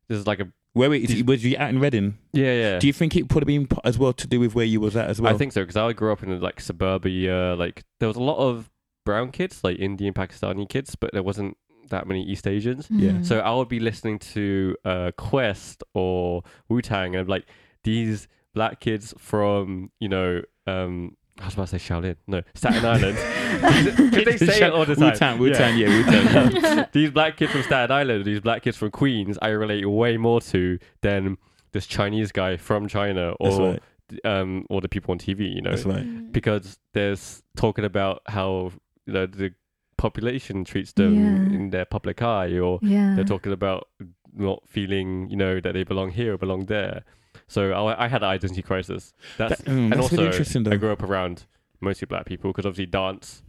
there's 0.08 0.26
like 0.26 0.40
a 0.40 0.48
Where 0.72 0.88
wait, 0.88 1.06
Did- 1.06 1.28
was 1.28 1.44
you 1.44 1.56
out 1.58 1.68
in 1.68 1.78
Reading? 1.80 2.16
yeah 2.32 2.52
yeah. 2.54 2.78
Do 2.78 2.86
you 2.86 2.92
think 2.94 3.14
it 3.16 3.32
would 3.34 3.42
have 3.42 3.46
been 3.46 3.68
as 3.84 3.98
well 3.98 4.12
to 4.14 4.26
do 4.26 4.40
with 4.40 4.54
where 4.54 4.64
you 4.64 4.80
was 4.80 4.96
at 4.96 5.10
as 5.10 5.20
well? 5.20 5.34
I 5.34 5.36
think 5.36 5.52
so 5.52 5.60
because 5.62 5.76
I 5.76 5.92
grew 5.92 6.12
up 6.12 6.22
in 6.22 6.40
like 6.40 6.60
suburbia. 6.60 7.54
Like 7.58 7.84
there 8.00 8.08
was 8.08 8.16
a 8.16 8.22
lot 8.22 8.38
of 8.38 8.70
brown 9.04 9.30
kids, 9.32 9.62
like 9.62 9.78
Indian 9.78 10.14
Pakistani 10.14 10.68
kids, 10.68 10.94
but 10.96 11.10
there 11.12 11.22
wasn't 11.22 11.56
that 11.90 12.06
many 12.06 12.22
East 12.24 12.46
Asians. 12.46 12.88
Yeah. 12.90 13.12
Mhm. 13.12 13.26
So 13.26 13.38
I 13.40 13.54
would 13.54 13.68
be 13.68 13.78
listening 13.80 14.18
to 14.34 14.76
uh, 14.84 15.10
Quest 15.16 15.82
or 15.94 16.42
Wu 16.68 16.80
Tang, 16.82 17.14
and 17.16 17.28
like 17.28 17.46
these 17.84 18.26
black 18.54 18.80
kids 18.80 19.14
from 19.18 19.90
you 20.00 20.08
know, 20.08 20.42
um, 20.66 21.16
I 21.38 21.44
was 21.44 21.54
about 21.54 21.68
to 21.68 21.78
say 21.78 21.94
Shaolin, 21.94 22.16
no 22.26 22.42
Staten 22.54 22.84
Island, 22.84 24.10
because 24.10 24.40
they 24.40 24.46
say 24.46 24.66
it 24.66 24.72
all 24.72 24.86
the 24.86 24.94
time. 24.94 25.38
Wu-Tang, 25.38 25.38
Wu-Tang, 25.38 25.76
yeah, 25.76 25.88
Wu-Tang. 25.88 26.86
these 26.92 27.10
black 27.10 27.36
kids 27.36 27.52
from 27.52 27.62
Staten 27.62 27.90
Island, 27.94 28.24
these 28.24 28.40
black 28.40 28.62
kids 28.62 28.76
from 28.76 28.90
Queens, 28.90 29.38
I 29.42 29.48
relate 29.48 29.84
way 29.84 30.16
more 30.16 30.40
to 30.40 30.78
than 31.02 31.36
this 31.72 31.86
Chinese 31.86 32.32
guy 32.32 32.56
from 32.56 32.88
China 32.88 33.32
or 33.38 33.72
right. 33.72 33.82
um 34.24 34.64
or 34.70 34.80
the 34.80 34.88
people 34.88 35.12
on 35.12 35.18
TV. 35.18 35.54
You 35.54 35.60
know, 35.60 35.70
That's 35.70 35.84
right. 35.84 36.04
Mm. 36.04 36.32
because 36.32 36.78
there's 36.94 37.42
talking 37.56 37.84
about 37.84 38.22
how 38.26 38.72
you 39.06 39.12
know 39.12 39.26
the 39.26 39.52
population 39.98 40.64
treats 40.64 40.92
them 40.92 41.14
Yeah. 41.14 41.54
in 41.56 41.70
their 41.70 41.84
public 41.84 42.22
eye, 42.22 42.58
or 42.58 42.78
yeah. 42.82 43.14
they're 43.14 43.24
talking 43.24 43.52
about 43.52 43.88
not 44.34 44.62
feeling 44.66 45.28
you 45.28 45.36
know 45.36 45.60
that 45.60 45.72
they 45.74 45.84
belong 45.84 46.10
here 46.12 46.34
or 46.34 46.38
belong 46.38 46.66
there. 46.66 47.04
So 47.48 47.72
I, 47.72 48.04
I 48.04 48.08
had 48.08 48.22
an 48.22 48.28
identity 48.30 48.62
crisis. 48.62 49.14
That's 49.38 49.60
That- 49.62 49.70
mm, 49.70 49.76
and 49.76 49.92
that's 49.92 50.02
also 50.02 50.16
really 50.16 50.26
interesting, 50.28 50.66
I 50.68 50.76
grew 50.76 50.92
up 50.92 51.02
around 51.02 51.44
mostly 51.80 52.06
black 52.06 52.26
people 52.26 52.50
because 52.52 52.66
obviously 52.66 52.86
dance 52.86 53.42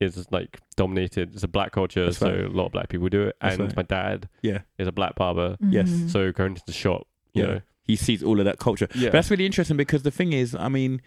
is 0.00 0.26
like 0.30 0.60
dominated. 0.76 1.34
It's 1.34 1.42
a 1.42 1.48
black 1.48 1.72
culture, 1.72 2.04
That's 2.06 2.18
so 2.18 2.30
right. 2.30 2.44
a 2.44 2.48
lot 2.48 2.66
of 2.66 2.72
black 2.72 2.88
people 2.88 3.08
do 3.08 3.22
it. 3.24 3.36
That's 3.40 3.54
and 3.56 3.64
right. 3.64 3.76
my 3.76 3.82
dad 3.82 4.28
Yeah. 4.42 4.60
is 4.78 4.86
a 4.86 4.92
black 4.92 5.14
barber, 5.16 5.56
Yes. 5.60 5.88
Mhm. 5.90 6.10
so 6.10 6.30
going 6.32 6.54
to 6.54 6.62
the 6.66 6.72
shop, 6.72 7.06
you 7.34 7.42
Yeah. 7.42 7.48
know, 7.54 7.60
He 7.82 7.96
sees 7.96 8.22
all 8.22 8.38
of 8.38 8.44
that 8.44 8.58
culture. 8.58 8.86
yeah, 8.94 9.06
But 9.06 9.12
that's 9.14 9.30
really 9.30 9.46
interesting 9.46 9.76
because 9.76 10.02
the 10.04 10.10
thing 10.10 10.32
is, 10.32 10.54
I 10.54 10.68
mean, 10.68 11.00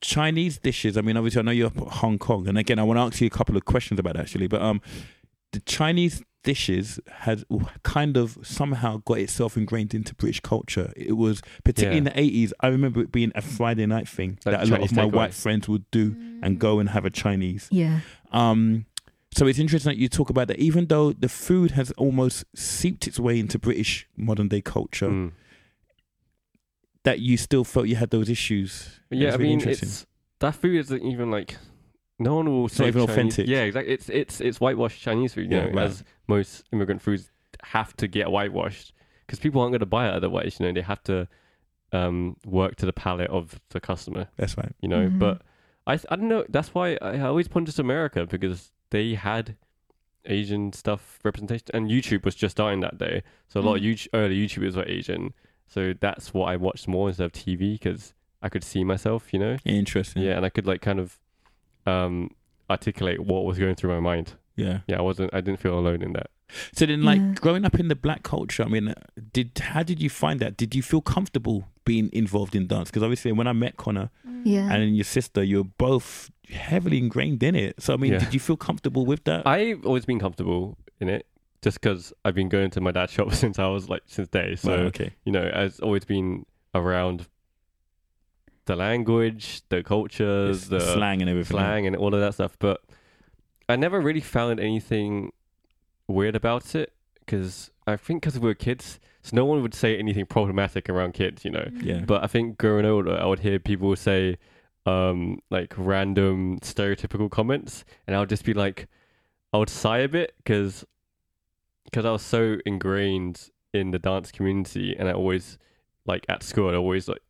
Chinese 0.00 0.58
dishes. 0.58 0.96
I 0.96 1.02
mean, 1.02 1.16
obviously, 1.16 1.40
I 1.40 1.42
know 1.42 1.50
you're 1.50 1.70
Hong 1.70 2.18
Kong, 2.18 2.48
and 2.48 2.56
again, 2.56 2.78
I 2.78 2.82
want 2.82 2.96
to 2.96 3.02
ask 3.02 3.20
you 3.20 3.26
a 3.26 3.30
couple 3.30 3.56
of 3.56 3.64
questions 3.66 4.00
about 4.00 4.14
that, 4.14 4.22
actually. 4.22 4.46
But 4.46 4.62
um, 4.62 4.80
the 5.52 5.60
Chinese 5.60 6.22
dishes 6.42 6.98
had 7.08 7.44
kind 7.82 8.16
of 8.16 8.38
somehow 8.42 8.98
got 9.04 9.18
itself 9.18 9.56
ingrained 9.56 9.92
into 9.94 10.14
British 10.14 10.40
culture. 10.40 10.92
It 10.96 11.12
was 11.16 11.42
particularly 11.64 11.98
in 11.98 12.04
the 12.04 12.18
eighties. 12.18 12.52
I 12.60 12.68
remember 12.68 13.00
it 13.02 13.12
being 13.12 13.32
a 13.34 13.42
Friday 13.42 13.84
night 13.86 14.08
thing 14.08 14.38
Like 14.46 14.56
that 14.56 14.68
a 14.68 14.70
lot 14.70 14.80
of 14.82 14.92
my 14.92 15.02
takeaway. 15.04 15.12
white 15.12 15.34
friends 15.34 15.68
would 15.68 15.90
do 15.90 16.16
and 16.42 16.58
go 16.58 16.78
and 16.78 16.88
have 16.90 17.04
a 17.04 17.10
Chinese. 17.10 17.68
Yeah. 17.70 18.00
Um, 18.32 18.86
so 19.32 19.46
it's 19.46 19.58
interesting 19.58 19.90
that 19.90 19.98
you 19.98 20.08
talk 20.08 20.30
about 20.30 20.48
that, 20.48 20.58
even 20.58 20.86
though 20.86 21.12
the 21.12 21.28
food 21.28 21.72
has 21.72 21.90
almost 21.92 22.44
seeped 22.56 23.06
its 23.06 23.20
way 23.20 23.38
into 23.38 23.58
British 23.58 24.08
modern 24.16 24.48
day 24.48 24.60
culture, 24.60 25.08
Mm. 25.08 25.32
that 27.04 27.20
you 27.20 27.36
still 27.36 27.64
felt 27.64 27.86
you 27.88 27.96
had 27.96 28.10
those 28.10 28.28
issues. 28.28 29.00
Yeah, 29.10 29.28
It's 29.28 29.34
I 29.34 29.38
really 29.38 29.48
mean, 29.50 29.58
interesting. 29.60 29.88
it's 29.88 30.06
that 30.40 30.54
food 30.54 30.76
isn't 30.78 31.02
even 31.02 31.30
like 31.30 31.56
no 32.20 32.36
one 32.36 32.46
will 32.48 32.68
say 32.68 32.86
even 32.88 33.00
Chinese- 33.06 33.10
authentic. 33.10 33.46
Yeah, 33.48 33.62
exactly. 33.62 33.92
It's 33.92 34.08
it's 34.08 34.40
it's 34.40 34.60
whitewashed 34.60 35.00
Chinese 35.02 35.34
food. 35.34 35.50
You 35.50 35.56
Yeah, 35.56 35.64
know, 35.66 35.72
right. 35.72 35.86
as 35.86 36.04
most 36.28 36.64
immigrant 36.72 37.02
foods 37.02 37.30
have 37.64 37.96
to 37.96 38.06
get 38.06 38.30
whitewashed 38.30 38.92
because 39.26 39.38
people 39.40 39.60
aren't 39.60 39.72
going 39.72 39.80
to 39.80 39.86
buy 39.86 40.08
it 40.08 40.14
otherwise. 40.14 40.58
You 40.60 40.66
know, 40.66 40.72
they 40.72 40.82
have 40.82 41.02
to 41.04 41.26
um, 41.92 42.36
work 42.46 42.76
to 42.76 42.86
the 42.86 42.92
palate 42.92 43.30
of 43.30 43.60
the 43.70 43.80
customer. 43.80 44.28
That's 44.36 44.56
right. 44.56 44.72
You 44.80 44.88
know, 44.88 45.08
Mhm. 45.08 45.18
but 45.18 45.42
I 45.86 45.94
I 46.08 46.16
don't 46.16 46.28
know. 46.28 46.44
That's 46.48 46.72
why 46.74 46.96
I 47.02 47.18
always 47.20 47.48
pointed 47.48 47.74
to 47.74 47.80
America 47.82 48.26
because 48.26 48.70
they 48.90 49.14
had 49.14 49.56
Asian 50.26 50.72
stuff 50.72 51.18
representation, 51.24 51.66
and 51.72 51.88
YouTube 51.90 52.24
was 52.24 52.34
just 52.34 52.52
starting 52.56 52.80
that 52.80 52.98
day. 52.98 53.22
So 53.48 53.58
a 53.60 53.62
lot 53.62 53.76
of 53.76 53.82
Mm. 53.82 53.86
YouTube, 53.94 54.08
early 54.14 54.36
YouTubers 54.46 54.76
were 54.76 54.84
Asian. 54.86 55.32
So 55.66 55.94
that's 55.98 56.34
what 56.34 56.46
I 56.46 56.56
watched 56.56 56.86
more 56.88 57.08
instead 57.08 57.24
of 57.24 57.32
TV 57.32 57.72
because 57.72 58.12
I 58.42 58.48
could 58.48 58.62
see 58.64 58.84
myself. 58.84 59.32
You 59.32 59.38
know. 59.38 59.56
Interesting. 59.64 60.22
Yeah, 60.22 60.36
and 60.36 60.44
I 60.44 60.50
could 60.50 60.66
like 60.66 60.80
kind 60.82 61.00
of 61.00 61.18
um 61.86 62.30
articulate 62.68 63.20
what 63.20 63.44
was 63.44 63.58
going 63.58 63.74
through 63.74 63.90
my 63.94 64.00
mind. 64.00 64.34
Yeah. 64.56 64.80
Yeah, 64.86 64.98
I 64.98 65.02
wasn't 65.02 65.32
I 65.34 65.40
didn't 65.40 65.60
feel 65.60 65.78
alone 65.78 66.02
in 66.02 66.12
that. 66.12 66.30
So 66.74 66.84
then, 66.84 67.02
like 67.02 67.18
Yeah. 67.20 67.34
growing 67.40 67.64
up 67.64 67.78
in 67.78 67.88
the 67.88 67.94
black 67.94 68.22
culture, 68.24 68.64
I 68.64 68.68
mean, 68.68 68.88
uh, 68.88 68.94
did 69.32 69.56
how 69.60 69.82
did 69.82 70.02
you 70.02 70.10
find 70.10 70.40
that? 70.40 70.56
Did 70.56 70.74
you 70.74 70.82
feel 70.82 71.00
comfortable 71.00 71.68
being 71.84 72.10
involved 72.12 72.54
in 72.56 72.66
dance? 72.66 72.90
Because 72.90 73.02
obviously, 73.04 73.30
when 73.32 73.46
I 73.46 73.52
met 73.52 73.76
Connor 73.76 74.10
Yeah. 74.44 74.72
and 74.72 74.96
your 74.96 75.04
sister, 75.04 75.42
you 75.44 75.58
were 75.58 75.70
both 75.78 76.30
heavily 76.50 76.98
ingrained 76.98 77.42
in 77.44 77.54
it. 77.54 77.80
So 77.80 77.94
I 77.94 77.96
mean, 77.96 78.12
Yeah. 78.12 78.18
did 78.18 78.34
you 78.34 78.40
feel 78.40 78.56
comfortable 78.56 79.06
with 79.06 79.22
that? 79.24 79.46
I've 79.46 79.86
always 79.86 80.04
been 80.04 80.18
comfortable 80.18 80.76
in 80.98 81.08
it 81.08 81.24
just 81.62 81.80
because 81.80 82.12
I've 82.24 82.34
been 82.34 82.48
going 82.48 82.70
to 82.70 82.80
my 82.80 82.90
dad's 82.90 83.12
shop 83.16 83.32
since 83.32 83.58
I 83.60 83.68
was 83.68 83.88
like 83.88 84.02
since 84.06 84.28
day. 84.28 84.56
So 84.56 84.70
Right, 84.70 84.86
okay. 84.86 85.10
you 85.24 85.30
know, 85.32 85.50
I've 85.54 85.78
always 85.80 86.04
been 86.04 86.44
around 86.74 87.28
the 88.70 88.76
language, 88.76 89.62
the 89.68 89.82
cultures, 89.82 90.68
the, 90.68 90.78
the 90.78 90.92
slang 90.92 91.20
and 91.20 91.28
everything. 91.28 91.56
slang 91.56 91.86
and 91.86 91.96
all 91.96 92.14
of 92.14 92.20
that 92.20 92.34
stuff. 92.34 92.56
But 92.58 92.80
I 93.68 93.76
never 93.76 94.00
really 94.00 94.20
found 94.20 94.60
anything 94.60 95.32
weird 96.06 96.36
about 96.36 96.74
it 96.74 96.92
because 97.18 97.70
I 97.86 97.96
think 97.96 98.22
because 98.22 98.38
we 98.38 98.48
were 98.48 98.54
kids, 98.54 99.00
so 99.22 99.36
no 99.36 99.44
one 99.44 99.62
would 99.62 99.74
say 99.74 99.98
anything 99.98 100.26
problematic 100.26 100.88
around 100.88 101.14
kids, 101.14 101.44
you 101.44 101.50
know. 101.50 101.68
Yeah. 101.82 102.00
But 102.00 102.22
I 102.22 102.28
think 102.28 102.58
growing 102.58 102.86
older, 102.86 103.18
I 103.18 103.26
would 103.26 103.40
hear 103.40 103.58
people 103.58 103.94
say 103.96 104.38
um, 104.86 105.40
like 105.50 105.74
random 105.76 106.60
stereotypical 106.60 107.30
comments, 107.30 107.84
and 108.06 108.14
I 108.14 108.20
would 108.20 108.28
just 108.28 108.44
be 108.44 108.54
like, 108.54 108.88
I 109.52 109.58
would 109.58 109.70
sigh 109.70 109.98
a 109.98 110.08
bit 110.08 110.34
because 110.38 110.84
because 111.84 112.04
I 112.04 112.12
was 112.12 112.22
so 112.22 112.58
ingrained 112.64 113.50
in 113.74 113.90
the 113.90 113.98
dance 113.98 114.30
community, 114.30 114.94
and 114.96 115.08
I 115.08 115.12
always 115.12 115.58
like 116.06 116.24
at 116.28 116.44
school, 116.44 116.70
I 116.70 116.74
always 116.74 117.08
like 117.08 117.22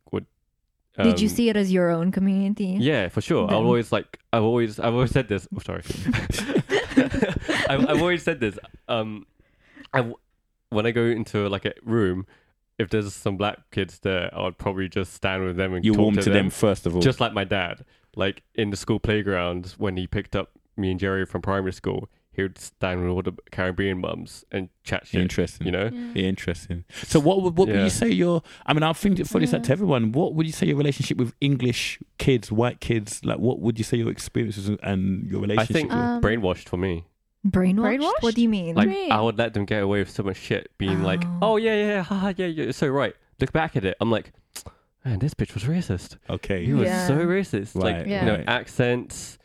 would. 0.97 1.03
Did 1.03 1.21
you 1.21 1.27
um, 1.29 1.35
see 1.35 1.49
it 1.49 1.55
as 1.57 1.71
your 1.71 1.89
own 1.89 2.11
community? 2.11 2.77
yeah, 2.79 3.07
for 3.09 3.21
sure. 3.21 3.47
I've 3.49 3.55
always 3.55 3.91
like 3.91 4.19
I've 4.33 4.43
always 4.43 4.79
I've 4.79 4.93
always 4.93 5.11
said 5.11 5.27
this. 5.27 5.47
Oh, 5.55 5.59
sorry. 5.59 5.83
I've, 7.69 7.87
I've 7.89 8.01
always 8.01 8.23
said 8.23 8.39
this. 8.39 8.57
Um, 8.87 9.25
I 9.93 9.97
w- 9.99 10.17
when 10.69 10.85
I 10.85 10.91
go 10.91 11.03
into 11.05 11.47
like 11.49 11.65
a 11.65 11.73
room, 11.83 12.25
if 12.77 12.89
there's 12.89 13.13
some 13.13 13.37
black 13.37 13.57
kids 13.71 13.99
there, 13.99 14.29
I 14.33 14.41
would 14.43 14.57
probably 14.57 14.89
just 14.89 15.13
stand 15.13 15.43
with 15.45 15.57
them 15.57 15.73
and 15.73 15.85
You 15.85 15.93
talk 15.93 16.01
warm 16.01 16.15
to, 16.15 16.21
to 16.23 16.29
them 16.29 16.49
first 16.49 16.85
of 16.85 16.95
all. 16.95 17.01
just 17.01 17.19
like 17.19 17.33
my 17.33 17.43
dad. 17.43 17.85
Like 18.15 18.43
in 18.55 18.69
the 18.71 18.77
school 18.77 18.99
playground 18.99 19.73
when 19.77 19.95
he 19.95 20.05
picked 20.07 20.35
up 20.35 20.51
me 20.75 20.91
and 20.91 20.99
Jerry 20.99 21.25
from 21.25 21.41
primary 21.41 21.71
school, 21.73 22.09
he 22.33 22.41
would 22.43 22.57
stand 22.57 23.01
with 23.01 23.09
all 23.09 23.21
the 23.21 23.33
Caribbean 23.51 23.99
mums 23.99 24.45
and 24.51 24.69
chat 24.83 25.05
shit. 25.07 25.21
interesting. 25.21 25.65
You 25.67 25.71
know, 25.73 25.89
Yeah, 26.15 26.23
interesting. 26.23 26.85
So 27.03 27.19
what 27.19 27.41
would 27.41 27.57
what 27.57 27.67
would 27.67 27.75
Yeah. 27.77 27.83
you 27.83 27.89
say 27.89 28.09
your 28.09 28.41
I 28.65 28.73
mean 28.73 28.83
I 28.83 28.93
think 28.93 29.25
for 29.27 29.39
this 29.39 29.53
out 29.53 29.63
to 29.65 29.71
everyone, 29.71 30.11
what 30.13 30.33
would 30.35 30.45
you 30.45 30.53
say 30.53 30.67
your 30.67 30.77
relationship 30.77 31.17
with 31.17 31.33
English 31.41 31.99
kids, 32.17 32.51
white 32.51 32.79
kids, 32.79 33.23
like 33.25 33.39
what 33.39 33.59
would 33.59 33.77
you 33.77 33.83
say 33.83 33.97
your 33.97 34.09
experiences 34.11 34.69
and 34.81 35.29
your 35.29 35.41
relationship 35.41 35.75
I 35.75 35.79
think 35.79 35.89
with? 35.91 35.99
Um, 35.99 36.21
brainwashed 36.21 36.69
for 36.69 36.77
me. 36.77 37.05
Brainwashed? 37.45 37.99
Brainwashed? 37.99 38.21
What 38.21 38.35
do 38.35 38.41
you 38.41 38.49
mean? 38.49 38.75
Like 38.75 38.87
Great. 38.87 39.09
I 39.11 39.19
would 39.19 39.37
let 39.37 39.53
them 39.53 39.65
get 39.65 39.81
away 39.83 39.99
with 39.99 40.09
so 40.11 40.23
much 40.23 40.37
shit, 40.37 40.71
being 40.77 41.01
like, 41.03 41.23
Oh. 41.25 41.53
"Oh 41.53 41.57
yeah, 41.57 41.73
yeah, 41.75 41.87
yeah, 41.87 42.03
haha, 42.03 42.33
yeah, 42.37 42.45
yeah, 42.45 42.71
so 42.71 42.87
right." 42.87 43.15
Look 43.39 43.51
back 43.51 43.75
at 43.75 43.83
it. 43.83 43.97
I'm 43.99 44.11
like, 44.11 44.31
man, 45.03 45.17
this 45.19 45.33
bitch 45.33 45.53
was 45.55 45.63
racist. 45.63 46.17
Okay. 46.29 46.63
He 46.63 46.73
was 46.73 46.85
Yeah. 46.85 47.07
so 47.07 47.15
racist. 47.17 47.73
Right, 47.75 47.97
like 47.97 48.05
Yeah. 48.07 48.19
you 48.21 48.25
know, 48.31 48.37
right. 48.37 48.47
accents, 48.47 49.39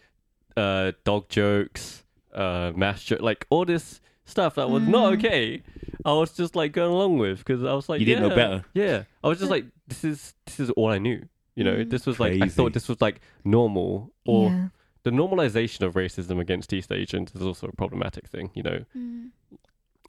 uh, 0.58 0.92
dog 1.04 1.30
jokes, 1.30 2.04
uh, 2.36 2.72
mass 2.76 3.02
joke, 3.02 3.20
like 3.20 3.46
all 3.50 3.64
this 3.64 4.00
stuff 4.24 4.56
that 4.56 4.68
was 4.70 4.82
not 4.82 5.12
Mm. 5.12 5.18
okay. 5.18 5.62
I 6.04 6.12
was 6.12 6.32
just 6.32 6.54
like 6.56 6.72
going 6.72 6.90
along 6.92 7.18
with 7.18 7.38
because 7.38 7.64
I 7.64 7.72
was 7.74 7.88
like, 7.88 8.00
You 8.00 8.06
didn't 8.06 8.28
know 8.28 8.34
better. 8.34 8.64
Yeah, 8.74 9.04
I 9.24 9.28
was 9.28 9.38
just 9.38 9.50
like, 9.50 9.64
this 9.88 10.04
is 10.04 10.34
this 10.46 10.60
is 10.60 10.70
all 10.70 10.88
I 10.90 10.98
knew. 10.98 11.26
You 11.54 11.64
know, 11.64 11.76
Mm. 11.76 11.90
this 11.90 12.06
was 12.06 12.20
like 12.20 12.34
I 12.34 12.38
Crazy. 12.38 12.54
thought 12.54 12.72
this 12.74 12.88
was 12.88 13.00
like 13.00 13.20
normal 13.44 14.12
or 14.26 14.50
yeah. 14.50 14.68
the 15.04 15.10
normalization 15.10 15.82
of 15.86 15.94
racism 15.94 16.38
against 16.40 16.72
East 16.72 16.92
Asians 16.92 17.34
is 17.34 17.42
also 17.42 17.68
a 17.68 17.72
problematic 17.72 18.28
thing. 18.28 18.50
You 18.54 18.62
know, 18.62 18.84
Mm. 18.96 19.30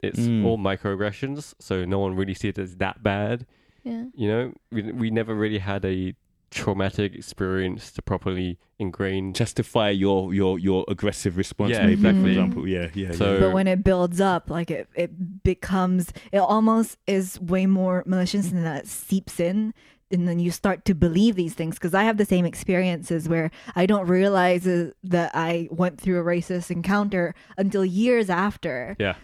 it's 0.01 0.19
Mm. 0.19 0.45
all 0.45 0.57
microaggressions, 0.57 1.53
so 1.59 1.85
no 1.85 1.99
one 1.99 2.15
really 2.15 2.33
sees 2.33 2.49
it 2.49 2.59
as 2.59 2.75
that 2.77 3.01
bad. 3.03 3.45
Yeah. 3.83 4.05
You 4.15 4.27
know, 4.27 4.53
we 4.71 4.91
we 4.91 5.09
never 5.11 5.33
really 5.33 5.59
had 5.59 5.85
a 5.85 6.13
traumatic 6.51 7.13
experience 7.15 7.91
to 7.91 8.01
properly 8.01 8.57
ingrain. 8.79 9.33
Justify 9.33 9.89
your 9.89 10.33
your 10.33 10.59
your 10.59 10.85
aggressive 10.87 11.37
response, 11.37 11.71
Yeah, 11.71 11.85
maybe, 11.87 12.01
for 12.01 12.07
exactly. 12.09 12.31
example. 12.31 12.67
Yeah, 12.67 12.87
yeah. 12.93 13.11
So- 13.11 13.33
yeah. 13.33 13.39
But 13.39 13.53
when 13.53 13.67
it 13.67 13.83
builds 13.83 14.21
up, 14.21 14.49
like 14.49 14.71
it, 14.71 14.87
it 14.95 15.43
becomes, 15.43 16.11
it 16.31 16.37
almost 16.39 16.97
is 17.07 17.39
way 17.41 17.65
more 17.65 18.03
malicious 18.05 18.51
and 18.51 18.65
that 18.65 18.87
seeps 18.87 19.39
in. 19.39 19.73
And 20.09 20.25
then 20.25 20.39
you 20.39 20.51
start 20.51 20.85
to 20.85 20.93
believe 20.93 21.35
these 21.35 21.53
things 21.53 21.75
because 21.75 21.93
I 21.93 22.03
have 22.03 22.15
the 22.15 22.23
same 22.23 22.45
experiences 22.45 23.27
where 23.27 23.51
I 23.75 23.85
don't 23.85 24.07
realize 24.07 24.65
uh, 24.65 24.91
that 25.03 25.31
I 25.33 25.67
went 25.69 25.99
through 25.99 26.17
a 26.21 26.23
racist 26.23 26.71
encounter 26.71 27.35
until 27.57 27.83
years 27.83 28.29
after. 28.29 28.95
Yeah, 28.99 29.15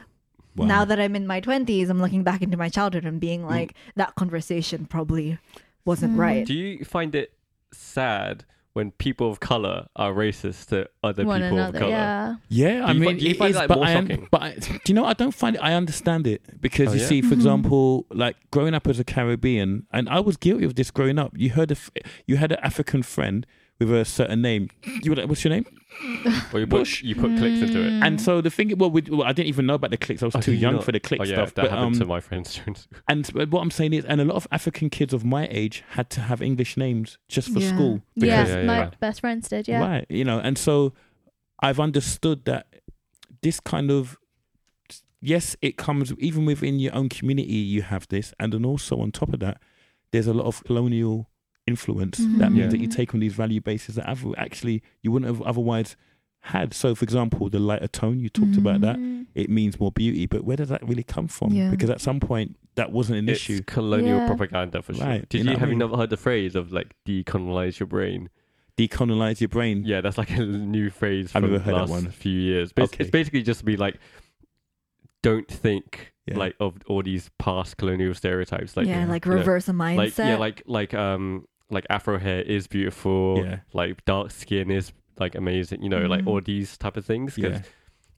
Wow. 0.56 0.66
Now 0.66 0.86
that 0.86 1.00
I'm 1.00 1.16
in 1.16 1.26
my 1.26 1.42
20s, 1.42 1.90
I'm 1.90 2.00
looking 2.00 2.22
back 2.22 2.44
into 2.44 2.58
my 2.58 2.70
childhood 2.70 3.06
and 3.06 3.20
being 3.20 3.44
like, 3.44 3.74
that 3.96 4.14
conversation 4.16 4.86
probably 4.86 5.40
wasn't 5.86 6.16
Mm. 6.16 6.20
right. 6.20 6.46
do 6.46 6.54
you 6.54 6.86
find 6.86 7.14
it 7.16 7.34
sad 7.72 8.46
when 8.74 8.90
people 8.92 9.30
of 9.30 9.40
color 9.40 9.86
are 9.96 10.12
racist 10.14 10.68
to 10.70 10.90
other 11.04 11.24
One 11.26 11.42
people 11.42 11.58
another. 11.60 11.78
of 11.78 11.80
color? 11.82 11.92
Yeah. 11.92 12.36
Yeah, 12.50 12.86
I 12.86 12.94
mean, 12.94 13.04
fi- 13.04 13.20
do 13.20 13.28
you 13.28 13.36
find 13.36 13.52
is, 13.52 13.58
that 13.58 13.68
but 13.68 13.76
more 13.78 13.86
I, 13.86 13.96
un- 13.96 14.08
shocking? 14.08 14.28
but 14.32 14.42
I, 14.42 14.56
do 14.56 14.80
you 14.88 14.94
know? 14.96 15.06
I 15.06 15.14
don't 15.14 15.32
find 15.34 15.56
it. 15.56 15.60
I 15.64 15.74
understand 15.74 16.26
it 16.26 16.42
because 16.60 16.90
Oh, 16.90 16.94
you 16.94 17.02
yeah? 17.02 17.06
see, 17.08 17.22
for 17.22 17.30
Mhm. 17.36 17.40
example, 17.40 18.06
like 18.10 18.36
growing 18.50 18.74
up 18.74 18.88
as 18.88 19.00
a 19.00 19.04
Caribbean, 19.04 19.86
and 19.92 20.10
I 20.10 20.20
was 20.22 20.38
guilty 20.38 20.66
of 20.66 20.74
this 20.74 20.90
growing 20.90 21.20
up. 21.20 21.34
You 21.38 21.52
heard 21.52 21.70
of, 21.70 21.92
you 22.26 22.38
had 22.38 22.52
an 22.52 22.60
African 22.64 23.04
friend 23.04 23.46
with 23.86 24.02
a 24.02 24.06
certain 24.06 24.42
name. 24.42 24.70
You 25.04 25.12
were 25.12 25.16
like, 25.18 25.28
what's 25.30 25.44
your 25.44 25.54
name? 25.54 25.66
Or 26.52 26.60
you 26.60 26.66
Bush. 26.66 27.02
put 27.02 27.08
you 27.08 27.16
put 27.16 27.38
clicks 27.38 27.62
into 27.62 27.80
it. 27.82 27.92
Mm. 27.92 28.04
And 28.06 28.22
so 28.22 28.42
the 28.42 28.50
thing, 28.50 28.76
well, 28.78 28.90
we, 28.90 29.02
well, 29.04 29.24
I 29.24 29.32
didn't 29.32 29.50
even 29.50 29.66
know 29.68 29.76
about 29.76 29.92
the 29.92 29.98
clicks. 29.98 30.24
I 30.24 30.26
was 30.26 30.36
Oh, 30.36 30.40
too 30.42 30.52
did 30.52 30.58
you 30.58 30.62
young 30.64 30.76
not? 30.76 30.84
for 30.86 30.92
the 30.92 31.00
click 31.00 31.22
oh 31.22 31.24
yeah, 31.24 31.36
stuff. 31.36 31.54
that 31.54 31.62
but 31.64 31.70
happened 31.72 31.96
um, 31.96 32.00
to 32.00 32.06
my 32.06 32.20
friends. 32.20 32.56
during 32.56 32.76
and 33.08 33.30
but 33.34 33.52
what 33.52 33.62
I'm 33.62 33.70
saying 33.72 33.94
is, 33.94 34.04
and 34.06 34.20
a 34.20 34.26
lot 34.26 34.36
of 34.36 34.48
African 34.52 34.90
kids 34.90 35.14
of 35.14 35.24
my 35.24 35.48
age 35.52 35.84
had 35.92 36.10
to 36.12 36.22
have 36.22 36.42
English 36.42 36.78
names 36.78 37.18
just 37.30 37.52
for 37.54 37.60
Yeah. 37.60 37.70
school. 37.76 38.02
Yeah, 38.16 38.26
Yeah, 38.48 38.58
yeah, 38.58 38.64
my 38.66 38.78
yeah. 38.80 38.90
best 39.00 39.22
friends 39.22 39.48
did. 39.50 39.68
Yeah. 39.68 39.82
Right. 39.82 40.06
You 40.10 40.24
know, 40.26 40.40
and 40.40 40.58
so 40.58 40.94
I've 41.62 41.80
understood 41.80 42.46
that 42.46 42.66
this 43.44 43.60
kind 43.60 43.92
of 43.92 44.18
yes, 45.22 45.56
it 45.62 45.78
comes 45.78 46.12
even 46.18 46.46
within 46.46 46.80
your 46.80 46.94
own 46.96 47.08
community 47.10 47.54
you 47.54 47.82
have 47.84 48.08
this, 48.08 48.34
and 48.40 48.52
then 48.52 48.66
also 48.66 49.00
on 49.00 49.12
top 49.12 49.32
of 49.34 49.40
that, 49.42 49.62
there's 50.12 50.28
a 50.28 50.34
lot 50.34 50.46
of 50.48 50.64
colonial 50.64 51.30
influence. 51.68 52.18
That 52.18 52.26
Mhm. 52.26 52.40
means 52.40 52.58
Yeah. 52.58 52.68
that 52.68 52.80
you 52.80 52.88
take 52.88 53.14
on 53.14 53.20
these 53.20 53.34
value 53.34 53.62
bases 53.62 53.96
that 53.96 54.06
have 54.06 54.26
actually 54.38 54.84
you 55.02 55.12
wouldn't 55.12 55.30
have 55.32 55.42
otherwise 55.44 55.96
had. 56.42 56.74
So 56.74 56.94
for 56.94 57.04
example, 57.06 57.50
the 57.50 57.60
lighter 57.60 57.88
tone, 57.88 58.20
you 58.20 58.28
talked 58.30 58.58
about 58.58 58.82
that. 58.82 58.98
Mm. 58.98 59.28
It 59.34 59.50
means 59.50 59.80
more 59.80 59.92
beauty, 59.92 60.26
but 60.26 60.44
where 60.44 60.58
does 60.58 60.68
that 60.70 60.86
really 60.86 61.04
come 61.04 61.28
from? 61.30 61.54
Yeah. 61.54 61.70
Because 61.72 61.90
at 61.90 62.02
some 62.02 62.20
point 62.20 62.58
that 62.76 62.92
wasn't 62.92 63.20
an 63.20 63.30
It's 63.30 63.40
issue. 63.40 63.62
colonial 63.66 64.18
Yeah. 64.18 64.28
propaganda 64.28 64.82
for 64.82 64.94
sure. 64.94 65.06
Right, 65.06 65.30
Did 65.30 65.38
you 65.38 65.40
you, 65.40 65.44
know 65.46 65.52
what 65.52 65.58
I 65.58 65.60
have 65.62 65.70
you 65.70 65.76
never 65.76 65.96
heard 65.96 66.10
the 66.10 66.18
phrase 66.18 66.56
of 66.56 66.74
like 66.74 66.96
decolonize 67.08 67.80
your 67.80 67.88
brain? 67.88 68.30
Decolonize 68.78 69.40
your 69.40 69.48
brain. 69.50 69.84
Yeah, 69.86 70.02
that's 70.02 70.18
like 70.18 70.32
a 70.32 70.44
new 70.46 70.90
phrase 70.90 71.28
I've 71.28 71.44
from 71.44 71.52
never 71.52 71.60
the 71.60 71.64
heard 71.64 71.76
that 71.76 71.80
last 71.82 71.90
one. 71.92 72.10
few 72.12 72.38
years. 72.40 72.74
But 72.74 72.84
it's- 72.86 72.96
Okay. 72.96 73.04
it's 73.04 73.12
basically 73.12 73.44
just 73.44 73.60
to 73.62 73.66
be 73.66 73.78
like, 73.78 73.98
don't 75.22 75.48
think 75.48 76.14
Yeah. 76.26 76.38
like 76.38 76.56
of 76.60 76.76
all 76.88 77.02
these 77.04 77.30
past 77.40 77.78
colonial 77.78 78.14
stereotypes. 78.14 78.76
Like 78.76 78.88
yeah, 78.88 79.02
yeah, 79.06 79.10
like 79.10 79.26
you 79.26 79.32
know, 79.32 79.38
reverse 79.38 79.70
a 79.70 79.72
mindset. 79.74 79.98
like 79.98 80.18
yeah, 80.18 80.38
like 80.38 80.64
like 80.66 80.94
um 80.94 81.46
like 81.70 81.86
Afro 81.90 82.18
hair 82.20 82.42
is 82.42 82.68
beautiful. 82.68 83.42
Yeah. 83.44 83.60
Like 83.74 84.04
dark 84.06 84.32
skin 84.32 84.70
is 84.72 84.92
like 85.20 85.36
amazing. 85.36 85.82
You 85.84 85.90
know, 85.90 86.06
like 86.06 86.24
Mhm. 86.24 86.28
all 86.28 86.42
these 86.42 86.78
type 86.78 86.98
of 86.98 87.06
things. 87.06 87.36
'cause, 87.36 87.44
Yeah. 87.44 87.62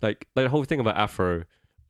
Like 0.01 0.27
like 0.35 0.45
the 0.45 0.49
whole 0.49 0.63
thing 0.65 0.79
about 0.79 0.97
Afro 0.97 1.43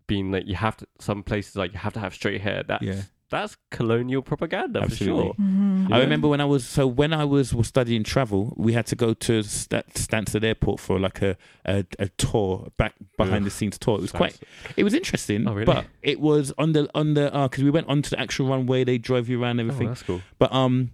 being 0.07 0.31
like 0.31 0.45
you 0.47 0.55
have 0.55 0.77
to 0.77 0.87
some 0.99 1.23
places 1.23 1.55
like 1.55 1.73
you 1.73 1.79
have 1.79 1.93
to 1.93 1.99
have 1.99 2.13
straight 2.13 2.41
hair. 2.41 2.63
That's 2.67 2.83
Yeah. 2.83 3.01
that's 3.31 3.57
colonial 3.71 4.21
propaganda 4.21 4.81
Absolutely. 4.81 5.21
for 5.29 5.35
sure. 5.35 5.45
Mhm. 5.45 5.91
I 5.91 5.99
remember 5.99 6.27
when 6.27 6.39
I 6.39 6.45
was 6.45 6.65
so 6.67 6.85
when 6.85 7.11
I 7.13 7.25
was, 7.25 7.53
was 7.55 7.67
studying 7.67 8.03
travel, 8.03 8.53
we 8.55 8.73
had 8.73 8.85
to 8.87 8.95
go 8.95 9.13
to 9.15 9.41
St- 9.41 9.87
Stansted 9.95 10.43
Airport 10.43 10.79
for 10.79 10.99
like 10.99 11.21
a 11.23 11.35
a, 11.65 11.83
a 11.97 12.09
tour, 12.09 12.67
back 12.77 12.93
behind 13.17 13.37
Ugh. 13.37 13.43
the 13.45 13.49
scenes 13.49 13.79
tour. 13.79 13.97
It 13.97 14.01
was 14.01 14.11
Sounds- 14.11 14.17
quite, 14.37 14.39
it 14.77 14.83
was 14.83 14.93
interesting, 14.93 15.47
Oh, 15.47 15.53
really? 15.53 15.65
but 15.65 15.87
it 16.03 16.19
was 16.19 16.53
on 16.59 16.73
the 16.73 16.87
on 16.93 17.15
the 17.15 17.31
because 17.49 17.63
we 17.63 17.71
went 17.71 17.87
onto 17.87 18.11
the 18.11 18.19
actual 18.19 18.47
runway. 18.47 18.83
They 18.83 18.99
drove 18.99 19.27
you 19.27 19.41
around 19.41 19.59
everything 19.59 19.87
Oh, 19.87 19.91
everything, 19.91 19.93
that's 19.93 20.03
cool. 20.03 20.21
but 20.37 20.53
um. 20.53 20.91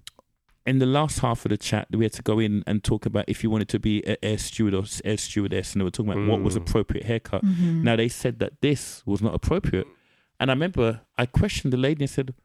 In 0.66 0.78
the 0.78 0.86
last 0.86 1.20
half 1.20 1.44
of 1.44 1.50
the 1.50 1.58
chat, 1.58 1.88
we 1.92 2.06
had 2.06 2.14
to 2.14 2.22
go 2.22 2.38
in 2.40 2.64
and 2.68 2.84
talk 2.84 3.06
about 3.08 3.26
if 3.28 3.44
you 3.44 3.50
wanted 3.50 3.68
to 3.70 3.80
be 3.80 4.06
an 4.06 4.18
air 4.22 4.38
steward 4.38 4.76
or 4.76 4.84
s- 4.84 5.02
air 5.04 5.18
stewardess, 5.18 5.74
and 5.74 5.82
they 5.82 5.84
were 5.84 5.90
talking 5.92 6.12
about 6.12 6.28
what 6.28 6.42
was 6.44 6.54
Mm. 6.56 6.62
appropriate 6.62 7.06
haircut. 7.08 7.44
Mhm. 7.44 7.82
Now 7.84 7.96
they 7.96 8.08
said 8.08 8.38
that 8.40 8.62
this 8.62 9.02
was 9.08 9.22
not 9.24 9.34
appropriate, 9.34 9.88
and 10.40 10.52
I 10.52 10.54
remember 10.54 11.02
I 11.18 11.26
questioned 11.26 11.74
the 11.74 11.78
lady 11.78 12.04
and 12.04 12.10
said, 12.10 12.36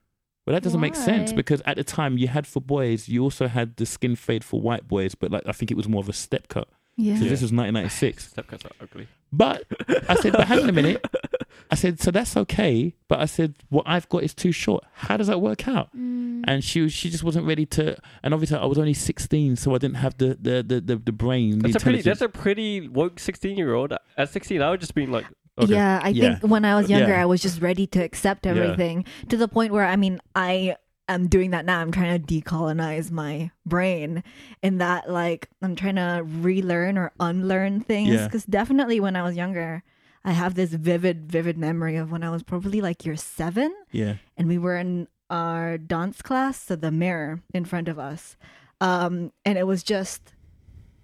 "Well, 0.46 0.55
that 0.55 0.62
doesn't 0.62 0.81
make 0.81 0.94
sense 0.94 1.33
because 1.35 1.61
at 1.66 1.76
the 1.76 1.85
time 1.85 2.16
you 2.16 2.29
had 2.29 2.46
for 2.46 2.61
boys, 2.62 3.07
you 3.07 3.22
also 3.22 3.48
had 3.48 3.76
the 3.76 3.85
skin 3.85 4.16
fade 4.16 4.44
for 4.44 4.62
white 4.62 4.88
boys, 4.88 5.14
but 5.14 5.31
like 5.31 5.42
I 5.46 5.52
think 5.52 5.70
it 5.70 5.76
was 5.76 5.87
more 5.88 6.00
of 6.00 6.09
a 6.09 6.14
step 6.14 6.48
cut. 6.48 6.68
yeah. 6.98 7.16
So 7.18 7.24
Yeah. 7.24 7.31
this 7.31 7.42
was 7.42 7.52
1996. 7.52 8.29
Step 8.31 8.46
cuts 8.46 8.64
are 8.64 8.70
ugly. 8.81 9.09
But 9.31 9.64
I 10.09 10.14
said, 10.14 10.33
but 10.33 10.46
hang 10.46 10.61
on 10.62 10.68
a 10.70 10.72
minute. 10.72 11.05
I 11.71 11.75
said, 11.75 12.01
so 12.01 12.11
that's 12.11 12.37
okay. 12.37 12.95
But 13.09 13.21
I 13.21 13.27
said, 13.27 13.55
what 13.69 13.85
I've 13.87 14.09
got 14.09 14.23
is 14.23 14.35
too 14.35 14.53
short. 14.53 14.85
How 14.95 15.16
does 15.16 15.27
that 15.27 15.40
work 15.40 15.66
out? 15.66 15.88
Mm. 15.97 16.45
And 16.47 16.62
she 16.62 16.81
was, 16.83 16.92
she 16.92 17.11
just 17.11 17.25
wasn't 17.25 17.47
ready 17.47 17.66
to. 17.66 17.97
And 18.23 18.33
obviously, 18.35 18.57
I 18.59 18.64
was 18.66 18.79
only 18.79 18.95
16, 18.95 19.57
so 19.57 19.75
I 19.75 19.79
didn't 19.79 19.97
have 19.97 20.16
the 20.19 20.37
the 20.40 20.62
the 20.62 20.81
the, 20.81 20.97
the 20.97 21.12
brain. 21.12 21.59
The 21.59 21.69
That's 21.69 21.77
a 21.77 21.81
pretty. 21.81 22.03
That's 22.03 22.21
a 22.21 22.29
pretty 22.29 22.88
woke 22.88 23.19
sixteen-year-old. 23.19 23.92
At 24.16 24.29
sixteen, 24.31 24.62
I 24.62 24.71
would 24.71 24.81
just 24.81 24.95
been 24.95 25.11
like, 25.11 25.27
okay. 25.59 25.73
Yeah, 25.73 26.01
I 26.03 26.09
Yeah. 26.11 26.38
think 26.38 26.51
when 26.51 26.64
I 26.64 26.77
was 26.81 26.88
younger, 26.88 27.09
Yeah. 27.14 27.23
I 27.23 27.27
was 27.27 27.42
just 27.42 27.61
ready 27.61 27.87
to 27.88 28.01
accept 28.01 28.47
Yeah. 28.47 28.53
everything 28.53 29.05
to 29.29 29.37
the 29.37 29.49
point 29.49 29.73
where 29.73 29.85
I 29.87 29.97
mean, 29.97 30.21
I 30.35 30.77
am 31.09 31.29
doing 31.29 31.51
that 31.53 31.64
now. 31.64 31.81
I'm 31.81 31.92
trying 31.92 32.21
to 32.21 32.35
decolonize 32.35 33.11
my 33.12 33.51
brain 33.64 34.25
in 34.62 34.79
that, 34.79 35.09
like, 35.09 35.49
I'm 35.62 35.77
trying 35.77 35.95
to 35.97 36.23
relearn 36.25 36.99
or 36.99 37.12
unlearn 37.21 37.81
things. 37.81 38.11
Yeah. 38.14 38.25
Because 38.27 38.45
definitely 38.45 38.99
when 39.01 39.14
I 39.14 39.23
was 39.23 39.37
younger, 39.37 39.83
I 40.27 40.33
have 40.33 40.55
this 40.57 40.71
vivid, 40.71 41.31
vivid 41.31 41.57
memory 41.57 41.97
of 41.97 42.11
when 42.11 42.23
I 42.25 42.31
was 42.31 42.43
probably 42.43 42.81
like 42.81 43.07
year 43.07 43.17
seven 43.17 43.73
yeah, 43.93 44.17
and 44.37 44.49
we 44.49 44.59
were 44.59 44.77
in 44.77 45.07
our 45.31 45.79
dance 45.79 46.21
class, 46.21 46.61
so 46.61 46.77
the 46.77 46.91
mirror 46.91 47.41
in 47.55 47.65
front 47.65 47.89
of 47.89 47.99
us. 47.99 48.37
Um, 48.81 49.33
and 49.45 49.57
it 49.57 49.67
was 49.67 49.83
just, 49.83 50.35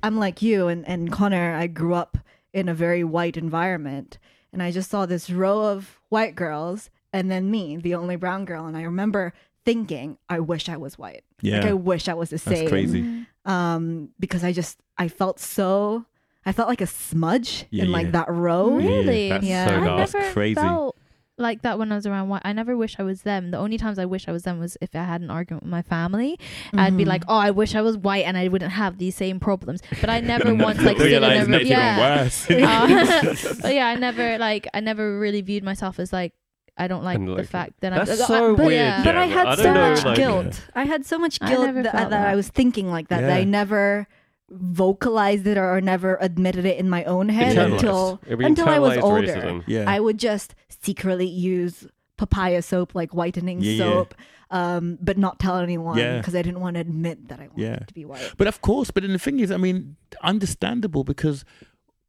I'm 0.02 0.18
like 0.18 0.42
you 0.42 0.68
and, 0.68 0.86
and 0.86 1.10
Connor, 1.10 1.54
I 1.54 1.66
grew 1.68 1.94
up 1.94 2.18
in 2.52 2.68
a 2.68 2.74
very 2.74 3.02
white 3.02 3.36
environment. 3.36 4.18
And 4.52 4.62
I 4.62 4.70
just 4.70 4.90
saw 4.90 5.06
this 5.06 5.30
row 5.30 5.62
of 5.66 5.98
white 6.10 6.34
girls 6.34 6.90
and 7.12 7.30
then 7.30 7.50
me, 7.50 7.76
the 7.76 7.94
only 7.94 8.16
brown 8.16 8.44
girl. 8.44 8.66
And 8.66 8.76
I 8.76 8.82
remember 8.82 9.32
thinking, 9.64 10.18
I 10.28 10.40
wish 10.40 10.68
I 10.68 10.76
was 10.76 10.98
white. 10.98 11.24
yeah. 11.40 11.58
Like 11.58 11.66
I 11.66 11.72
wish 11.72 12.08
I 12.08 12.14
was 12.14 12.30
the 12.30 12.38
same. 12.38 12.58
That's 12.58 12.68
crazy. 12.70 13.26
Um, 13.44 14.10
because 14.20 14.44
I 14.44 14.52
just 14.52 14.78
I 14.98 15.08
felt 15.08 15.40
so 15.40 16.04
I 16.44 16.52
felt 16.52 16.68
like 16.68 16.80
a 16.80 16.86
smudge 16.86 17.66
Yeah, 17.70 17.84
in 17.84 17.92
like 17.92 18.06
yeah. 18.06 18.10
that 18.12 18.30
row. 18.30 18.78
Yeah, 18.78 18.86
Really? 18.88 19.28
That's 19.28 19.44
Yeah. 19.44 19.66
so 19.68 19.74
I 19.74 19.76
I 19.76 19.84
dark. 19.84 19.98
That's 19.98 20.14
never 20.14 20.32
crazy. 20.32 20.54
felt 20.54 20.96
like 21.38 21.62
that 21.62 21.78
when 21.78 21.90
I 21.90 21.94
was 21.96 22.06
around 22.06 22.28
white. 22.28 22.42
I 22.44 22.52
never 22.52 22.76
wish 22.76 22.96
I 22.98 23.02
was 23.02 23.22
them. 23.22 23.50
The 23.52 23.58
only 23.58 23.78
times 23.78 23.98
I 23.98 24.04
wish 24.04 24.28
I 24.28 24.32
was 24.32 24.42
them 24.42 24.58
was 24.60 24.76
if 24.80 24.94
I 24.94 25.02
had 25.04 25.22
an 25.22 25.30
argument 25.30 25.62
with 25.64 25.70
my 25.70 25.82
family. 25.82 26.38
I'd 26.74 26.96
be 26.96 27.04
Mhm. 27.04 27.08
like, 27.08 27.24
"Oh, 27.26 27.36
I 27.36 27.50
wish 27.50 27.74
I 27.74 27.80
was 27.80 27.96
white 27.96 28.24
and 28.26 28.36
I 28.36 28.48
wouldn't 28.48 28.72
have 28.72 28.98
these 28.98 29.16
same 29.16 29.40
problems." 29.40 29.80
But 30.00 30.10
I 30.10 30.20
never 30.20 30.54
once 30.54 30.80
like 30.82 30.96
stood 30.98 31.12
in 31.12 31.22
realize 31.22 31.48
a 31.48 31.50
that's 31.50 31.62
room. 31.62 31.70
Yeah. 31.70 32.22
worse. 32.22 32.50
Uh, 32.50 33.56
but 33.62 33.74
yeah, 33.74 33.86
I 33.88 33.94
never 33.96 34.36
like 34.38 34.68
I 34.74 34.80
never 34.80 35.18
really 35.18 35.40
viewed 35.40 35.64
myself 35.64 35.98
as 35.98 36.12
like 36.12 36.32
I 36.76 36.86
don't 36.88 37.04
like 37.04 37.16
And, 37.18 37.36
the 37.38 37.44
fact 37.44 37.72
that 37.80 37.90
that's 37.94 38.10
I'm 38.20 38.26
so 38.26 38.56
but 38.56 38.66
weird, 38.66 38.72
Yeah. 38.80 39.04
But 39.04 39.16
I 39.16 39.26
had 39.26 39.46
I 39.46 39.54
so 39.56 39.72
know, 39.74 39.90
much 39.90 40.04
like- 40.04 40.16
guilt. 40.16 40.62
I 40.74 40.84
had 40.84 41.04
so 41.06 41.18
much 41.18 41.38
I 41.40 41.48
guilt 41.50 41.66
never 41.66 41.82
that, 41.82 41.92
felt 41.92 42.10
that 42.10 42.26
I 42.28 42.34
was 42.34 42.48
thinking 42.48 42.90
like 42.90 43.08
that. 43.08 43.20
That 43.22 43.30
I 43.32 43.44
never 43.44 44.06
vocalized 44.52 45.46
it 45.46 45.56
or 45.58 45.80
never 45.80 46.16
admitted 46.20 46.64
it 46.64 46.78
in 46.78 46.88
my 46.88 47.04
own 47.04 47.28
head 47.28 47.56
until 47.58 48.20
until 48.28 48.68
I 48.68 48.78
was 48.78 48.98
older. 48.98 49.26
racism. 49.26 49.64
yeah, 49.66 49.84
I 49.86 49.98
would 50.00 50.18
just 50.18 50.54
secretly 50.68 51.26
use 51.26 51.86
papaya 52.16 52.62
soap 52.62 52.94
like 52.94 53.14
whitening 53.14 53.60
Yeah, 53.60 53.72
yeah. 53.72 53.78
soap, 53.84 54.14
um, 54.50 54.98
but 55.00 55.18
not 55.18 55.38
tell 55.40 55.56
anyone 55.56 55.96
Yeah. 55.98 56.18
because 56.18 56.34
I 56.34 56.42
didn't 56.42 56.60
want 56.60 56.74
to 56.74 56.80
admit 56.80 57.28
that 57.28 57.40
I 57.40 57.48
wanted 57.48 57.62
Yeah. 57.62 57.76
to 57.78 57.94
be 57.94 58.04
white. 58.04 58.34
But 58.36 58.46
of 58.46 58.60
course, 58.60 58.90
but 58.90 59.02
then 59.02 59.12
the 59.12 59.18
thing 59.18 59.40
is, 59.40 59.50
I 59.50 59.56
mean, 59.56 59.96
understandable 60.22 61.02
because 61.04 61.44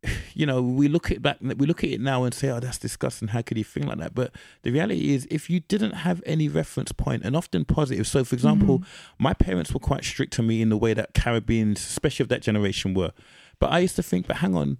you 0.33 0.45
know, 0.45 0.61
we 0.61 0.87
look 0.87 1.11
at 1.11 1.21
back, 1.21 1.37
we 1.41 1.65
look 1.65 1.83
at 1.83 1.89
it 1.91 2.01
now 2.01 2.23
and 2.23 2.33
say, 2.33 2.49
"Oh, 2.49 2.59
that's 2.59 2.77
disgusting. 2.77 3.29
How 3.29 3.41
could 3.41 3.57
he 3.57 3.63
think 3.63 3.85
like 3.87 3.99
that?" 3.99 4.13
But 4.13 4.33
the 4.63 4.71
reality 4.71 5.13
is, 5.13 5.27
if 5.31 5.49
you 5.49 5.59
didn't 5.61 5.91
have 5.91 6.21
any 6.25 6.47
reference 6.49 6.91
point, 6.91 7.23
and 7.23 7.35
often 7.35 7.65
positive. 7.65 8.07
So, 8.07 8.23
for 8.23 8.35
example, 8.35 8.79
Mhm. 8.79 8.85
my 9.19 9.33
parents 9.33 9.71
were 9.73 9.79
quite 9.79 10.03
strict 10.03 10.33
to 10.33 10.43
me 10.43 10.61
in 10.61 10.69
the 10.69 10.77
way 10.77 10.93
that 10.93 11.13
Caribbeans, 11.13 11.79
especially 11.79 12.23
of 12.23 12.29
that 12.29 12.41
generation, 12.41 12.93
were. 12.93 13.11
But 13.59 13.71
I 13.71 13.79
used 13.79 13.95
to 13.95 14.03
think, 14.03 14.27
but 14.27 14.37
hang 14.37 14.55
on, 14.55 14.79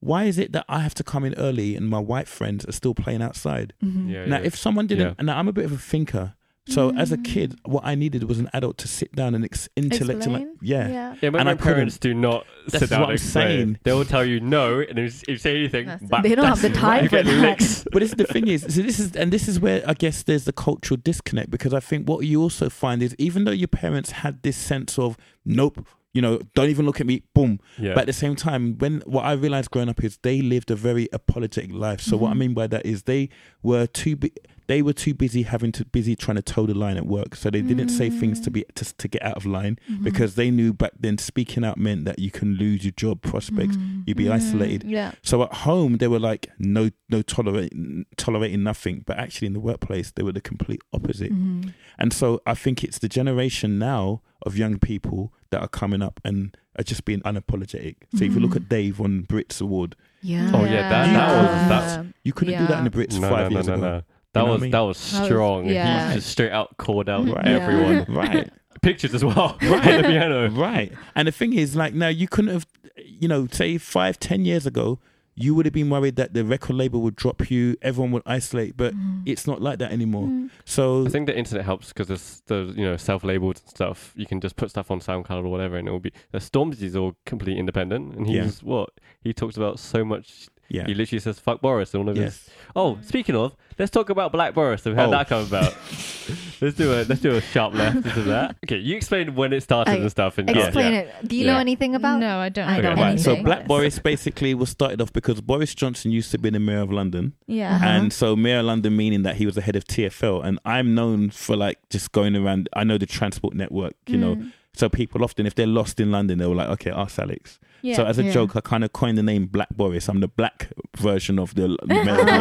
why 0.00 0.24
is 0.24 0.38
it 0.38 0.52
that 0.52 0.64
I 0.68 0.80
have 0.80 0.94
to 0.94 1.04
come 1.04 1.24
in 1.24 1.34
early 1.34 1.76
and 1.76 1.88
my 1.88 1.98
white 1.98 2.28
friends 2.28 2.64
are 2.66 2.72
still 2.72 2.94
playing 2.94 3.22
outside? 3.22 3.72
Mhm. 3.82 4.10
Yeah, 4.10 4.26
Now, 4.26 4.38
yeah. 4.38 4.44
if 4.44 4.56
someone 4.56 4.86
didn't, 4.86 5.08
Yeah. 5.08 5.14
and 5.18 5.30
I'm 5.30 5.48
a 5.48 5.52
bit 5.52 5.64
of 5.64 5.72
a 5.72 5.78
thinker, 5.78 6.34
so 6.66 6.94
as 6.96 7.12
a 7.12 7.18
kid, 7.18 7.58
what 7.64 7.84
I 7.84 7.94
needed 7.94 8.24
was 8.24 8.38
an 8.38 8.48
adult 8.54 8.78
to 8.78 8.88
sit 8.88 9.12
down 9.14 9.34
and 9.34 9.44
ex- 9.44 9.68
intellect, 9.76 10.26
like, 10.26 10.46
yeah. 10.62 10.88
yeah. 10.88 11.14
Yeah, 11.20 11.30
my 11.30 11.40
And 11.40 11.48
I 11.48 11.54
parents 11.54 11.98
do 11.98 12.14
not 12.14 12.46
That's 12.68 12.78
sit 12.84 12.90
down 12.90 13.00
what 13.00 13.10
and 13.10 13.10
I'm 13.10 13.14
explain. 13.16 13.46
saying. 13.48 13.78
They 13.82 13.92
will 13.92 14.04
tell 14.06 14.24
you 14.24 14.40
no, 14.40 14.80
and 14.80 14.98
if 14.98 15.22
if 15.24 15.28
you 15.28 15.36
say 15.38 15.56
anything, 15.58 15.86
That's 15.86 16.22
They 16.22 16.34
don't 16.34 16.46
have 16.46 16.62
the 16.62 16.70
time 16.70 17.08
for 17.08 17.22
that. 17.22 17.26
licks. 17.26 17.84
But 17.92 18.02
it's 18.02 18.14
the 18.14 18.24
thing 18.24 18.48
is, 18.48 18.62
so 18.62 18.80
this 18.82 18.98
is, 18.98 19.14
and 19.14 19.30
this 19.32 19.46
is 19.46 19.60
where 19.60 19.82
I 19.86 19.92
guess 19.94 20.22
there's 20.22 20.44
the 20.44 20.52
cultural 20.54 20.98
disconnect 21.02 21.50
because 21.50 21.74
I 21.74 21.80
think 21.80 22.08
what 22.08 22.24
you 22.24 22.40
also 22.40 22.70
find 22.70 23.02
is 23.02 23.14
even 23.18 23.44
though 23.44 23.50
your 23.52 23.68
parents 23.68 24.10
had 24.12 24.42
this 24.42 24.56
sense 24.56 24.98
of 24.98 25.16
nope, 25.44 25.86
you 26.14 26.22
know, 26.22 26.38
don't 26.54 26.70
even 26.70 26.86
look 26.86 27.00
at 27.00 27.06
me, 27.06 27.24
boom. 27.34 27.58
Yeah, 27.76 27.92
But 27.94 28.02
at 28.02 28.06
the 28.06 28.12
same 28.14 28.36
time, 28.36 28.78
when 28.78 29.02
what 29.04 29.24
I 29.24 29.32
realized 29.32 29.70
growing 29.70 29.88
up 29.88 30.02
is 30.02 30.16
they 30.22 30.40
lived 30.40 30.70
a 30.70 30.76
very 30.76 31.08
apologetic 31.12 31.72
life. 31.72 32.00
So 32.00 32.16
what 32.16 32.30
I 32.30 32.34
Mhm. 32.34 32.38
mean 32.38 32.54
by 32.54 32.68
that 32.68 32.86
is 32.86 33.02
they 33.02 33.28
were 33.62 33.86
too 33.88 34.14
bu- 34.16 34.28
they 34.66 34.80
were 34.82 34.92
too 34.94 35.12
busy 35.14 35.42
having 35.42 35.72
to 35.72 35.84
busy 35.84 36.16
trying 36.16 36.36
to 36.36 36.42
toe 36.42 36.64
the 36.66 36.74
line 36.74 36.96
at 36.96 37.06
work. 37.06 37.34
So 37.36 37.50
they 37.50 37.60
didn't 37.62 37.90
say 37.90 38.08
things 38.10 38.40
to 38.40 38.50
be 38.50 38.64
to, 38.76 38.94
to 38.96 39.08
get 39.08 39.22
out 39.22 39.36
of 39.36 39.44
line 39.44 39.78
Mhm. 39.90 40.02
because 40.04 40.36
they 40.36 40.50
knew 40.50 40.72
back 40.72 40.92
then 40.98 41.18
speaking 41.18 41.64
out 41.64 41.76
meant 41.78 42.04
that 42.06 42.18
you 42.18 42.30
can 42.30 42.54
lose 42.54 42.84
your 42.84 42.92
job 42.96 43.20
prospects. 43.22 43.76
Mhm. 43.76 44.04
You'd 44.06 44.16
be 44.16 44.30
isolated. 44.30 44.82
Mm, 44.84 44.90
Yeah. 44.90 45.12
So 45.22 45.42
at 45.42 45.52
home 45.52 45.98
they 45.98 46.08
were 46.08 46.18
like 46.18 46.50
no 46.58 46.90
no 47.10 47.20
tolerating 47.22 48.06
tolerating 48.16 48.62
nothing, 48.62 49.02
but 49.06 49.18
actually 49.18 49.46
in 49.46 49.52
the 49.52 49.60
workplace 49.60 50.10
they 50.10 50.22
were 50.22 50.32
the 50.32 50.40
complete 50.40 50.80
opposite. 50.92 51.32
Mhm. 51.32 51.72
And 51.98 52.12
so 52.12 52.40
I 52.46 52.54
think 52.54 52.82
it's 52.82 52.98
the 52.98 53.08
generation 53.08 53.78
now 53.78 54.22
of 54.46 54.56
young 54.56 54.78
people 54.78 55.32
that 55.50 55.60
are 55.60 55.68
coming 55.68 56.02
up 56.02 56.20
and 56.24 56.56
are 56.78 56.82
just 56.82 57.04
being 57.04 57.20
unapologetic. 57.20 57.96
So 58.16 58.24
if 58.24 58.34
you 58.34 58.40
look 58.40 58.56
at 58.56 58.68
Dave 58.68 59.00
on 59.00 59.24
Brits 59.24 59.60
Award, 59.60 59.94
Yeah. 60.26 60.50
Oh, 60.54 60.64
yeah, 60.64 60.88
that- 60.88 61.12
that 61.12 61.42
was- 61.42 61.68
that's 61.68 62.08
you 62.24 62.32
couldn't 62.32 62.58
do 62.58 62.66
that 62.66 62.78
in 62.78 62.84
the 62.84 62.90
Brits 62.90 63.20
no, 63.20 63.28
five 63.28 63.50
no, 63.50 63.56
years 63.58 63.66
no, 63.68 63.74
ago. 63.74 64.02
No, 64.34 64.40
no. 64.40 64.40
That 64.40 64.40
know 64.40 64.44
what 64.44 64.50
I 64.50 64.52
was 64.52 64.62
mean? 64.62 64.70
that 64.70 64.80
was 64.80 65.12
That 65.12 65.18
was- 65.20 65.28
strong. 65.28 65.66
yeah. 65.68 66.08
He 66.10 66.14
just 66.16 66.28
straight 66.28 66.52
out 66.52 66.76
called 66.76 67.08
out 67.08 67.26
Right. 67.28 67.46
everyone. 67.46 68.04
Right. 68.08 68.50
Pictures 68.82 69.14
as 69.14 69.24
well. 69.24 69.56
Right. 69.62 70.02
the 70.02 70.08
piano. 70.08 70.50
right. 70.50 70.92
And 71.14 71.26
the 71.28 71.32
thing 71.32 71.52
is, 71.54 71.74
like, 71.74 71.94
now 71.94 72.08
you 72.08 72.28
couldn't 72.28 72.52
have, 72.52 72.66
you 72.98 73.28
know, 73.28 73.46
say 73.50 73.78
five, 73.78 74.18
ten 74.20 74.44
years 74.44 74.66
ago, 74.66 74.98
you 75.36 75.52
would 75.54 75.66
have 75.66 75.72
been 75.72 75.90
worried 75.90 76.14
that 76.14 76.32
the 76.32 76.44
record 76.44 76.76
label 76.76 77.00
would 77.00 77.16
drop 77.16 77.50
you, 77.50 77.76
everyone 77.82 78.12
would 78.12 78.22
isolate, 78.24 78.76
but 78.76 78.94
Mhm. 78.94 79.22
it's 79.26 79.48
not 79.48 79.60
like 79.60 79.80
that 79.80 79.90
anymore. 79.90 80.28
Mm. 80.28 80.50
So 80.64 81.04
I 81.06 81.08
think 81.08 81.26
the 81.26 81.36
internet 81.36 81.64
helps 81.64 81.88
because 81.88 82.06
there's 82.06 82.42
the 82.46 82.72
you 82.76 82.84
know 82.84 82.96
self-labeled 82.96 83.58
stuff. 83.66 84.12
You 84.14 84.26
can 84.26 84.40
just 84.40 84.54
put 84.54 84.70
stuff 84.70 84.92
on 84.92 85.00
SoundCloud 85.00 85.44
or 85.44 85.48
whatever, 85.48 85.76
and 85.76 85.88
it 85.88 85.90
will 85.90 85.98
be. 85.98 86.12
The 86.30 86.38
Stormzy's 86.38 86.94
all 86.94 87.16
completely 87.26 87.58
independent, 87.58 88.14
and 88.14 88.28
Yeah. 88.30 88.44
he's 88.44 88.62
what 88.62 88.90
he 89.22 89.32
talks 89.32 89.56
about 89.56 89.80
so 89.80 90.04
much. 90.04 90.46
Yeah, 90.68 90.86
He 90.86 90.94
literally 90.94 91.20
says 91.20 91.38
"fuck 91.38 91.60
Boris" 91.60 91.94
and 91.94 92.02
all 92.02 92.08
of 92.10 92.16
his. 92.16 92.48
Oh, 92.76 92.98
speaking 93.02 93.36
of, 93.36 93.54
let's 93.78 93.90
talk 93.90 94.10
about 94.10 94.32
Black 94.32 94.54
Boris 94.54 94.84
and 94.86 94.96
how 94.96 95.06
Oh. 95.06 95.10
that 95.10 95.28
come 95.28 95.46
about. 95.46 95.74
let's 96.60 96.76
do 96.76 96.92
a 96.92 97.04
let's 97.04 97.20
do 97.20 97.34
a 97.36 97.40
sharp 97.40 97.74
left 97.74 97.96
into 97.96 98.22
that. 98.34 98.56
Okay, 98.64 98.78
you 98.78 98.96
explained 98.96 99.36
when 99.36 99.52
it 99.52 99.62
started 99.62 99.92
Okay, 99.92 100.00
and 100.00 100.10
stuff, 100.10 100.38
and 100.38 100.48
Explain 100.50 100.92
yeah. 100.92 100.98
it. 101.00 101.28
Do 101.28 101.36
you 101.36 101.44
Yeah. 101.44 101.52
know 101.54 101.58
anything 101.58 101.94
about? 101.94 102.18
No, 102.20 102.38
I 102.38 102.48
don't. 102.48 102.66
I 102.68 102.80
don't 102.80 102.96
right. 102.98 103.20
So 103.20 103.32
anything. 103.32 103.44
Black 103.44 103.66
Boris 103.66 103.98
basically 103.98 104.54
was 104.54 104.70
started 104.70 105.00
off 105.00 105.12
because 105.12 105.40
Boris 105.40 105.74
Johnson 105.74 106.10
used 106.10 106.30
to 106.32 106.38
be 106.38 106.50
the 106.50 106.58
mayor 106.60 106.80
of 106.80 106.90
London. 106.92 107.34
Yeah. 107.46 107.74
Uh-huh. 107.76 107.84
And 107.86 108.12
so 108.12 108.34
Mayor 108.34 108.60
of 108.60 108.66
London 108.66 108.96
meaning 108.96 109.22
that 109.22 109.36
he 109.36 109.46
was 109.46 109.54
the 109.56 109.60
head 109.62 109.76
of 109.76 109.84
TFL. 109.84 110.42
And 110.44 110.58
I'm 110.64 110.94
known 110.94 111.30
for 111.30 111.56
like 111.56 111.78
just 111.90 112.12
going 112.12 112.34
around 112.36 112.68
I 112.72 112.84
know 112.84 112.98
the 112.98 113.06
transport 113.06 113.54
network, 113.54 113.94
you 114.06 114.16
know. 114.16 114.36
Mm. 114.36 114.52
So 114.72 114.88
people 114.88 115.22
often 115.22 115.46
if 115.46 115.54
they're 115.54 115.66
lost 115.66 116.00
in 116.00 116.10
London, 116.10 116.38
they 116.38 116.46
were 116.46 116.54
like, 116.54 116.68
Okay, 116.70 116.90
ask 116.90 117.18
Alex. 117.18 117.60
Yeah. 117.84 117.96
So 117.96 118.04
as 118.06 118.18
a 118.18 118.24
Yeah. 118.24 118.32
joke, 118.32 118.56
I 118.56 118.60
kind 118.60 118.82
of 118.82 118.92
coined 118.92 119.18
the 119.18 119.22
name 119.22 119.46
Black 119.46 119.68
Boris. 119.76 120.08
I'm 120.08 120.20
the 120.20 120.28
black 120.28 120.70
version 120.96 121.38
of 121.38 121.54
the 121.54 121.76
Mayor 121.86 122.00
of 122.00 122.26
London. 122.26 122.34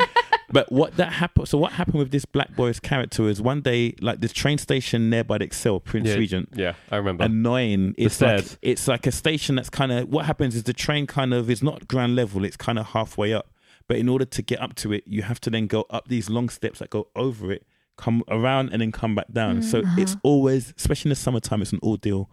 Oh. 0.00 0.06
But 0.48 0.70
what 0.70 0.96
that 0.96 1.14
happened 1.14 1.48
so 1.48 1.58
what 1.58 1.72
happened 1.72 1.98
with 1.98 2.12
this 2.12 2.24
Black 2.24 2.54
Boris 2.54 2.78
character 2.78 3.28
is 3.28 3.42
one 3.42 3.62
day 3.62 3.94
like 4.00 4.20
this 4.20 4.32
train 4.32 4.58
station 4.58 5.10
nearby 5.10 5.38
the 5.38 5.44
Excel, 5.44 5.80
Prince 5.80 6.08
Yeah. 6.10 6.14
Regent, 6.14 6.48
Yeah, 6.54 6.74
I 6.90 6.96
remember. 6.96 7.24
annoying. 7.24 7.94
It's 7.98 8.20
like 8.20 8.38
stairs. 8.44 8.58
it's 8.62 8.86
like 8.86 9.06
a 9.08 9.12
station 9.12 9.56
that's 9.56 9.70
kind 9.70 9.90
of 9.90 10.08
what 10.08 10.26
happens 10.26 10.54
is 10.54 10.62
the 10.62 10.72
train 10.72 11.06
kind 11.06 11.34
of 11.34 11.50
is 11.50 11.62
not 11.64 11.88
ground 11.88 12.14
level. 12.14 12.44
It's 12.44 12.56
kind 12.56 12.78
of 12.78 12.86
halfway 12.88 13.32
up, 13.32 13.50
but 13.88 13.96
in 13.96 14.08
order 14.08 14.24
to 14.24 14.40
get 14.42 14.60
up 14.62 14.76
to 14.76 14.92
it, 14.92 15.02
you 15.06 15.22
have 15.22 15.40
to 15.40 15.50
then 15.50 15.66
go 15.66 15.84
up 15.90 16.06
these 16.08 16.30
long 16.30 16.48
steps 16.48 16.78
that 16.78 16.90
go 16.90 17.08
over 17.16 17.50
it, 17.50 17.66
come 17.96 18.22
around, 18.28 18.70
and 18.70 18.80
then 18.82 18.92
come 18.92 19.14
back 19.14 19.32
down. 19.32 19.62
So 19.62 19.80
Uh-huh. 19.80 19.96
it's 20.00 20.16
always, 20.22 20.74
especially 20.76 21.08
in 21.08 21.10
the 21.10 21.16
summertime, 21.16 21.62
it's 21.62 21.72
an 21.72 21.80
ordeal. 21.82 22.30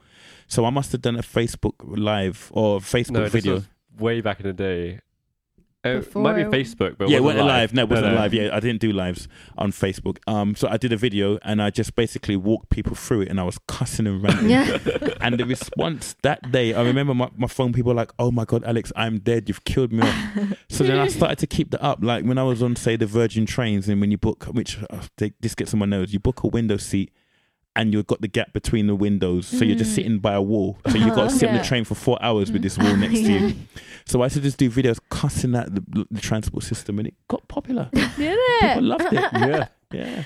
So 0.48 0.66
I 0.66 0.70
must 0.70 0.92
have 0.92 1.02
done 1.02 1.16
a 1.16 1.22
Facebook 1.22 1.74
live 1.82 2.52
or 2.54 2.80
Facebook 2.80 3.12
no, 3.12 3.24
this 3.24 3.32
video. 3.34 3.54
was 3.56 3.68
way 3.98 4.22
back 4.22 4.40
in 4.40 4.46
the 4.48 4.54
day. 4.54 5.00
Uh, 5.86 5.90
it 5.90 6.16
might 6.16 6.36
be 6.36 6.44
Facebook, 6.44 6.98
but 6.98 7.10
yeah, 7.10 7.18
it 7.18 7.20
it 7.20 7.24
wasn't 7.24 7.46
wasn't 7.46 7.48
live. 7.48 7.74
No, 7.74 7.82
it 7.82 7.90
wasn't 7.90 8.14
no. 8.14 8.16
live. 8.16 8.34
Yeah, 8.34 8.56
I 8.56 8.60
didn't 8.60 8.80
do 8.80 8.92
lives 8.92 9.28
on 9.58 9.72
Facebook. 9.72 10.18
Um, 10.28 10.56
so 10.56 10.68
I 10.70 10.78
did 10.78 10.94
a 10.94 10.98
video 10.98 11.40
and 11.44 11.62
I 11.62 11.72
just 11.72 11.96
basically 11.96 12.38
walked 12.38 12.70
people 12.70 12.96
through 12.96 13.22
it, 13.22 13.30
and 13.30 13.40
I 13.40 13.44
was 13.44 13.60
cussing 13.68 14.08
and 14.08 14.24
ranting. 14.24 14.50
yeah. 14.50 14.78
And 15.22 15.40
the 15.40 15.46
response 15.46 16.16
that 16.22 16.52
day, 16.52 16.74
I 16.74 16.84
remember 16.84 17.14
my, 17.14 17.30
my 17.36 17.48
phone 17.48 17.74
people 17.74 17.90
were 17.90 17.96
like, 17.96 18.12
"Oh 18.20 18.32
my 18.32 18.46
god, 18.46 18.64
Alex, 18.64 18.92
I'm 18.96 19.20
dead. 19.20 19.48
You've 19.48 19.64
killed 19.64 19.92
me 19.92 20.04
so 20.70 20.84
then 20.84 21.00
I 21.00 21.08
started 21.08 21.40
to 21.40 21.48
keep 21.48 21.72
that 21.72 21.84
up. 21.84 22.00
Like 22.02 22.26
when 22.26 22.38
I 22.38 22.44
was 22.44 22.62
on, 22.64 22.76
say, 22.76 22.96
the 22.96 23.06
Virgin 23.06 23.46
trains, 23.46 23.88
and 23.90 24.00
when 24.02 24.12
you 24.12 24.18
book, 24.18 24.46
which 24.46 24.80
uh, 24.90 25.02
they, 25.18 25.34
this 25.40 25.56
gets 25.56 25.74
on 25.74 25.80
my 25.80 25.86
nose, 25.86 26.14
you 26.14 26.20
book 26.20 26.44
a 26.44 26.48
window 26.48 26.78
seat. 26.78 27.12
And 27.76 27.92
you've 27.92 28.06
got 28.06 28.22
the 28.22 28.28
gap 28.28 28.54
between 28.54 28.86
the 28.86 28.94
windows, 28.96 29.48
so 29.48 29.66
you're 29.66 29.76
just 29.78 29.92
Mm. 29.92 29.96
sitting 29.96 30.20
by 30.20 30.34
a 30.34 30.42
wall. 30.42 30.78
So 30.92 30.96
you've 30.98 31.16
got 31.16 31.32
to 31.32 31.36
sit 31.36 31.50
on 31.50 31.58
the 31.58 31.64
train 31.64 31.84
for 31.86 31.96
four 31.96 32.22
hours 32.22 32.52
with 32.52 32.62
this 32.62 32.78
wall 32.78 32.96
next 32.98 33.16
to 33.16 33.32
you. 33.32 33.56
So 34.06 34.22
I 34.22 34.26
used 34.26 34.36
to 34.36 34.42
just 34.42 34.58
do 34.60 34.70
videos 34.70 35.00
cussing 35.10 35.56
at 35.56 35.74
the, 35.74 36.06
the 36.12 36.22
transport 36.22 36.64
system, 36.66 37.00
and 37.00 37.08
it 37.08 37.16
got 37.28 37.48
popular. 37.48 37.90
Did 37.94 38.06
it? 38.18 38.62
People 38.62 38.84
loved 38.84 39.12
it. 39.12 39.14
Yeah, 39.34 39.68
Yeah. 39.92 40.24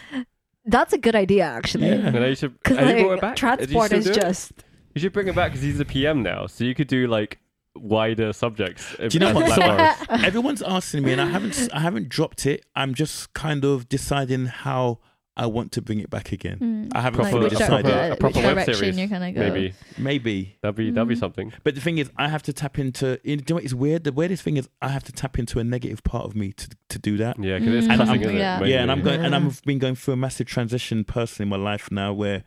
That's 0.65 0.91
a 0.91 0.97
good 0.97 1.15
idea, 1.15 1.45
actually. 1.45 1.87
Yeah. 1.87 2.07
and 2.07 2.17
I 2.17 2.33
should. 2.33 2.61
Because 2.61 2.77
have 2.79 2.87
brought 2.97 2.99
it 2.99 3.11
like, 3.11 3.21
back? 3.21 3.35
transport 3.37 3.91
is 3.93 4.05
you 4.05 4.11
still 4.11 4.13
do 4.13 4.19
it? 4.19 4.29
just. 4.29 4.51
You 4.95 5.01
should 5.01 5.13
bring 5.13 5.27
it 5.29 5.35
back 5.35 5.51
because 5.51 5.61
he's 5.63 5.79
a 5.79 5.85
PM 5.85 6.23
now, 6.23 6.47
so 6.47 6.65
you 6.65 6.75
could 6.75 6.87
do 6.89 7.07
like 7.07 7.39
wider 7.75 8.33
subjects. 8.33 8.93
Do 8.97 9.07
you 9.11 9.19
know 9.19 9.33
what? 9.33 9.45
Black 9.55 9.97
So 9.99 10.05
everyone's 10.25 10.61
asking 10.63 11.03
me, 11.03 11.13
and 11.13 11.21
I 11.21 11.27
haven't, 11.27 11.69
I 11.71 11.79
haven't 11.79 12.09
dropped 12.09 12.45
it. 12.45 12.65
I'm 12.75 12.93
just 12.93 13.31
kind 13.33 13.63
of 13.63 13.87
deciding 13.87 14.47
how 14.47 14.99
I 15.39 15.45
want 15.45 15.71
to 15.73 15.81
bring 15.83 15.99
it 15.99 16.09
back 16.09 16.31
again. 16.31 16.57
Mm. 16.59 16.89
I 16.95 17.01
haven't 17.01 17.17
Proper- 17.19 17.29
fully 17.29 17.43
which, 17.45 17.53
a 17.53 17.57
decided. 17.59 17.85
proper- 17.85 18.11
a 18.11 18.15
proper 18.17 18.27
which 18.39 18.45
web 18.45 18.55
direction 18.55 18.73
series, 18.73 18.97
you're 18.97 19.07
gonna 19.07 19.31
go. 19.31 19.39
Maybe 19.39 19.73
Maybe, 19.97 20.57
that'd 20.61 20.75
be 20.75 20.89
that'd 20.91 21.07
be 21.07 21.15
Mm. 21.15 21.19
something. 21.19 21.53
but 21.63 21.75
the 21.75 21.81
thing 21.81 21.99
is, 21.99 22.09
I 22.17 22.27
have 22.27 22.41
to 22.43 22.53
tap 22.53 22.79
into. 22.79 23.19
You 23.23 23.37
know, 23.37 23.55
what 23.55 23.63
is 23.63 23.75
weird. 23.75 24.03
The 24.03 24.11
weirdest 24.11 24.41
thing 24.43 24.57
is, 24.57 24.67
I 24.81 24.89
have 24.89 25.03
to 25.03 25.11
tap 25.11 25.37
into 25.39 25.59
a 25.59 25.63
negative 25.63 26.03
part 26.03 26.25
of 26.25 26.35
me 26.35 26.53
to 26.53 26.69
to 26.89 26.99
do 26.99 27.17
that. 27.17 27.37
Yeah, 27.41 27.59
because 27.59 27.75
it's 27.75 27.87
Mm. 27.87 27.97
cussing, 27.97 28.09
I'm- 28.09 28.21
isn't 28.23 28.35
yeah. 28.37 28.61
it? 28.63 28.67
Yeah, 28.67 28.81
and 28.81 28.91
I'm 28.91 28.97
Mainly. 29.03 29.11
going, 29.17 29.25
and 29.25 29.35
I've 29.35 29.61
been 29.63 29.77
going 29.79 29.95
through 29.95 30.15
a 30.15 30.17
massive 30.17 30.47
transition 30.47 31.03
personally 31.03 31.45
in 31.45 31.49
my 31.61 31.63
life 31.71 31.91
now, 31.91 32.11
where 32.13 32.43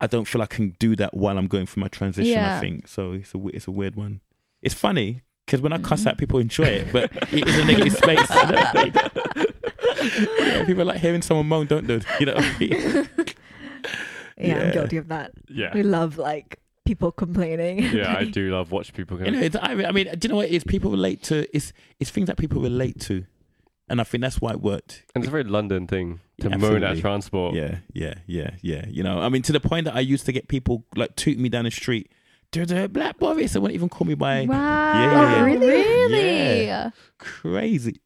I 0.00 0.06
don't 0.06 0.26
feel 0.28 0.42
I 0.42 0.46
can 0.46 0.76
do 0.78 0.94
that 0.96 1.14
while 1.16 1.38
I'm 1.38 1.46
going 1.46 1.64
through 1.66 1.80
my 1.82 1.88
transition. 1.88 2.38
I 2.38 2.60
think 2.60 2.86
so. 2.86 3.12
It's 3.12 3.34
a 3.34 3.38
it's 3.48 3.66
a 3.66 3.70
weird 3.70 3.96
one. 3.96 4.20
It's 4.60 4.74
funny 4.74 5.22
because 5.46 5.62
when 5.62 5.72
I 5.72 5.78
cuss 5.78 6.02
Mhm. 6.04 6.08
at 6.08 6.18
people, 6.18 6.38
enjoy 6.38 6.64
it, 6.64 6.92
but 6.92 7.10
it 7.32 7.48
is 7.48 7.58
a 7.58 7.64
negative 7.64 7.92
space. 8.02 9.46
yeah, 10.38 10.64
people 10.66 10.84
like 10.84 11.00
hearing 11.00 11.22
someone 11.22 11.46
moan, 11.46 11.66
don't 11.66 11.86
they? 11.86 12.00
You 12.20 12.26
know. 12.26 12.34
What 12.34 12.44
I 12.44 12.58
mean? 12.58 12.70
Yeah, 12.72 13.04
Yeah. 14.38 14.58
I'm 14.58 14.72
guilty 14.72 14.96
of 14.96 15.08
that. 15.08 15.32
Yeah, 15.48 15.74
We 15.74 15.82
love 15.82 16.16
like 16.16 16.60
people 16.86 17.12
complaining. 17.12 17.80
yeah, 17.82 18.16
I 18.16 18.24
do 18.38 18.50
love 18.50 18.72
watching 18.72 18.94
people 18.94 19.18
go. 19.18 19.24
You 19.26 19.32
know, 19.32 19.40
it's, 19.40 19.56
I 19.60 19.74
mean, 19.74 19.86
I 19.86 19.92
mean, 19.92 20.06
do 20.18 20.26
you 20.26 20.28
know 20.30 20.36
what 20.36 20.46
it 20.48 20.52
is? 20.52 20.64
People 20.64 20.90
relate 20.90 21.22
to 21.24 21.46
it's 21.54 21.72
it's 21.98 22.10
things 22.10 22.26
that 22.28 22.38
people 22.38 22.62
relate 22.62 22.98
to, 23.02 23.26
and 23.88 24.00
I 24.00 24.04
think 24.04 24.22
that's 24.22 24.40
why 24.40 24.52
it 24.52 24.60
worked. 24.62 25.04
and 25.14 25.22
it's 25.22 25.28
a 25.28 25.30
very 25.30 25.44
London 25.44 25.86
thing 25.86 26.20
to 26.40 26.48
Yeah, 26.48 26.56
moan 26.56 26.82
at 26.84 26.98
transport. 26.98 27.54
Yeah, 27.54 27.78
yeah, 27.92 28.14
yeah, 28.26 28.52
yeah. 28.62 28.86
You 28.88 29.02
know, 29.02 29.20
I 29.20 29.28
mean, 29.28 29.42
to 29.42 29.52
the 29.52 29.60
point 29.60 29.84
that 29.84 29.94
I 29.94 30.00
used 30.00 30.24
to 30.26 30.32
get 30.32 30.48
people 30.48 30.84
like 30.96 31.16
toot 31.16 31.38
me 31.38 31.48
down 31.50 31.64
the 31.64 31.70
street. 31.70 32.10
"Dude, 32.50 32.68
the 32.68 32.88
black 32.88 33.18
Boris. 33.18 33.52
They 33.52 33.60
wouldn't 33.60 33.74
even 33.76 33.88
call 33.90 34.06
me 34.06 34.14
by 34.14 34.46
Wow. 34.46 34.92
Yeah. 34.94 35.44
Really? 35.44 35.66
Really? 35.68 36.92
crazy. 37.18 38.00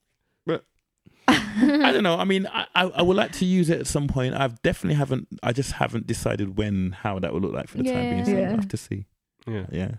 But 1.27 1.37
I 1.83 1.93
don't 1.93 2.03
know. 2.03 2.17
I 2.19 2.25
mean, 2.25 2.47
I, 2.49 2.67
I 2.75 2.83
I 2.97 3.03
would 3.03 3.17
like 3.17 3.33
to 3.33 3.45
use 3.45 3.71
it 3.71 3.79
at 3.81 3.87
some 3.87 4.09
point. 4.09 4.35
I've 4.35 4.61
definitely 4.63 4.97
haven't. 4.97 5.29
I 5.43 5.53
just 5.53 5.73
haven't 5.73 6.07
decided 6.07 6.57
when, 6.57 6.93
how 6.93 7.19
that 7.21 7.33
will 7.33 7.41
look 7.41 7.53
like 7.53 7.69
for 7.69 7.79
the 7.79 7.85
time 7.85 8.11
being. 8.11 8.25
So 8.25 8.33
Yeah. 8.33 8.49
I'll 8.51 8.57
have 8.57 8.69
to 8.69 8.77
see. 8.77 9.07
yeah. 9.47 9.67
Yeah, 9.71 9.91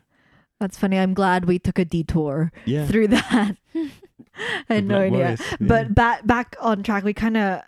That's 0.59 0.77
funny. 0.77 0.97
I'm 0.99 1.13
glad 1.13 1.45
we 1.45 1.57
took 1.59 1.79
a 1.79 1.85
detour 1.85 2.51
yeah. 2.65 2.85
through 2.87 3.07
that. 3.09 3.55
I 3.75 4.73
had 4.73 4.85
no 4.85 4.99
idea. 5.01 5.37
Yeah. 5.39 5.55
But 5.61 5.95
back 5.95 6.25
back 6.27 6.55
on 6.61 6.83
track, 6.83 7.03
we 7.05 7.13
kind 7.13 7.37
of 7.37 7.61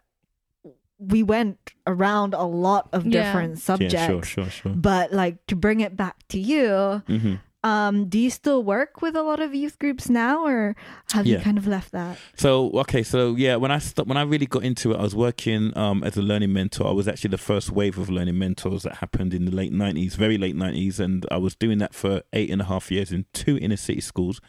we 1.00 1.24
went 1.24 1.74
around 1.86 2.34
a 2.34 2.44
lot 2.44 2.90
of 2.92 3.06
Yeah. 3.06 3.24
different 3.24 3.60
subjects. 3.60 3.94
yeah, 3.94 4.08
sure, 4.08 4.24
sure, 4.24 4.50
sure. 4.50 4.74
But 4.76 5.14
like 5.14 5.46
to 5.48 5.56
bring 5.56 5.80
it 5.80 5.96
back 5.96 6.28
to 6.30 6.40
you, 6.40 7.02
hmm 7.08 7.36
Um, 7.68 8.08
do 8.08 8.18
you 8.18 8.30
still 8.30 8.64
work 8.64 9.02
with 9.02 9.16
a 9.16 9.24
lot 9.24 9.42
of 9.42 9.54
youth 9.54 9.78
groups 9.78 10.10
now, 10.10 10.46
or 10.46 10.76
have 11.12 11.28
you 11.28 11.40
kind 11.40 11.58
of 11.58 11.68
left 11.68 11.92
that? 11.92 12.18
So 12.38 12.72
okay, 12.84 13.04
so 13.04 13.36
yeah, 13.36 13.58
when 13.58 13.72
I 13.72 13.80
st- 13.80 14.08
when 14.08 14.18
I 14.18 14.22
really 14.22 14.46
got 14.46 14.64
into 14.64 14.94
it, 14.94 14.98
I 14.98 15.02
was 15.02 15.16
working 15.16 15.78
um, 15.78 16.02
as 16.04 16.16
a 16.16 16.22
learning 16.22 16.54
mentor. 16.54 16.88
I 16.88 16.92
was 16.92 17.08
actually 17.10 17.32
the 17.32 17.38
first 17.38 17.70
wave 17.72 17.98
of 17.98 18.10
learning 18.10 18.38
mentors 18.40 18.84
that 18.84 18.96
happened 18.98 19.34
in 19.34 19.44
the 19.46 19.52
late 19.52 19.74
nineties, 19.74 20.16
very 20.16 20.38
late 20.38 20.56
nineties, 20.56 21.00
and 21.00 21.26
I 21.30 21.38
was 21.38 21.56
doing 21.56 21.80
that 21.80 21.94
for 21.94 22.22
eight 22.32 22.50
and 22.50 22.62
a 22.62 22.66
half 22.66 22.90
years 22.90 23.12
in 23.12 23.26
two 23.34 23.58
inner 23.58 23.78
city 23.78 24.02
schools. 24.02 24.40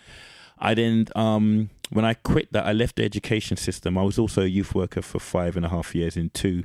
I 0.60 0.74
then, 0.74 1.06
um, 1.16 1.70
when 1.90 2.04
I 2.04 2.14
quit 2.14 2.52
that, 2.52 2.66
I 2.66 2.72
left 2.72 2.96
the 2.96 3.04
education 3.04 3.56
system. 3.56 3.98
I 3.98 4.02
was 4.02 4.18
also 4.18 4.42
a 4.42 4.46
youth 4.46 4.74
worker 4.74 5.02
for 5.02 5.18
five 5.18 5.56
and 5.56 5.64
a 5.64 5.68
half 5.68 5.94
years 5.94 6.16
in 6.16 6.30
two 6.30 6.64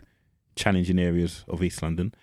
challenging 0.56 1.00
areas 1.00 1.46
of 1.48 1.64
East 1.64 1.82
London. 1.82 2.14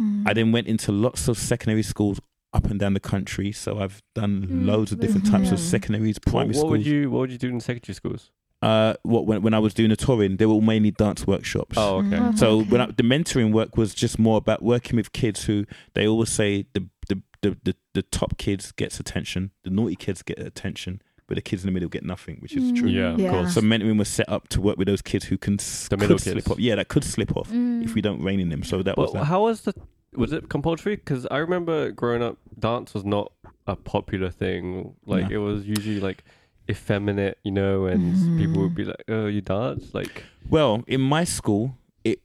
Mm. 0.00 0.28
I 0.28 0.32
then 0.32 0.52
went 0.52 0.66
into 0.66 0.92
lots 0.92 1.28
of 1.28 1.38
secondary 1.38 1.82
schools 1.82 2.20
up 2.54 2.66
and 2.70 2.78
down 2.80 2.94
the 2.94 3.00
country. 3.00 3.52
So 3.52 3.78
I've 3.80 4.00
done 4.14 4.46
Mm, 4.46 4.66
loads 4.66 4.92
of 4.92 5.00
different 5.00 5.26
types 5.26 5.50
of 5.50 5.58
mhm. 5.58 5.62
secondaries, 5.62 6.16
What, 6.24 6.30
primary 6.32 6.48
what 6.48 6.56
schools. 6.56 6.70
would 6.70 6.86
you 6.86 7.10
What 7.10 7.18
would 7.20 7.32
you 7.32 7.38
do 7.38 7.48
in 7.48 7.60
secondary 7.60 7.94
schools? 7.94 8.30
uh, 8.62 8.94
what 9.02 9.26
when, 9.26 9.42
when 9.42 9.52
I 9.52 9.58
was 9.58 9.74
doing 9.74 9.90
the 9.90 9.96
touring, 9.96 10.36
they 10.38 10.46
were 10.46 10.54
all 10.54 10.60
mainly 10.62 10.90
dance 10.90 11.26
workshops. 11.26 11.76
Oh, 11.76 11.98
okay. 11.98 12.16
Mhm. 12.16 12.38
So 12.38 12.62
when 12.62 12.80
I, 12.80 12.86
the 12.86 13.02
mentoring 13.02 13.52
work 13.52 13.76
was 13.76 13.92
just 13.94 14.18
more 14.18 14.38
about 14.38 14.62
working 14.62 14.96
with 14.96 15.12
kids 15.12 15.44
who 15.44 15.66
they 15.94 16.06
always 16.06 16.30
say 16.30 16.64
the 16.72 16.88
the, 17.08 17.22
the, 17.42 17.56
the 17.64 17.74
the 17.92 18.02
top 18.02 18.38
kids 18.38 18.72
gets 18.72 18.98
attention, 18.98 19.50
the 19.64 19.70
naughty 19.70 19.96
kids 19.96 20.22
get 20.22 20.38
attention, 20.38 21.02
but 21.26 21.34
the 21.34 21.42
kids 21.42 21.62
in 21.62 21.66
the 21.66 21.72
middle 21.72 21.90
get 21.90 22.04
nothing, 22.04 22.36
which 22.40 22.54
is 22.56 22.72
true. 22.72 22.88
Yeah, 22.88 23.12
of 23.14 23.20
Yeah. 23.20 23.30
course. 23.32 23.52
So 23.54 23.60
mentoring 23.60 23.98
was 23.98 24.08
set 24.08 24.28
up 24.30 24.48
to 24.48 24.62
work 24.62 24.78
with 24.78 24.86
those 24.88 25.02
kids 25.02 25.26
who 25.26 25.36
can 25.36 25.54
s- 25.60 25.88
The 25.88 25.98
middle 25.98 26.16
could 26.16 26.22
slip 26.22 26.34
kids. 26.36 26.50
off. 26.50 26.58
Yeah, 26.58 26.76
that 26.76 26.88
could 26.88 27.04
slip 27.04 27.36
off 27.36 27.50
Mm. 27.50 27.84
if 27.84 27.94
we 27.94 28.00
don't 28.00 28.22
rein 28.22 28.40
in 28.40 28.48
them. 28.48 28.62
So 28.62 28.82
that 28.82 28.96
was 28.96 29.12
that. 29.12 29.24
how 29.24 29.42
was 29.42 29.60
the? 29.62 29.74
Was 30.16 30.32
it 30.32 30.48
compulsory? 30.48 30.94
Because 30.96 31.26
I 31.30 31.38
remember 31.38 31.90
growing 31.90 32.22
up, 32.22 32.38
dance 32.58 32.94
was 32.94 33.04
not 33.04 33.32
a 33.66 33.76
popular 33.76 34.30
thing. 34.30 34.94
Like 35.06 35.30
No. 35.30 35.34
it 35.36 35.38
was 35.38 35.66
usually 35.66 36.00
like 36.00 36.24
effeminate, 36.70 37.38
you 37.44 37.50
know, 37.50 37.86
and 37.86 38.14
people 38.38 38.62
would 38.62 38.74
be 38.74 38.84
like, 38.84 39.02
"Oh, 39.08 39.26
you 39.26 39.40
dance?" 39.40 39.92
Like, 39.94 40.24
Well, 40.48 40.82
in 40.86 41.00
my 41.00 41.24
school, 41.24 41.76
it 42.04 42.20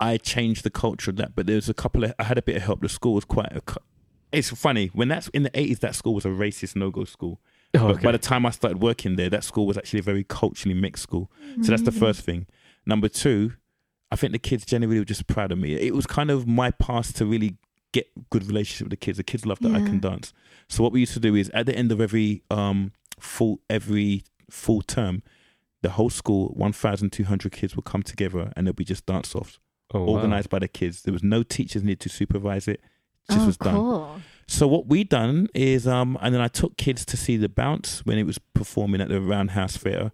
I 0.00 0.16
changed 0.16 0.64
the 0.64 0.70
culture 0.70 1.10
of 1.10 1.16
that, 1.16 1.34
but 1.34 1.46
there 1.46 1.56
was 1.56 1.68
a 1.68 1.74
couple 1.74 2.04
of 2.04 2.14
I 2.18 2.24
had 2.24 2.38
a 2.38 2.42
bit 2.42 2.56
of 2.56 2.62
help. 2.62 2.80
The 2.82 2.88
school 2.88 3.14
was 3.14 3.24
quite 3.24 3.52
a. 3.52 3.62
It's 4.32 4.50
funny 4.50 4.88
when 4.92 5.08
that's 5.08 5.28
in 5.28 5.44
the 5.44 5.50
eighties. 5.58 5.78
That 5.80 5.94
school 5.94 6.14
was 6.14 6.24
a 6.24 6.28
racist 6.28 6.74
no 6.76 6.90
go 6.90 7.04
school. 7.04 7.40
oh, 7.74 7.88
But 7.92 8.02
by 8.02 8.12
the 8.12 8.18
time 8.18 8.44
I 8.46 8.50
started 8.50 8.82
working 8.82 9.16
there, 9.16 9.30
that 9.30 9.44
school 9.44 9.66
was 9.66 9.78
actually 9.78 10.00
a 10.00 10.02
very 10.02 10.24
culturally 10.24 10.74
mixed 10.78 11.02
school. 11.04 11.30
So 11.62 11.70
that's 11.70 11.82
the 11.82 11.90
Mm. 11.92 11.98
first 11.98 12.20
thing. 12.22 12.46
Number 12.86 13.08
two, 13.08 13.52
I 14.10 14.16
think 14.16 14.32
the 14.32 14.38
kids 14.38 14.64
generally 14.66 14.98
were 14.98 15.04
just 15.04 15.26
proud 15.26 15.50
of 15.52 15.58
me. 15.58 15.74
It 15.74 15.94
was 15.94 16.06
kind 16.06 16.30
of 16.30 16.46
my 16.46 16.70
past 16.72 17.16
to 17.16 17.26
really 17.26 17.56
get 17.94 18.06
good 18.30 18.44
relationship 18.46 18.86
with 18.86 18.90
the 18.90 19.04
kids. 19.04 19.16
The 19.16 19.24
kids 19.24 19.46
love 19.46 19.60
that 19.60 19.72
I 19.74 19.78
can 19.78 20.00
dance. 20.00 20.32
So 20.68 20.82
what 20.82 20.92
we 20.92 21.00
used 21.00 21.14
to 21.14 21.20
do 21.20 21.34
is 21.34 21.48
at 21.50 21.66
the 21.66 21.74
end 21.74 21.92
of 21.92 22.00
every 22.00 22.42
um 22.50 22.92
full 23.18 23.60
every 23.70 24.24
full 24.50 24.82
term, 24.82 25.22
the 25.82 25.90
whole 25.90 26.10
school, 26.10 26.48
one 26.48 26.72
thousand 26.72 27.10
two 27.10 27.24
hundred 27.24 27.52
kids 27.52 27.76
would 27.76 27.84
come 27.84 28.02
together 28.02 28.52
and 28.54 28.66
there'll 28.66 28.74
be 28.74 28.84
just 28.84 29.06
dance 29.06 29.34
offs 29.34 29.58
oh, 29.94 30.00
wow. 30.00 30.12
organized 30.14 30.50
by 30.50 30.58
the 30.58 30.68
kids. 30.68 31.02
There 31.02 31.12
was 31.12 31.22
no 31.22 31.42
teachers 31.42 31.82
needed 31.82 32.00
to 32.00 32.08
supervise 32.08 32.68
it. 32.68 32.80
It 33.28 33.32
just 33.32 33.40
oh, 33.40 33.46
was 33.46 33.56
done. 33.56 33.74
cool. 33.74 34.20
So 34.46 34.66
what 34.68 34.86
we 34.86 35.04
done 35.04 35.48
is, 35.54 35.86
um, 35.86 36.18
and 36.20 36.34
then 36.34 36.42
I 36.42 36.48
took 36.48 36.76
kids 36.76 37.06
to 37.06 37.16
see 37.16 37.38
the 37.38 37.48
bounce 37.48 38.04
when 38.04 38.18
it 38.18 38.24
was 38.24 38.38
performing 38.54 39.00
at 39.00 39.08
the 39.08 39.20
Roundhouse 39.20 39.78
Theatre. 39.78 40.12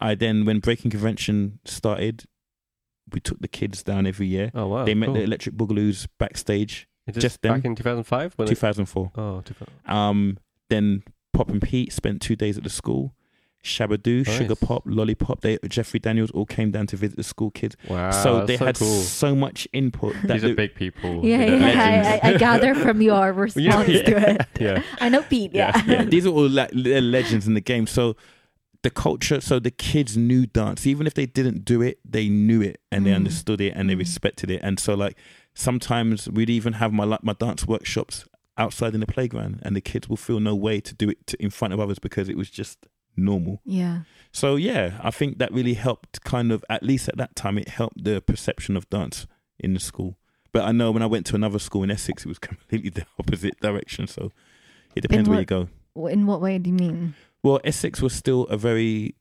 I 0.00 0.14
then, 0.14 0.44
when 0.44 0.60
Breaking 0.60 0.90
Convention 0.90 1.58
started, 1.64 2.24
we 3.12 3.20
took 3.20 3.40
the 3.40 3.48
kids 3.48 3.82
down 3.82 4.06
every 4.06 4.26
year. 4.26 4.50
Oh 4.54 4.68
wow. 4.68 4.84
they 4.84 4.94
met 4.94 5.06
cool. 5.06 5.14
the 5.14 5.22
Electric 5.22 5.56
Boogaloo's 5.56 6.06
backstage, 6.18 6.88
Is 7.06 7.14
this 7.16 7.22
just 7.22 7.42
them. 7.42 7.54
back 7.54 7.64
in 7.64 7.74
2005 7.74 8.34
when 8.36 8.46
it, 8.46 8.50
2004. 8.50 9.12
Oh, 9.16 9.40
2000. 9.44 9.72
Um, 9.86 10.38
then 10.70 11.02
Popin' 11.32 11.60
Pete 11.60 11.92
spent 11.92 12.20
two 12.22 12.36
days 12.36 12.56
at 12.56 12.64
the 12.64 12.70
school. 12.70 13.14
Shabadoo, 13.64 14.26
Nice. 14.26 14.38
Sugar 14.38 14.56
Pop, 14.56 14.82
Lollipop, 14.86 15.40
they, 15.42 15.56
Jeffrey 15.68 16.00
Daniels 16.00 16.32
all 16.32 16.46
came 16.46 16.72
down 16.72 16.88
to 16.88 16.96
visit 16.96 17.16
the 17.16 17.22
school 17.22 17.52
kids. 17.52 17.76
Wow. 17.88 18.10
so 18.10 18.44
they 18.44 18.56
so 18.56 18.64
had 18.66 18.76
cool. 18.76 19.00
so 19.02 19.36
much 19.36 19.68
input. 19.72 20.14
That 20.24 20.32
These 20.34 20.44
are 20.44 20.54
big 20.54 20.74
people. 20.74 21.24
Yeah, 21.24 21.44
you 21.44 21.58
know, 21.60 21.68
yeah. 21.68 22.18
I, 22.24 22.28
I, 22.30 22.32
I 22.32 22.36
gather 22.38 22.74
from 22.74 23.00
your 23.00 23.32
response 23.32 23.88
Yeah. 23.88 24.02
to 24.02 24.30
it. 24.30 24.46
yeah. 24.60 24.82
I 25.00 25.08
know 25.08 25.22
Pete. 25.22 25.54
Yeah. 25.54 25.80
yeah, 25.86 26.04
these 26.04 26.26
are 26.26 26.30
all 26.30 26.48
like 26.48 26.70
legends 26.74 27.46
in 27.46 27.54
the 27.54 27.60
game. 27.60 27.86
So 27.86 28.16
the 28.82 28.90
culture, 28.90 29.40
so 29.40 29.60
the 29.60 29.70
kids 29.70 30.16
knew 30.16 30.44
dance, 30.46 30.84
even 30.84 31.06
if 31.06 31.14
they 31.14 31.26
didn't 31.26 31.64
do 31.64 31.82
it, 31.82 32.00
they 32.04 32.28
knew 32.28 32.62
it 32.62 32.80
and 32.90 33.06
they 33.06 33.12
Mm. 33.12 33.16
understood 33.16 33.60
it 33.60 33.74
and 33.76 33.88
they 33.88 33.94
respected 33.94 34.50
it. 34.50 34.60
And 34.64 34.80
so 34.80 34.94
like 34.94 35.16
sometimes 35.54 36.28
we'd 36.28 36.50
even 36.50 36.74
have 36.74 36.92
my 36.92 37.18
my 37.22 37.32
dance 37.34 37.66
workshops 37.66 38.24
outside 38.58 38.94
in 38.94 39.00
the 39.00 39.06
playground, 39.06 39.60
and 39.62 39.74
the 39.74 39.80
kids 39.80 40.08
will 40.08 40.16
feel 40.16 40.40
no 40.40 40.54
way 40.54 40.80
to 40.80 40.94
do 40.94 41.08
it 41.08 41.26
to, 41.26 41.42
in 41.42 41.50
front 41.50 41.72
of 41.74 41.80
others 41.80 41.98
because 41.98 42.28
it 42.28 42.36
was 42.36 42.50
just 42.50 42.86
normal. 43.16 43.60
Yeah. 43.64 44.00
So 44.32 44.56
yeah, 44.56 44.98
I 45.02 45.10
think 45.10 45.38
that 45.38 45.52
really 45.52 45.74
helped. 45.74 46.22
Kind 46.24 46.52
of 46.52 46.64
at 46.68 46.82
least 46.82 47.08
at 47.08 47.16
that 47.16 47.34
time, 47.36 47.58
it 47.58 47.68
helped 47.68 48.04
the 48.04 48.20
perception 48.20 48.76
of 48.76 48.88
dance 48.90 49.26
in 49.58 49.74
the 49.74 49.80
school. 49.80 50.16
But 50.52 50.64
I 50.64 50.72
know 50.72 50.90
when 50.90 51.02
I 51.02 51.06
went 51.06 51.24
to 51.26 51.34
another 51.34 51.58
school 51.58 51.82
in 51.82 51.90
Essex, 51.90 52.24
it 52.24 52.28
was 52.28 52.38
completely 52.50 52.90
the 52.90 53.06
opposite 53.18 53.58
direction. 53.60 54.06
So 54.06 54.32
it 54.94 55.00
depends 55.00 55.28
where 55.28 55.40
you 55.40 55.46
go. 55.46 55.68
In 55.96 56.26
what 56.26 56.40
way 56.40 56.58
do 56.58 56.70
you 56.70 56.74
mean? 56.76 57.14
Well, 57.42 57.60
Essex 57.64 58.00
was 58.00 58.14
still 58.14 58.44
a 58.44 58.56
very, 58.56 59.14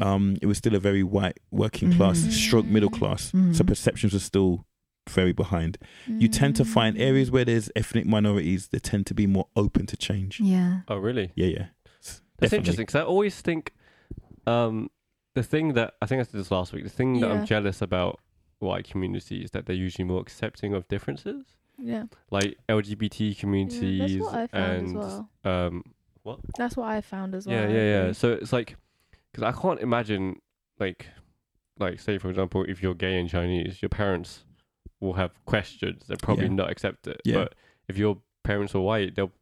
um, 0.00 0.36
it 0.40 0.46
was 0.46 0.58
still 0.58 0.74
a 0.74 0.80
very 0.80 1.02
white 1.02 1.38
working 1.50 1.92
class, 1.92 2.18
Mhm. 2.20 2.32
stroke 2.32 2.66
middle 2.66 2.88
class. 2.90 3.30
So 3.30 3.36
Mhm. 3.38 3.66
perceptions 3.66 4.12
were 4.12 4.18
still 4.20 4.64
very 5.08 5.32
behind. 5.32 5.78
You 6.06 6.28
tend 6.28 6.56
to 6.56 6.64
find 6.64 6.96
Mm. 6.96 7.00
areas 7.00 7.30
where 7.30 7.44
there's 7.44 7.70
ethnic 7.76 8.06
minorities, 8.06 8.68
they 8.68 8.78
tend 8.78 9.06
to 9.06 9.14
be 9.14 9.26
more 9.26 9.48
open 9.56 9.86
to 9.86 9.96
change. 9.96 10.40
Yeah. 10.40 10.80
Oh, 10.88 10.96
really? 10.96 11.32
Yeah, 11.34 11.46
yeah. 11.46 11.66
That's 12.02 12.20
Definitely. 12.40 12.58
interesting 12.58 12.86
because 12.86 13.00
I 13.00 13.04
always 13.04 13.40
think 13.40 13.72
um, 14.46 14.90
the 15.34 15.42
thing 15.42 15.74
that 15.74 15.94
I 16.00 16.06
think 16.06 16.20
I 16.20 16.22
said 16.24 16.38
this 16.40 16.50
last 16.50 16.72
week. 16.72 16.84
The 16.84 16.90
thing 16.90 17.20
that 17.20 17.28
Yeah. 17.28 17.32
I'm 17.40 17.46
jealous 17.46 17.82
about 17.82 18.20
white 18.58 18.88
communities 18.88 19.44
is 19.46 19.50
that 19.52 19.66
they're 19.66 19.76
usually 19.76 20.04
more 20.04 20.20
accepting 20.20 20.72
of 20.74 20.86
differences, 20.88 21.44
Yeah, 21.78 22.04
like 22.30 22.56
LGBT 22.68 23.28
yeah 23.34 23.40
communities 23.40 24.18
that's 24.18 24.32
what 24.32 24.34
I 24.34 24.46
found 24.46 24.72
and 24.72 24.86
as 24.88 24.94
well. 24.94 25.30
um, 25.44 25.82
what? 26.22 26.40
That's 26.56 26.76
what 26.76 26.88
I 26.88 27.00
found 27.00 27.34
as 27.34 27.46
well. 27.46 27.56
yeah, 27.56 27.68
yeah, 27.68 28.06
yeah. 28.06 28.12
So 28.12 28.32
it's 28.32 28.52
like 28.52 28.76
because 29.32 29.42
I 29.42 29.52
can't 29.60 29.80
imagine 29.80 30.40
like 30.78 31.06
like 31.78 32.00
say 32.00 32.16
for 32.18 32.30
example 32.30 32.64
if 32.68 32.82
you're 32.82 32.94
gay 32.94 33.18
and 33.20 33.28
Chinese, 33.28 33.82
your 33.82 33.88
parents 33.90 34.44
will 35.00 35.14
have 35.14 35.32
questions. 35.44 36.04
They'll 36.06 36.16
probably 36.18 36.46
Yeah. 36.46 36.52
not 36.52 36.70
accept 36.70 37.06
it. 37.06 37.20
Yeah. 37.24 37.34
But 37.34 37.54
if 37.88 37.96
your 37.98 38.18
parents 38.44 38.74
are 38.74 38.80
white, 38.80 39.14
they'll 39.16 39.32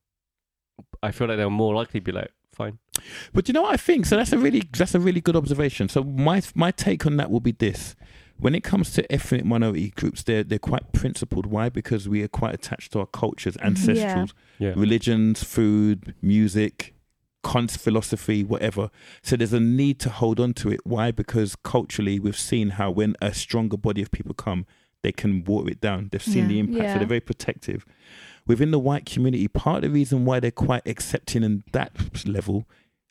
I 1.02 1.12
feel 1.12 1.28
like 1.28 1.36
they'll 1.36 1.50
more 1.50 1.74
likely 1.74 2.00
be 2.00 2.10
like 2.12 2.32
fine. 2.52 2.78
But 3.32 3.46
you 3.48 3.54
know 3.54 3.62
what 3.62 3.74
I 3.74 3.76
think? 3.76 4.06
So 4.06 4.16
that's 4.16 4.32
a 4.32 4.38
really 4.38 4.62
that's 4.76 4.94
a 4.94 5.00
really 5.00 5.20
good 5.20 5.36
observation. 5.36 5.88
So 5.88 6.02
my 6.02 6.42
my 6.54 6.70
take 6.70 7.06
on 7.06 7.16
that 7.18 7.30
will 7.30 7.40
be 7.40 7.52
this: 7.52 7.94
when 8.38 8.54
it 8.54 8.64
comes 8.64 8.92
to 8.94 9.12
ethnic 9.12 9.44
minority 9.44 9.90
groups, 9.90 10.22
they're 10.24 10.42
they're 10.42 10.58
quite 10.58 10.92
principled. 10.92 11.46
Why? 11.46 11.68
Because 11.68 12.08
we 12.08 12.22
are 12.22 12.28
quite 12.28 12.54
attached 12.54 12.92
to 12.92 13.00
our 13.00 13.06
cultures, 13.06 13.56
mm-hmm. 13.56 13.74
ancestrals, 13.74 14.32
Yeah. 14.58 14.72
religions, 14.76 15.44
food, 15.44 16.14
music, 16.20 16.94
cons 17.42 17.76
philosophy, 17.76 18.42
whatever. 18.42 18.90
So 19.22 19.36
there's 19.36 19.52
a 19.52 19.60
need 19.60 20.00
to 20.00 20.10
hold 20.10 20.40
on 20.40 20.54
to 20.54 20.70
it. 20.70 20.80
Why? 20.84 21.12
Because 21.12 21.54
culturally, 21.56 22.18
we've 22.18 22.38
seen 22.38 22.70
how 22.70 22.90
when 22.90 23.14
a 23.22 23.32
stronger 23.32 23.76
body 23.76 24.02
of 24.02 24.10
people 24.10 24.34
come, 24.34 24.66
they 25.04 25.12
can 25.12 25.44
water 25.44 25.70
it 25.70 25.80
down. 25.80 26.08
They've 26.10 26.20
seen 26.22 26.42
Yeah. 26.44 26.48
the 26.48 26.58
impact, 26.58 26.92
so 26.92 26.98
they're 26.98 27.06
very 27.06 27.20
protective. 27.20 27.86
Within 28.46 28.72
the 28.72 28.78
white 28.80 29.06
community, 29.06 29.46
part 29.48 29.76
of 29.76 29.82
the 29.82 29.90
reason 29.90 30.24
why 30.24 30.40
they're 30.40 30.50
quite 30.50 30.82
accepting 30.86 31.42
in 31.44 31.62
that 31.72 31.92
level, 32.26 32.66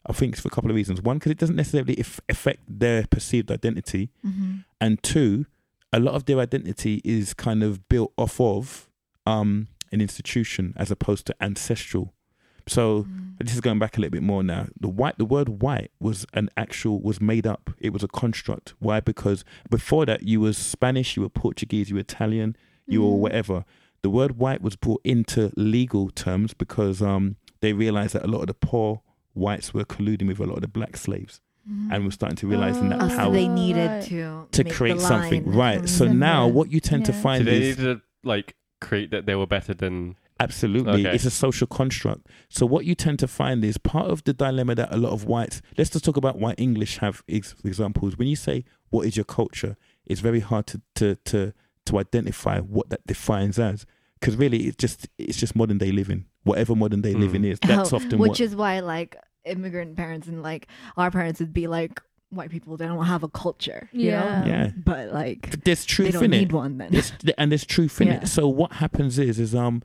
I 0.06 0.12
think, 0.14 0.34
is 0.36 0.42
for 0.42 0.50
a 0.50 0.52
couple 0.52 0.70
of 0.70 0.76
reasons. 0.76 1.02
One, 1.02 1.18
because 1.18 1.32
it 1.32 1.38
doesn't 1.40 1.56
necessarily 1.56 1.98
affect 2.30 2.60
their 2.68 3.08
perceived 3.08 3.50
identity, 3.50 4.10
Mm-hmm. 4.26 4.58
and 4.82 5.02
two, 5.02 5.46
a 5.94 6.00
lot 6.00 6.14
of 6.16 6.26
their 6.26 6.40
identity 6.40 7.02
is 7.06 7.34
kind 7.34 7.64
of 7.64 7.88
built 7.88 8.12
off 8.18 8.40
of 8.42 8.90
um, 9.26 9.68
an 9.92 10.02
institution 10.02 10.74
as 10.76 10.92
opposed 10.92 11.26
to 11.28 11.36
ancestral. 11.40 12.14
So 12.68 13.06
this 13.40 13.54
is 13.54 13.62
going 13.62 13.80
back 13.80 13.98
a 13.98 14.02
little 14.02 14.12
bit 14.12 14.24
more 14.24 14.42
now. 14.44 14.68
The 14.80 14.88
white, 14.88 15.18
the 15.18 15.26
word 15.26 15.62
white 15.62 15.92
was 16.00 16.26
an 16.34 16.50
actual 16.56 17.02
was 17.02 17.20
made 17.20 17.46
up. 17.46 17.72
It 17.80 17.92
was 17.92 18.04
a 18.04 18.08
construct. 18.08 18.74
Why? 18.80 19.00
Because 19.00 19.44
before 19.70 20.06
that, 20.06 20.24
you 20.24 20.40
were 20.42 20.54
Spanish, 20.54 21.16
you 21.18 21.24
were 21.24 21.30
Portuguese, 21.30 21.90
you 21.90 21.96
were 21.96 22.02
Italian, 22.02 22.56
you 22.88 23.02
were 23.02 23.10
Mm. 23.10 23.20
whatever. 23.20 23.66
The 24.02 24.10
word 24.10 24.38
white 24.38 24.62
was 24.62 24.76
brought 24.76 25.02
into 25.04 25.52
legal 25.56 26.10
terms 26.10 26.54
because 26.54 27.02
um, 27.02 27.36
they 27.62 27.74
realized 27.74 28.14
that 28.16 28.24
a 28.24 28.28
lot 28.28 28.42
of 28.42 28.48
the 28.48 28.54
poor 28.54 29.02
whites 29.34 29.74
were 29.74 29.86
colluding 29.86 30.28
with 30.28 30.40
a 30.40 30.46
lot 30.46 30.56
of 30.56 30.62
the 30.62 30.68
black 30.68 30.96
slaves, 30.98 31.42
and 31.90 32.04
we're 32.04 32.12
starting 32.12 32.36
to 32.38 32.48
realize 32.48 32.78
in 32.78 32.90
that 32.90 33.02
Oh, 33.02 33.08
so 33.08 33.16
power 33.16 33.32
they 33.34 33.48
needed 33.48 34.04
to 34.04 34.48
to 34.52 34.64
create 34.66 35.00
something, 35.02 35.50
right? 35.50 35.88
So 35.88 36.06
now, 36.12 36.48
what 36.48 36.72
you 36.72 36.80
tend 36.82 37.06
to 37.06 37.14
find 37.14 37.40
So 37.46 37.46
they 37.52 37.58
is 37.62 37.78
needed 37.78 37.96
to 38.00 38.02
like 38.24 38.56
create 38.82 39.12
that 39.12 39.26
they 39.26 39.36
were 39.36 39.48
better 39.48 39.74
than 39.74 40.16
Absolutely. 40.44 41.06
Okay. 41.08 41.16
It's 41.16 41.26
a 41.26 41.32
social 41.32 41.68
construct. 41.68 42.28
So 42.50 42.66
what 42.66 42.86
you 42.86 42.96
tend 42.96 43.20
to 43.20 43.28
find 43.28 43.64
is 43.64 43.78
part 43.78 44.08
of 44.10 44.24
the 44.24 44.34
dilemma 44.34 44.76
that 44.76 44.94
a 44.94 44.98
lot 44.98 45.12
of 45.14 45.26
whites, 45.26 45.62
let's 45.78 45.90
just 45.90 46.06
talk 46.06 46.18
about 46.18 46.38
why 46.40 46.54
English 46.54 46.98
have 47.00 47.24
ex- 47.28 47.56
examples. 47.64 48.18
When 48.18 48.28
you 48.28 48.36
say, 48.36 48.66
what 48.90 49.06
is 49.08 49.16
your 49.18 49.26
culture? 49.26 49.76
It's 50.06 50.22
very 50.22 50.40
hard 50.42 50.68
to, 50.68 50.82
to, 50.96 51.16
to, 51.32 51.54
to 51.88 52.00
identify 52.00 52.60
what 52.60 52.90
that 52.90 53.06
defines 53.08 53.58
as. 53.60 53.86
Because 54.20 54.36
really, 54.38 54.68
it's 54.68 54.78
just, 54.78 55.08
it's 55.18 55.38
just 55.38 55.56
modern 55.56 55.78
day 55.78 55.92
living. 55.92 56.26
whatever 56.44 56.76
modern 56.76 57.02
day 57.02 57.14
Mm. 57.14 57.20
living 57.22 57.46
is. 57.46 57.58
That's 57.66 57.94
Oh, 57.94 57.98
often 57.98 58.20
which 58.20 58.30
what. 58.32 58.40
is 58.42 58.54
why 58.56 58.80
like 58.82 59.16
immigrant 59.46 59.96
parents 59.98 60.28
and 60.28 60.42
like 60.44 60.68
our 60.98 61.10
parents 61.12 61.40
would 61.40 61.54
be 61.54 61.68
like 61.68 62.02
white 62.30 62.50
people 62.50 62.76
they 62.78 62.86
don't 62.88 63.06
have 63.06 63.22
a 63.24 63.28
culture 63.30 63.88
you 63.92 64.08
Yeah. 64.08 64.42
know? 64.42 64.48
Yeah. 64.48 64.72
but 64.76 65.14
like 65.14 65.64
there's 65.66 65.86
truth 65.86 66.08
they 66.08 66.12
truth 66.12 66.22
don't 66.24 66.34
in 66.34 66.40
need 66.40 66.50
it. 66.50 66.54
one 66.54 66.78
then 66.80 66.90
There's, 66.92 67.14
and 67.38 67.52
there's 67.52 67.66
truth 67.66 68.02
in 68.02 68.08
Yeah. 68.08 68.14
it. 68.24 68.28
So 68.28 68.48
what 68.48 68.72
happens 68.74 69.20
is, 69.20 69.40
is 69.40 69.54
um, 69.54 69.84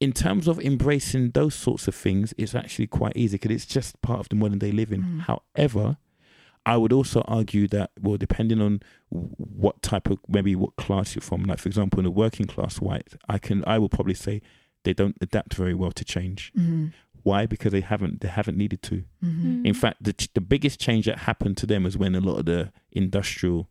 in 0.00 0.12
terms 0.12 0.46
of 0.46 0.60
embracing 0.60 1.30
those 1.32 1.54
sorts 1.54 1.88
of 1.88 1.94
things, 1.94 2.32
it's 2.38 2.54
actually 2.54 2.86
quite 2.86 3.16
easy 3.16 3.36
because 3.36 3.50
it's 3.50 3.66
just 3.66 4.00
part 4.00 4.20
of 4.20 4.28
the 4.28 4.36
modern 4.36 4.58
day 4.58 4.70
living. 4.70 5.02
Mm. 5.02 5.20
However, 5.22 5.96
I 6.64 6.76
would 6.76 6.92
also 6.92 7.22
argue 7.22 7.66
that, 7.68 7.90
well, 8.00 8.16
depending 8.16 8.60
on 8.60 8.82
what 9.08 9.82
type 9.82 10.08
of 10.10 10.18
maybe 10.28 10.54
what 10.54 10.76
class 10.76 11.14
you're 11.14 11.22
from, 11.22 11.44
like 11.44 11.58
for 11.58 11.68
example, 11.68 11.98
in 11.98 12.06
a 12.06 12.10
working 12.10 12.46
class 12.46 12.80
white, 12.80 13.08
I 13.28 13.38
can 13.38 13.64
I 13.66 13.78
will 13.78 13.88
probably 13.88 14.14
say 14.14 14.42
they 14.84 14.92
don't 14.92 15.16
adapt 15.20 15.54
very 15.54 15.74
well 15.74 15.92
to 15.92 16.04
change. 16.04 16.52
mm-hmm. 16.56 16.88
Why? 17.24 17.46
Because 17.46 17.72
they 17.72 17.80
haven't 17.80 18.20
they 18.20 18.28
haven't 18.28 18.56
needed 18.56 18.82
to. 18.84 19.04
Mm-hmm. 19.24 19.66
In 19.66 19.74
fact, 19.74 20.02
the 20.02 20.14
the 20.34 20.40
biggest 20.40 20.78
change 20.78 21.06
that 21.06 21.18
happened 21.20 21.56
to 21.58 21.66
them 21.66 21.84
is 21.84 21.98
when 21.98 22.14
a 22.14 22.20
lot 22.20 22.38
of 22.38 22.44
the 22.44 22.72
industrial 22.92 23.68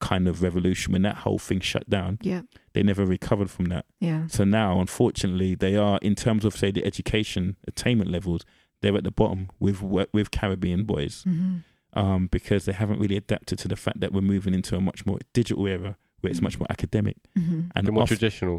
kind 0.00 0.26
of 0.28 0.42
revolution, 0.42 0.92
when 0.92 1.02
that 1.02 1.18
whole 1.18 1.38
thing 1.38 1.60
shut 1.60 1.88
down, 1.88 2.18
yeah 2.22 2.42
they 2.78 2.84
never 2.84 3.04
recovered 3.04 3.50
from 3.50 3.66
that. 3.74 3.84
yeah 4.08 4.26
So 4.28 4.44
now, 4.44 4.80
unfortunately, 4.80 5.54
they 5.64 5.74
are 5.76 5.98
in 6.08 6.14
terms 6.14 6.44
of 6.44 6.52
say 6.56 6.70
the 6.70 6.84
education 6.84 7.56
attainment 7.66 8.08
levels, 8.16 8.40
they're 8.80 8.96
at 8.96 9.04
the 9.04 9.10
bottom 9.22 9.40
with 9.58 9.78
with 10.16 10.28
Caribbean 10.30 10.84
boys 10.84 11.14
mm-hmm. 11.26 11.56
um, 12.00 12.28
because 12.36 12.62
they 12.66 12.72
haven't 12.82 13.00
really 13.00 13.16
adapted 13.24 13.58
to 13.62 13.68
the 13.68 13.76
fact 13.84 13.98
that 14.02 14.10
we're 14.12 14.30
moving 14.34 14.54
into 14.54 14.76
a 14.76 14.80
much 14.80 15.00
more 15.08 15.18
digital 15.32 15.66
era 15.66 15.96
where 16.20 16.30
it's 16.32 16.40
much 16.48 16.56
more 16.60 16.68
academic 16.76 17.16
Mm-hmm. 17.36 17.60
and 17.74 17.82
The 17.86 17.92
more 17.92 18.02
oft- 18.04 18.10
traditional. 18.14 18.56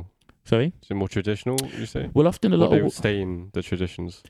sorry. 0.52 0.74
Is 0.84 0.90
it 0.92 0.96
more 0.96 1.08
traditional? 1.18 1.58
You 1.82 1.86
say? 1.96 2.04
Well, 2.14 2.28
often 2.28 2.52
a 2.54 2.58
lot 2.58 2.70
they 2.72 2.78
of 2.80 2.84
would 2.86 2.94
stay 3.04 3.16
in 3.26 3.32
the 3.56 3.62
traditions. 3.62 4.22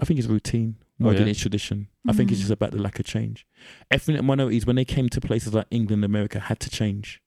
I 0.00 0.04
think 0.04 0.18
it's 0.20 0.28
routine 0.28 0.76
more 0.98 1.12
Oh, 1.12 1.16
than 1.18 1.26
it's 1.28 1.40
tradition. 1.40 1.88
I 2.08 2.12
think 2.12 2.30
it's 2.30 2.38
Mhm. 2.38 2.42
just 2.46 2.52
about 2.58 2.70
the 2.70 2.80
lack 2.86 2.98
of 3.00 3.04
change. 3.06 3.44
Ethnic 3.90 4.22
minorities, 4.22 4.64
when 4.66 4.76
they 4.76 4.84
came 4.84 5.08
to 5.08 5.20
places 5.20 5.52
like 5.52 5.66
England, 5.70 6.04
America, 6.04 6.38
had 6.38 6.60
to 6.60 6.70
change. 6.70 7.20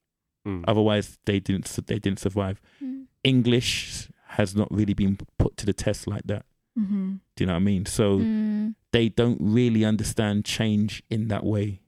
Mm. 0.47 0.63
Otherwise, 0.67 1.19
they 1.25 1.39
didn't. 1.39 1.65
They 1.87 1.99
didn't 1.99 2.19
survive. 2.19 2.61
Mm. 2.83 3.05
English 3.23 4.09
has 4.29 4.55
not 4.55 4.67
really 4.71 4.93
been 4.93 5.17
put 5.37 5.57
to 5.57 5.65
the 5.65 5.73
test 5.73 6.07
like 6.07 6.23
that. 6.25 6.45
Mm-hmm. 6.79 7.15
Do 7.35 7.43
you 7.43 7.47
know 7.47 7.53
what 7.53 7.57
I 7.57 7.71
mean? 7.71 7.85
So 7.85 8.19
Mm. 8.19 8.75
they 8.91 9.09
don't 9.09 9.37
really 9.41 9.83
understand 9.83 10.45
change 10.45 11.03
in 11.09 11.27
that 11.29 11.43
way. 11.43 11.81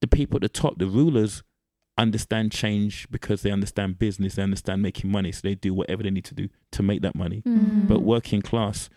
The 0.00 0.06
people 0.06 0.36
at 0.36 0.42
the 0.42 0.48
top, 0.48 0.78
the 0.78 0.86
rulers, 0.86 1.42
understand 1.96 2.52
change 2.52 3.06
because 3.10 3.42
they 3.42 3.50
understand 3.50 3.98
business, 3.98 4.34
they 4.34 4.42
understand 4.42 4.82
making 4.82 5.10
money, 5.10 5.30
so 5.32 5.40
they 5.44 5.54
do 5.54 5.72
whatever 5.72 6.02
they 6.02 6.10
need 6.10 6.24
to 6.24 6.34
do 6.34 6.48
to 6.72 6.82
make 6.82 7.02
that 7.02 7.14
money. 7.14 7.42
Mm. 7.46 7.86
But 7.88 8.00
working 8.02 8.42
class, 8.42 8.90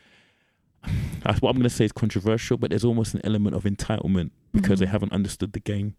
that's 1.23 1.41
what 1.41 1.49
I'm 1.51 1.55
going 1.57 1.63
to 1.63 1.69
say 1.69 1.85
is 1.85 1.91
controversial, 1.91 2.57
but 2.57 2.69
there's 2.71 2.85
almost 2.85 3.13
an 3.13 3.21
element 3.23 3.55
of 3.55 3.63
entitlement 3.63 4.31
because 4.51 4.79
they 4.79 4.85
Mhm. 4.87 4.89
haven't 4.91 5.11
understood 5.13 5.53
the 5.53 5.59
game. 5.59 5.95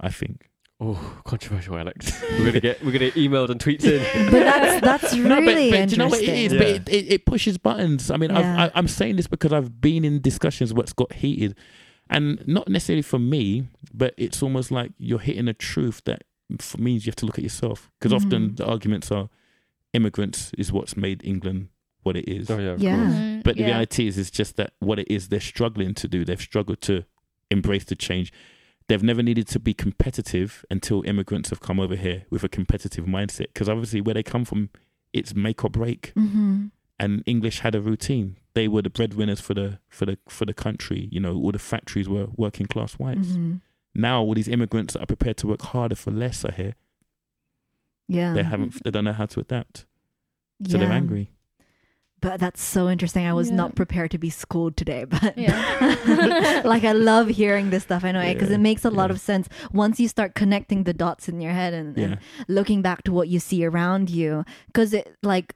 I 0.00 0.08
think. 0.10 0.48
Oh, 0.84 1.20
controversial, 1.24 1.78
Alex. 1.78 2.20
we're 2.32 2.46
gonna 2.46 2.60
get 2.60 2.80
we're 2.84 2.90
gonna 2.90 3.10
get 3.10 3.14
emailed 3.14 3.50
and 3.50 3.60
tweets 3.60 3.84
in. 3.84 4.02
but 4.32 4.40
that's 4.40 4.80
that's 4.84 5.14
No, 5.16 5.36
but, 5.36 5.42
really 5.42 5.70
but 5.70 5.88
do 5.88 5.92
you 5.92 5.98
know 5.98 6.08
what 6.08 6.20
it 6.20 6.28
is? 6.28 6.52
Yeah. 6.52 6.58
But 6.58 6.66
it, 6.68 6.88
it, 6.88 7.12
it 7.12 7.26
pushes 7.26 7.56
buttons. 7.56 8.10
I 8.10 8.16
mean, 8.16 8.30
Yeah. 8.30 8.64
I've, 8.64 8.70
I, 8.70 8.72
I'm 8.78 8.88
saying 8.88 9.14
this 9.16 9.28
because 9.28 9.52
I've 9.52 9.80
been 9.80 10.04
in 10.04 10.20
discussions 10.20 10.74
what's 10.74 10.92
got 10.92 11.12
heated, 11.12 11.56
and 12.10 12.42
not 12.48 12.68
necessarily 12.68 13.02
for 13.02 13.20
me, 13.20 13.68
but 13.94 14.12
it's 14.16 14.42
almost 14.42 14.72
like 14.72 14.90
you're 14.98 15.20
hitting 15.20 15.46
a 15.46 15.54
truth 15.54 16.02
that 16.06 16.24
f- 16.58 16.76
means 16.78 17.06
you 17.06 17.10
have 17.10 17.16
to 17.16 17.26
look 17.26 17.38
at 17.38 17.44
yourself. 17.44 17.90
Because 18.00 18.12
often 18.12 18.50
Mhm. 18.50 18.56
the 18.56 18.66
arguments 18.66 19.12
are 19.12 19.28
immigrants 19.92 20.50
is 20.58 20.72
what's 20.72 20.96
made 20.96 21.22
England 21.24 21.68
what 22.02 22.16
it 22.16 22.28
is. 22.28 22.50
Oh 22.50 22.58
yeah, 22.58 22.70
of 22.70 22.80
Yeah. 22.82 22.96
course. 22.96 23.42
But 23.44 23.56
the 23.56 23.64
reality 23.64 24.08
is, 24.08 24.18
it's 24.18 24.30
just 24.30 24.56
that 24.56 24.72
what 24.80 24.98
it 24.98 25.06
is 25.08 25.28
they're 25.28 25.38
struggling 25.38 25.94
to 25.94 26.08
do. 26.08 26.24
They've 26.24 26.40
struggled 26.40 26.80
to 26.82 27.04
embrace 27.52 27.84
the 27.84 27.94
change. 27.94 28.32
They've 28.92 29.02
never 29.02 29.22
needed 29.22 29.48
to 29.48 29.58
be 29.58 29.72
competitive 29.72 30.66
until 30.70 31.02
immigrants 31.06 31.48
have 31.48 31.60
come 31.60 31.80
over 31.80 31.96
here 31.96 32.26
with 32.28 32.44
a 32.44 32.48
competitive 32.50 33.06
mindset. 33.06 33.46
Because 33.46 33.66
obviously, 33.66 34.02
where 34.02 34.12
they 34.12 34.22
come 34.22 34.44
from, 34.44 34.68
it's 35.14 35.34
make 35.34 35.64
or 35.64 35.70
break. 35.70 36.12
mm-hmm. 36.14 36.66
And 36.98 37.22
English 37.24 37.60
had 37.60 37.74
a 37.74 37.80
routine. 37.80 38.36
They 38.52 38.68
were 38.68 38.82
the 38.82 38.90
breadwinners 38.90 39.40
for 39.40 39.54
the 39.54 39.78
for 39.88 40.04
the 40.04 40.18
for 40.28 40.44
the 40.44 40.52
country. 40.52 41.08
You 41.10 41.20
know, 41.20 41.34
all 41.34 41.52
the 41.52 41.58
factories 41.58 42.06
were 42.06 42.26
working 42.36 42.66
class 42.66 42.92
whites. 42.98 43.28
Mm-hmm. 43.28 43.54
Now, 43.94 44.20
all 44.20 44.34
these 44.34 44.48
immigrants 44.48 44.92
that 44.92 45.02
are 45.02 45.06
prepared 45.06 45.38
to 45.38 45.46
work 45.46 45.62
harder 45.62 45.96
for 45.96 46.10
less 46.10 46.44
are 46.44 46.52
here. 46.52 46.74
yeah 48.08 48.34
They 48.34 48.42
haven't. 48.42 48.84
They 48.84 48.90
don't 48.90 49.04
know 49.04 49.14
how 49.14 49.24
to 49.24 49.40
adapt. 49.40 49.86
So 50.68 50.76
they're 50.76 50.92
angry. 50.92 51.30
But 52.22 52.40
that's 52.40 52.62
so 52.62 52.88
interesting 52.88 53.26
i 53.26 53.32
was 53.34 53.48
Yeah. 53.50 53.56
not 53.56 53.74
prepared 53.74 54.10
to 54.12 54.18
be 54.18 54.30
schooled 54.30 54.76
today 54.76 55.04
but 55.14 55.36
Yeah. 55.36 56.62
like 56.72 56.84
i 56.84 56.92
love 56.92 57.28
hearing 57.28 57.70
this 57.70 57.82
stuff 57.82 58.04
anyway 58.04 58.32
because 58.34 58.48
Yeah, 58.50 58.54
it 58.56 58.60
makes 58.60 58.84
a 58.86 58.90
lot 58.90 59.10
of 59.10 59.20
sense 59.20 59.48
once 59.72 60.00
you 60.00 60.08
start 60.08 60.34
connecting 60.34 60.84
the 60.84 60.94
dots 60.94 61.28
in 61.28 61.40
your 61.40 61.52
head 61.52 61.74
and, 61.74 61.98
and 61.98 62.18
looking 62.48 62.80
back 62.82 63.02
to 63.04 63.12
what 63.12 63.28
you 63.28 63.38
see 63.40 63.64
around 63.64 64.08
you 64.08 64.44
because 64.68 64.94
it 64.94 65.16
like 65.22 65.54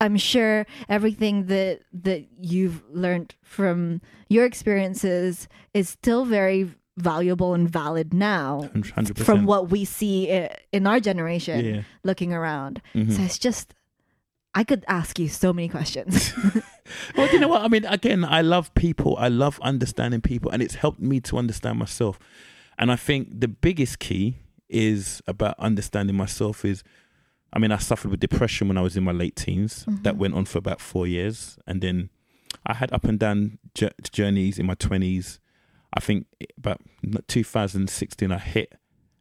i'm 0.00 0.16
sure 0.16 0.66
everything 0.88 1.46
that 1.46 1.80
that 1.92 2.24
you've 2.40 2.82
learned 2.90 3.34
from 3.42 4.00
your 4.28 4.44
experiences 4.46 5.48
is 5.74 5.88
still 5.88 6.24
very 6.24 6.70
valuable 6.96 7.54
and 7.54 7.68
valid 7.68 8.12
now 8.12 8.68
Hundred 8.94 8.94
percent. 9.16 9.18
from 9.26 9.46
what 9.46 9.70
we 9.70 9.84
see 9.84 10.28
in 10.72 10.86
our 10.86 11.00
generation 11.00 11.64
Yeah. 11.64 11.82
looking 12.04 12.32
around 12.32 12.82
Mhm. 12.94 13.12
so 13.12 13.22
it's 13.22 13.38
just 13.38 13.74
i 14.54 14.64
could 14.64 14.84
ask 14.88 15.18
you 15.18 15.28
so 15.28 15.52
many 15.52 15.68
questions 15.68 16.32
well, 17.16 17.32
you 17.32 17.38
know 17.38 17.46
what? 17.46 17.62
I 17.62 17.68
mean, 17.68 17.84
again, 17.84 18.24
I 18.24 18.40
love 18.42 18.74
people. 18.74 19.16
I 19.16 19.28
love 19.28 19.60
understanding 19.62 20.20
people, 20.20 20.50
and 20.50 20.60
it's 20.60 20.74
helped 20.74 20.98
me 21.00 21.20
to 21.20 21.38
understand 21.38 21.78
myself. 21.78 22.18
And 22.78 22.90
I 22.90 22.96
think 22.96 23.40
the 23.40 23.46
biggest 23.46 24.00
key 24.00 24.38
is 24.68 25.22
about 25.28 25.54
understanding 25.60 26.16
myself. 26.16 26.64
Is, 26.64 26.82
I 27.52 27.60
mean, 27.60 27.70
I 27.70 27.76
suffered 27.78 28.10
with 28.10 28.18
depression 28.18 28.66
when 28.66 28.76
I 28.76 28.80
was 28.82 28.96
in 28.96 29.04
my 29.04 29.12
late 29.12 29.36
teens. 29.36 29.84
That 29.86 30.14
Mhm. 30.16 30.18
went 30.18 30.34
on 30.34 30.44
for 30.46 30.58
about 30.58 30.80
four 30.80 31.06
years, 31.06 31.58
and 31.64 31.80
then 31.80 32.10
I 32.66 32.74
had 32.74 32.92
up 32.92 33.04
and 33.04 33.20
down 33.20 33.58
jour- 33.76 33.94
journeys 34.10 34.58
in 34.58 34.66
my 34.66 34.74
twenties. 34.74 35.38
I 35.96 36.00
think 36.00 36.26
about 36.58 36.80
2016, 37.28 38.32
I 38.32 38.38
hit 38.38 38.74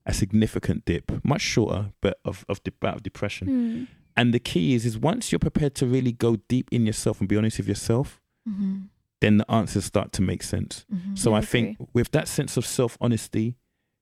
a 0.08 0.14
significant 0.14 0.86
dip, 0.86 1.24
much 1.24 1.42
shorter, 1.42 1.92
but 2.02 2.18
of 2.26 2.46
of 2.50 2.64
de- 2.64 2.74
of 2.88 3.04
depression. 3.04 3.48
Mm. 3.48 3.88
And 4.20 4.34
the 4.34 4.40
key 4.40 4.74
is, 4.74 4.86
is 4.86 4.98
once 4.98 5.32
you're 5.32 5.40
prepared 5.40 5.76
to 5.76 5.86
really 5.86 6.12
go 6.12 6.36
deep 6.50 6.68
in 6.74 6.86
yourself 6.86 7.22
and 7.22 7.30
be 7.30 7.38
honest 7.38 7.58
with 7.58 7.70
yourself, 7.70 8.20
mm-hmm. 8.48 8.80
then 9.22 9.38
the 9.38 9.50
answers 9.50 9.86
start 9.86 10.12
to 10.14 10.22
make 10.22 10.44
sense. 10.44 10.86
Mm-hmm. 10.94 11.16
So 11.16 11.34
I 11.34 11.38
I 11.38 11.42
think 11.42 11.78
with 11.94 12.12
that 12.12 12.28
sense 12.28 12.58
of 12.58 12.66
self 12.66 12.98
honesty, 13.00 13.56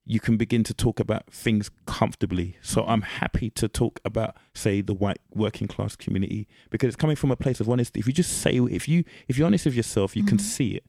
you 0.05 0.19
can 0.19 0.35
begin 0.35 0.63
to 0.63 0.73
talk 0.73 0.99
about 0.99 1.29
things 1.29 1.69
comfortably. 1.85 2.57
So 2.61 2.83
I'm 2.85 3.03
happy 3.03 3.51
to 3.51 3.67
talk 3.67 3.99
about, 4.03 4.35
say, 4.55 4.81
the 4.81 4.95
white 4.95 5.19
working 5.35 5.67
class 5.67 5.95
community 5.95 6.47
because 6.71 6.87
it's 6.87 6.95
coming 6.95 7.15
from 7.15 7.29
a 7.29 7.35
place 7.35 7.59
of 7.59 7.69
honesty. 7.69 7.99
If 7.99 8.07
you 8.07 8.13
just 8.13 8.39
say, 8.41 8.57
if 8.57 8.87
you 8.87 9.03
if 9.27 9.37
you're 9.37 9.45
honest 9.45 9.65
with 9.65 9.75
yourself, 9.75 10.15
you 10.15 10.23
can 10.23 10.39
Mhm. 10.39 10.41
see 10.55 10.69
it. 10.79 10.85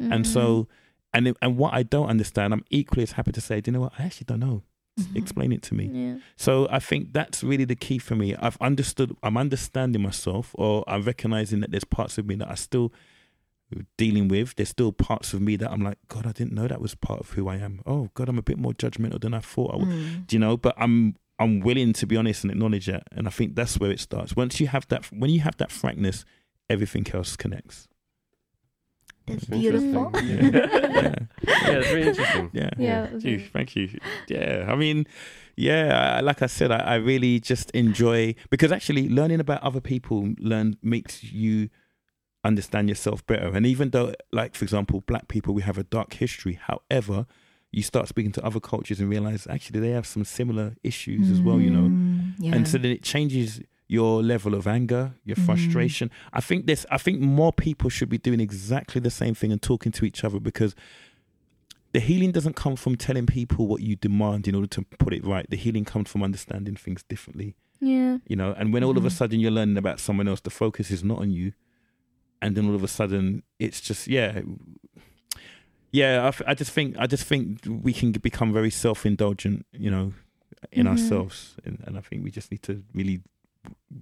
And 0.00 0.26
so, 0.26 0.66
and 1.14 1.36
and 1.40 1.56
what 1.56 1.72
I 1.72 1.84
don't 1.84 2.08
understand, 2.08 2.52
I'm 2.52 2.64
equally 2.70 3.04
as 3.04 3.12
happy 3.12 3.30
to 3.30 3.40
say, 3.40 3.60
do 3.60 3.70
you 3.70 3.74
know 3.74 3.82
what? 3.82 3.92
I 3.96 4.02
actually 4.06 4.24
don't 4.24 4.40
know. 4.40 4.64
Mhm. 5.00 5.16
Explain 5.16 5.52
it 5.52 5.62
to 5.62 5.74
me. 5.74 5.90
yeah. 5.92 6.16
So 6.36 6.68
I 6.70 6.78
think 6.78 7.12
that's 7.12 7.42
really 7.42 7.64
the 7.64 7.74
key 7.76 7.98
for 7.98 8.14
me. 8.14 8.34
I've 8.36 8.58
understood, 8.60 9.16
I'm 9.22 9.36
understanding 9.38 10.02
myself, 10.02 10.50
or 10.54 10.84
I'm 10.86 11.02
recognizing 11.02 11.60
that 11.60 11.70
there's 11.70 11.84
parts 11.84 12.18
of 12.18 12.26
me 12.26 12.34
that 12.36 12.48
are 12.48 12.56
still 12.56 12.92
dealing 13.96 14.28
with. 14.28 14.54
There's 14.56 14.68
still 14.68 14.92
parts 14.92 15.32
of 15.32 15.40
me 15.40 15.56
that 15.56 15.70
I'm 15.70 15.80
like, 15.82 15.98
God, 16.08 16.26
I 16.26 16.32
didn't 16.32 16.52
know 16.52 16.68
that 16.68 16.80
was 16.80 16.94
part 16.94 17.20
of 17.20 17.30
who 17.30 17.48
I 17.48 17.56
am. 17.56 17.80
Oh 17.86 18.10
God, 18.14 18.28
I'm 18.28 18.38
a 18.38 18.42
bit 18.42 18.58
more 18.58 18.72
judgmental 18.72 19.20
than 19.20 19.32
I 19.34 19.40
thought 19.40 19.72
I 19.74 19.76
would. 19.78 19.88
Mm. 19.88 20.26
Do 20.26 20.36
you 20.36 20.40
know? 20.40 20.56
But 20.56 20.74
I'm 20.76 21.16
I'm 21.38 21.60
willing 21.60 21.92
to 21.94 22.06
be 22.06 22.16
honest 22.16 22.44
and 22.44 22.50
acknowledge 22.52 22.86
that, 22.86 23.04
and 23.12 23.26
I 23.26 23.30
think 23.30 23.56
that's 23.56 23.80
where 23.80 23.90
it 23.90 23.98
starts. 24.00 24.36
Once 24.36 24.60
you 24.60 24.66
have 24.68 24.86
that, 24.88 25.06
when 25.06 25.30
you 25.30 25.40
have 25.40 25.56
that 25.56 25.70
frankness, 25.72 26.24
everything 26.68 27.06
else 27.14 27.34
connects. 27.36 27.88
That's 29.26 29.44
That's 29.46 29.60
beautiful. 29.60 30.06
interesting. 30.06 30.52
yeah. 30.54 31.14
yeah, 31.42 31.78
it's 31.78 31.92
really 31.92 32.08
interesting. 32.08 32.50
Yeah, 32.52 32.70
Yeah, 32.78 33.00
that 33.02 33.12
was 33.14 33.22
Gee, 33.22 33.38
thank 33.38 33.76
you. 33.76 33.98
Yeah, 34.28 34.66
I 34.68 34.74
mean, 34.76 35.06
yeah, 35.56 36.16
I- 36.18 36.20
like 36.20 36.42
I 36.42 36.46
said, 36.46 36.70
I, 36.72 36.78
I 36.78 36.94
really 36.96 37.38
just 37.40 37.70
enjoy 37.72 38.34
because 38.50 38.72
actually 38.72 39.08
learning 39.08 39.40
about 39.40 39.62
other 39.62 39.80
people 39.80 40.34
learn 40.38 40.76
makes 40.82 41.22
you 41.24 41.68
understand 42.44 42.88
yourself 42.88 43.24
better. 43.26 43.48
And 43.54 43.64
even 43.66 43.90
though, 43.90 44.14
like 44.32 44.54
for 44.54 44.64
example, 44.64 45.02
black 45.06 45.28
people, 45.28 45.54
we 45.54 45.62
have 45.62 45.78
a 45.78 45.84
dark 45.84 46.14
history. 46.14 46.58
However, 46.60 47.26
you 47.70 47.82
start 47.82 48.08
speaking 48.08 48.32
to 48.32 48.44
other 48.44 48.60
cultures 48.60 49.00
and 49.00 49.08
realize 49.08 49.46
actually 49.48 49.80
they 49.80 49.90
have 49.90 50.06
some 50.06 50.24
similar 50.24 50.74
issues 50.82 51.30
as 51.30 51.40
well. 51.40 51.60
You 51.60 51.70
know, 51.70 51.88
Mm, 51.88 52.34
yeah. 52.38 52.54
and 52.54 52.66
so 52.68 52.78
then 52.78 52.90
it 52.90 53.02
changes 53.02 53.60
your 53.96 54.22
level 54.22 54.52
of 54.54 54.66
anger, 54.78 55.04
your 55.28 55.36
Mhm. 55.36 55.44
frustration. 55.46 56.06
I 56.32 56.40
think 56.48 56.66
this. 56.66 56.82
I 56.96 56.98
think 57.04 57.20
more 57.20 57.52
people 57.52 57.88
should 57.96 58.08
be 58.16 58.18
doing 58.28 58.40
exactly 58.48 59.00
the 59.00 59.10
same 59.22 59.34
thing 59.34 59.50
and 59.52 59.60
talking 59.70 59.92
to 59.98 60.04
each 60.04 60.20
other 60.26 60.40
because 60.40 60.74
the 61.92 62.00
healing 62.00 62.32
doesn't 62.32 62.56
come 62.64 62.74
from 62.76 62.96
telling 62.96 63.26
people 63.26 63.66
what 63.66 63.80
you 63.82 63.94
demand 63.96 64.48
in 64.48 64.54
order 64.54 64.66
to 64.76 64.82
put 65.04 65.12
it 65.12 65.22
right. 65.34 65.46
The 65.54 65.56
healing 65.64 65.84
comes 65.84 66.08
from 66.10 66.22
understanding 66.22 66.74
things 66.84 67.02
differently 67.12 67.54
Yeah. 67.80 68.18
you 68.30 68.36
know 68.40 68.50
and 68.58 68.72
when 68.72 68.82
all 68.86 68.96
of 68.96 69.04
a 69.04 69.08
Mhm. 69.10 69.18
sudden 69.20 69.40
you're 69.40 69.56
learning 69.58 69.76
about 69.84 69.98
someone 70.06 70.26
else 70.30 70.40
the 70.40 70.50
focus 70.64 70.86
is 70.96 71.02
not 71.10 71.18
on 71.24 71.30
you 71.38 71.52
and 72.40 72.50
then 72.56 72.64
all 72.68 72.76
of 72.80 72.84
a 72.84 72.88
sudden 72.98 73.42
it's 73.58 73.80
just 73.88 74.02
yeah 74.16 74.40
yeah 75.90 76.22
I, 76.24 76.28
f- 76.28 76.42
I 76.46 76.54
just 76.54 76.70
think 76.76 76.96
i 76.98 77.06
just 77.06 77.24
think 77.24 77.60
we 77.66 77.92
can 77.92 78.12
become 78.12 78.52
very 78.52 78.70
self-indulgent 78.70 79.66
you 79.72 79.90
know 79.90 80.06
in 80.70 80.86
Mhm. 80.86 80.90
ourselves 80.92 81.56
and, 81.64 81.76
and 81.86 81.98
i 81.98 82.00
think 82.00 82.22
we 82.24 82.30
just 82.30 82.50
need 82.52 82.62
to 82.62 82.74
really 82.94 83.20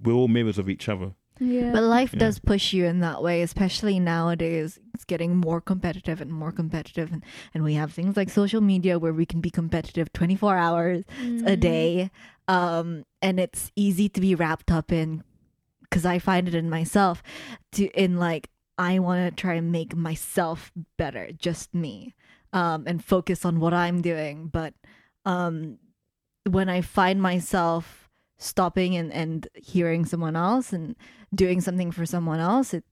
we're 0.03 0.13
all 0.13 0.27
mirrors 0.27 0.57
of 0.57 0.69
each 0.69 0.87
other 0.89 1.13
Yeah. 1.39 1.71
But 1.73 1.83
life 1.83 2.13
Yeah. 2.13 2.19
does 2.19 2.37
push 2.39 2.71
you 2.71 2.85
in 2.85 2.99
that 2.99 3.23
way, 3.23 3.41
especially 3.41 3.99
nowadays. 3.99 4.77
It's 4.93 5.05
getting 5.05 5.35
more 5.37 5.59
competitive 5.59 6.21
and 6.21 6.31
more 6.31 6.51
competitive. 6.51 7.11
And, 7.11 7.23
and 7.55 7.63
we 7.63 7.73
have 7.73 7.91
things 7.91 8.15
like 8.15 8.29
social 8.29 8.61
media 8.61 8.99
where 8.99 9.13
we 9.13 9.25
can 9.25 9.41
be 9.41 9.49
competitive 9.49 10.13
24 10.13 10.55
hours 10.55 11.03
a 11.09 11.13
Mm-hmm. 11.23 11.59
day. 11.59 12.11
Um, 12.47 13.05
and 13.23 13.39
it's 13.39 13.71
easy 13.75 14.07
to 14.09 14.21
be 14.21 14.35
wrapped 14.35 14.69
up 14.69 14.91
in, 14.91 15.23
because 15.81 16.05
I 16.05 16.19
find 16.19 16.47
it 16.47 16.53
in 16.53 16.69
myself, 16.69 17.23
to 17.71 17.87
in 17.99 18.17
like, 18.17 18.49
I 18.77 18.99
want 18.99 19.19
to 19.35 19.41
try 19.41 19.55
and 19.55 19.71
make 19.71 19.95
myself 19.95 20.71
better, 20.97 21.31
just 21.31 21.73
me, 21.73 22.13
um, 22.53 22.83
and 22.85 23.03
focus 23.03 23.45
on 23.45 23.59
what 23.59 23.73
I'm 23.73 24.01
doing. 24.01 24.47
But 24.47 24.75
um, 25.25 25.79
when 26.49 26.69
I 26.69 26.81
find 26.81 27.19
myself 27.19 28.00
stopping 28.41 28.95
and, 28.95 29.11
and 29.13 29.47
hearing 29.53 30.05
someone 30.05 30.35
else 30.35 30.73
and 30.73 30.95
doing 31.33 31.61
something 31.61 31.91
for 31.91 32.05
someone 32.05 32.39
else, 32.39 32.73
it 32.73 32.83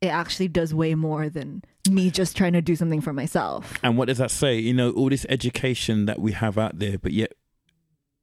it 0.00 0.08
actually 0.08 0.46
does 0.46 0.72
way 0.72 0.94
more 0.94 1.28
than 1.28 1.60
me 1.90 2.08
just 2.08 2.36
trying 2.36 2.52
to 2.52 2.62
do 2.62 2.76
something 2.76 3.00
for 3.00 3.12
myself. 3.12 3.74
and 3.82 3.98
what 3.98 4.06
does 4.06 4.18
that 4.18 4.30
say? 4.30 4.56
You 4.56 4.74
know 4.74 4.90
all 4.92 5.08
this 5.08 5.26
education 5.28 6.06
that 6.06 6.20
we 6.20 6.32
have 6.32 6.56
out 6.56 6.78
there 6.78 6.98
but 6.98 7.12
yet 7.12 7.32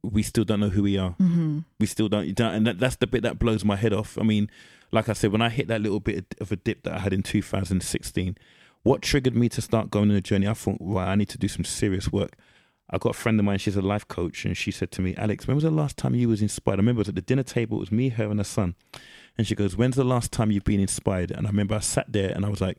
we 0.02 0.24
still 0.24 0.46
don't 0.46 0.60
know 0.60 0.70
who 0.70 0.84
we 0.84 0.98
are. 0.98 1.16
Mm-hmm. 1.20 1.60
we 1.80 1.86
still 1.88 2.08
don't, 2.08 2.28
you 2.28 2.34
don't 2.34 2.54
and 2.54 2.68
that, 2.68 2.80
that's 2.80 2.96
the 2.98 3.08
bit 3.08 3.24
that 3.24 3.40
blows 3.40 3.66
my 3.66 3.76
head 3.76 3.92
off. 3.92 4.18
I 4.18 4.24
mean 4.24 4.50
like 4.92 5.10
i 5.10 5.14
said 5.14 5.32
when 5.32 5.42
i 5.42 5.50
hit 5.50 5.68
that 5.68 5.82
little 5.82 6.00
bit 6.00 6.36
of 6.40 6.52
a 6.52 6.56
dip 6.56 6.84
that 6.84 6.94
i 6.94 7.00
had 7.00 7.12
in 7.12 7.24
2016 7.24 8.38
what 8.84 9.02
triggered 9.02 9.36
me 9.36 9.50
to 9.50 9.60
start 9.62 9.90
going 9.90 10.12
on 10.12 10.16
a 10.16 10.22
journey? 10.22 10.48
I 10.48 10.54
thought 10.54 10.78
right 10.80 11.08
i 11.08 11.16
need 11.16 11.30
to 11.30 11.38
do 11.38 11.48
some 11.48 11.66
serious 11.66 12.12
work 12.12 12.38
i 12.90 12.98
got 12.98 13.10
a 13.10 13.14
friend 13.18 13.40
of 13.40 13.46
mine 13.46 13.58
she's 13.58 13.76
a 13.76 13.82
life 13.82 14.08
coach 14.08 14.46
and 14.46 14.56
she 14.56 14.72
said 14.72 14.92
to 14.92 15.02
me 15.02 15.16
alex 15.16 15.48
when 15.48 15.56
was 15.56 15.64
the 15.64 15.72
last 15.72 15.98
time 15.98 16.14
you 16.16 16.28
was 16.30 16.42
inspired? 16.42 16.76
I 16.76 16.82
remember 16.82 17.00
it 17.00 17.04
was 17.08 17.10
at 17.10 17.16
the 17.16 17.22
dinner 17.22 17.44
table 17.44 17.78
it 17.78 17.82
was 17.82 17.92
me 17.92 18.10
her 18.10 18.26
and 18.30 18.40
her 18.40 18.44
son. 18.44 18.76
And 19.38 19.46
she 19.48 19.56
goes 19.56 19.76
when's 19.76 19.96
the 19.96 20.04
last 20.04 20.32
time 20.32 20.52
you've 20.52 20.64
been 20.64 20.80
inspired? 20.80 21.32
And 21.32 21.46
i 21.48 21.50
remember 21.50 21.76
i 21.76 21.80
sat 21.80 22.12
there 22.12 22.32
and 22.32 22.46
i 22.46 22.50
was 22.50 22.62
like 22.62 22.78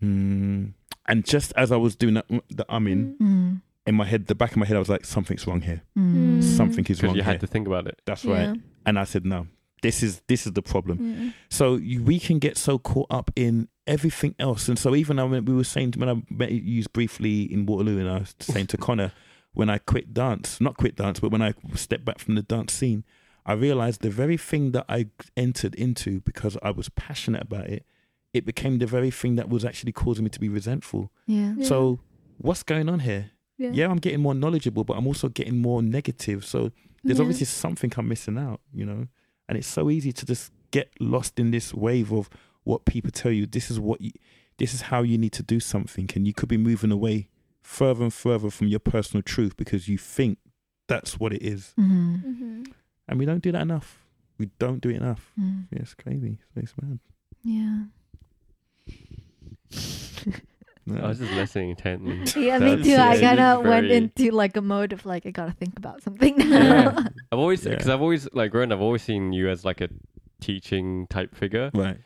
hmm. 0.00 0.66
And 1.06 1.24
just 1.24 1.52
as 1.56 1.72
i 1.72 1.76
was 1.76 1.96
doing 1.96 2.14
that, 2.14 2.26
the 2.48 2.64
i'm 2.68 2.86
in 2.86 3.14
Mm-hmm. 3.14 3.54
in 3.86 3.94
my 3.94 4.04
head 4.04 4.26
the 4.26 4.34
back 4.34 4.52
of 4.52 4.56
my 4.58 4.66
head 4.66 4.76
i 4.76 4.78
was 4.80 4.88
like 4.88 5.04
something's 5.04 5.46
wrong 5.46 5.60
here. 5.62 5.82
Mm. 5.98 6.42
something 6.42 6.84
is 6.86 6.98
Because 6.98 7.02
wrong 7.02 7.16
you 7.16 7.22
here. 7.22 7.32
had 7.32 7.40
to 7.40 7.46
think 7.46 7.66
about 7.66 7.86
it. 7.86 8.00
that's 8.06 8.24
right. 8.24 8.56
And 8.86 8.98
I 8.98 9.04
said, 9.04 9.26
no, 9.26 9.46
this 9.82 10.02
is 10.02 10.22
this 10.26 10.46
is 10.46 10.52
the 10.54 10.62
problem. 10.62 10.96
Yeah. 11.00 11.30
So 11.50 11.76
you, 11.76 12.02
we 12.02 12.18
can 12.18 12.38
get 12.38 12.56
so 12.56 12.78
caught 12.78 13.08
up 13.10 13.30
in 13.36 13.68
everything 13.90 14.34
else, 14.38 14.68
and 14.68 14.78
so 14.78 14.94
even 14.94 15.16
when 15.30 15.44
we 15.44 15.52
were 15.54 15.64
saying 15.64 15.92
when 15.96 16.08
I 16.08 16.22
met 16.30 16.52
you 16.52 16.82
briefly 16.92 17.42
in 17.52 17.66
Waterloo, 17.66 17.98
and 17.98 18.08
I 18.08 18.18
was 18.20 18.34
saying 18.40 18.68
to 18.68 18.76
Connor, 18.78 19.12
when 19.52 19.68
I 19.68 19.78
quit 19.78 20.14
dance, 20.14 20.60
not 20.60 20.76
quit 20.76 20.96
dance, 20.96 21.20
but 21.20 21.30
when 21.32 21.42
I 21.42 21.54
stepped 21.74 22.04
back 22.04 22.18
from 22.20 22.36
the 22.36 22.42
dance 22.42 22.72
scene, 22.72 23.04
I 23.44 23.54
realized 23.54 24.00
the 24.02 24.10
very 24.10 24.36
thing 24.36 24.70
that 24.72 24.84
I 24.88 25.08
entered 25.36 25.74
into 25.74 26.20
because 26.20 26.56
I 26.62 26.70
was 26.70 26.88
passionate 26.90 27.42
about 27.42 27.66
it, 27.66 27.84
it 28.32 28.46
became 28.46 28.78
the 28.78 28.86
very 28.86 29.10
thing 29.10 29.34
that 29.36 29.48
was 29.48 29.64
actually 29.64 29.92
causing 29.92 30.24
me 30.24 30.30
to 30.30 30.40
be 30.40 30.48
resentful. 30.48 31.10
Yeah. 31.26 31.54
Yeah. 31.56 31.64
So 31.66 31.98
what's 32.38 32.62
going 32.62 32.88
on 32.88 33.00
here? 33.00 33.32
Yeah. 33.58 33.70
Yeah, 33.72 33.90
I'm 33.90 33.96
getting 33.98 34.20
more 34.20 34.34
knowledgeable, 34.34 34.84
but 34.84 34.96
I'm 34.96 35.06
also 35.06 35.28
getting 35.28 35.58
more 35.58 35.82
negative. 35.82 36.44
So 36.44 36.70
there's 37.02 37.18
Yeah. 37.18 37.22
obviously 37.24 37.46
something 37.46 37.92
I'm 37.96 38.06
missing 38.08 38.38
out, 38.38 38.60
you 38.72 38.86
know. 38.86 39.08
And 39.48 39.58
it's 39.58 39.66
so 39.66 39.90
easy 39.90 40.12
to 40.12 40.24
just 40.24 40.52
get 40.70 40.92
lost 41.00 41.40
in 41.40 41.50
this 41.50 41.74
wave 41.74 42.12
of 42.12 42.30
what 42.64 42.84
people 42.84 43.10
tell 43.10 43.32
you. 43.32 43.46
This 43.46 43.70
is 43.70 43.78
what 43.80 44.00
you, 44.00 44.12
this 44.58 44.74
is 44.74 44.82
how 44.82 45.02
you 45.02 45.16
need 45.18 45.32
to 45.32 45.42
do 45.42 45.60
something, 45.60 46.08
and 46.14 46.26
you 46.26 46.32
could 46.34 46.48
be 46.48 46.56
moving 46.58 46.90
away 46.92 47.28
further 47.62 48.02
and 48.04 48.12
further 48.14 48.50
from 48.50 48.68
your 48.68 48.80
personal 48.80 49.22
truth 49.22 49.56
because 49.56 49.88
you 49.88 49.96
think 49.98 50.38
that's 50.88 51.20
what 51.20 51.32
it 51.32 51.42
is, 51.42 51.72
Mm-hmm. 51.78 52.14
Mhm. 52.16 52.72
and 53.08 53.18
we 53.18 53.24
don't 53.26 53.42
do 53.42 53.52
that 53.52 53.62
enough. 53.62 53.98
We 54.38 54.50
don't 54.58 54.80
do 54.80 54.88
it 54.90 54.96
enough. 54.96 55.30
Mm. 55.38 55.66
Yeah, 55.70 55.78
it's 55.80 55.94
crazy. 55.94 56.38
It's 56.56 56.74
mad. 56.80 56.98
Yeah. 57.44 57.82
I 60.92 61.06
was 61.06 61.18
just 61.20 61.32
listening 61.32 61.70
intently. 61.70 62.16
Yeah, 62.42 62.58
That 62.58 62.64
me 62.64 62.76
was- 62.76 62.86
too. 62.86 62.96
I 62.96 63.20
kind 63.20 63.38
of 63.38 63.58
went 63.64 63.86
very- 63.86 63.96
into 63.96 64.30
like 64.32 64.56
a 64.56 64.62
mode 64.62 64.92
of 64.92 65.06
like 65.06 65.24
I 65.26 65.30
gotta 65.30 65.52
think 65.52 65.74
about 65.76 66.02
something 66.02 66.36
now. 66.38 66.46
Yeah. 66.46 67.04
I've 67.30 67.38
always 67.38 67.64
Yeah. 67.64 67.70
because 67.72 67.88
I've 67.88 68.00
always 68.00 68.26
like 68.32 68.50
grown. 68.50 68.72
I've 68.72 68.80
always 68.80 69.02
seen 69.02 69.32
you 69.32 69.48
as 69.48 69.64
like 69.64 69.80
a 69.80 69.88
teaching 70.40 71.06
type 71.08 71.34
figure. 71.36 71.70
Right. 71.74 71.98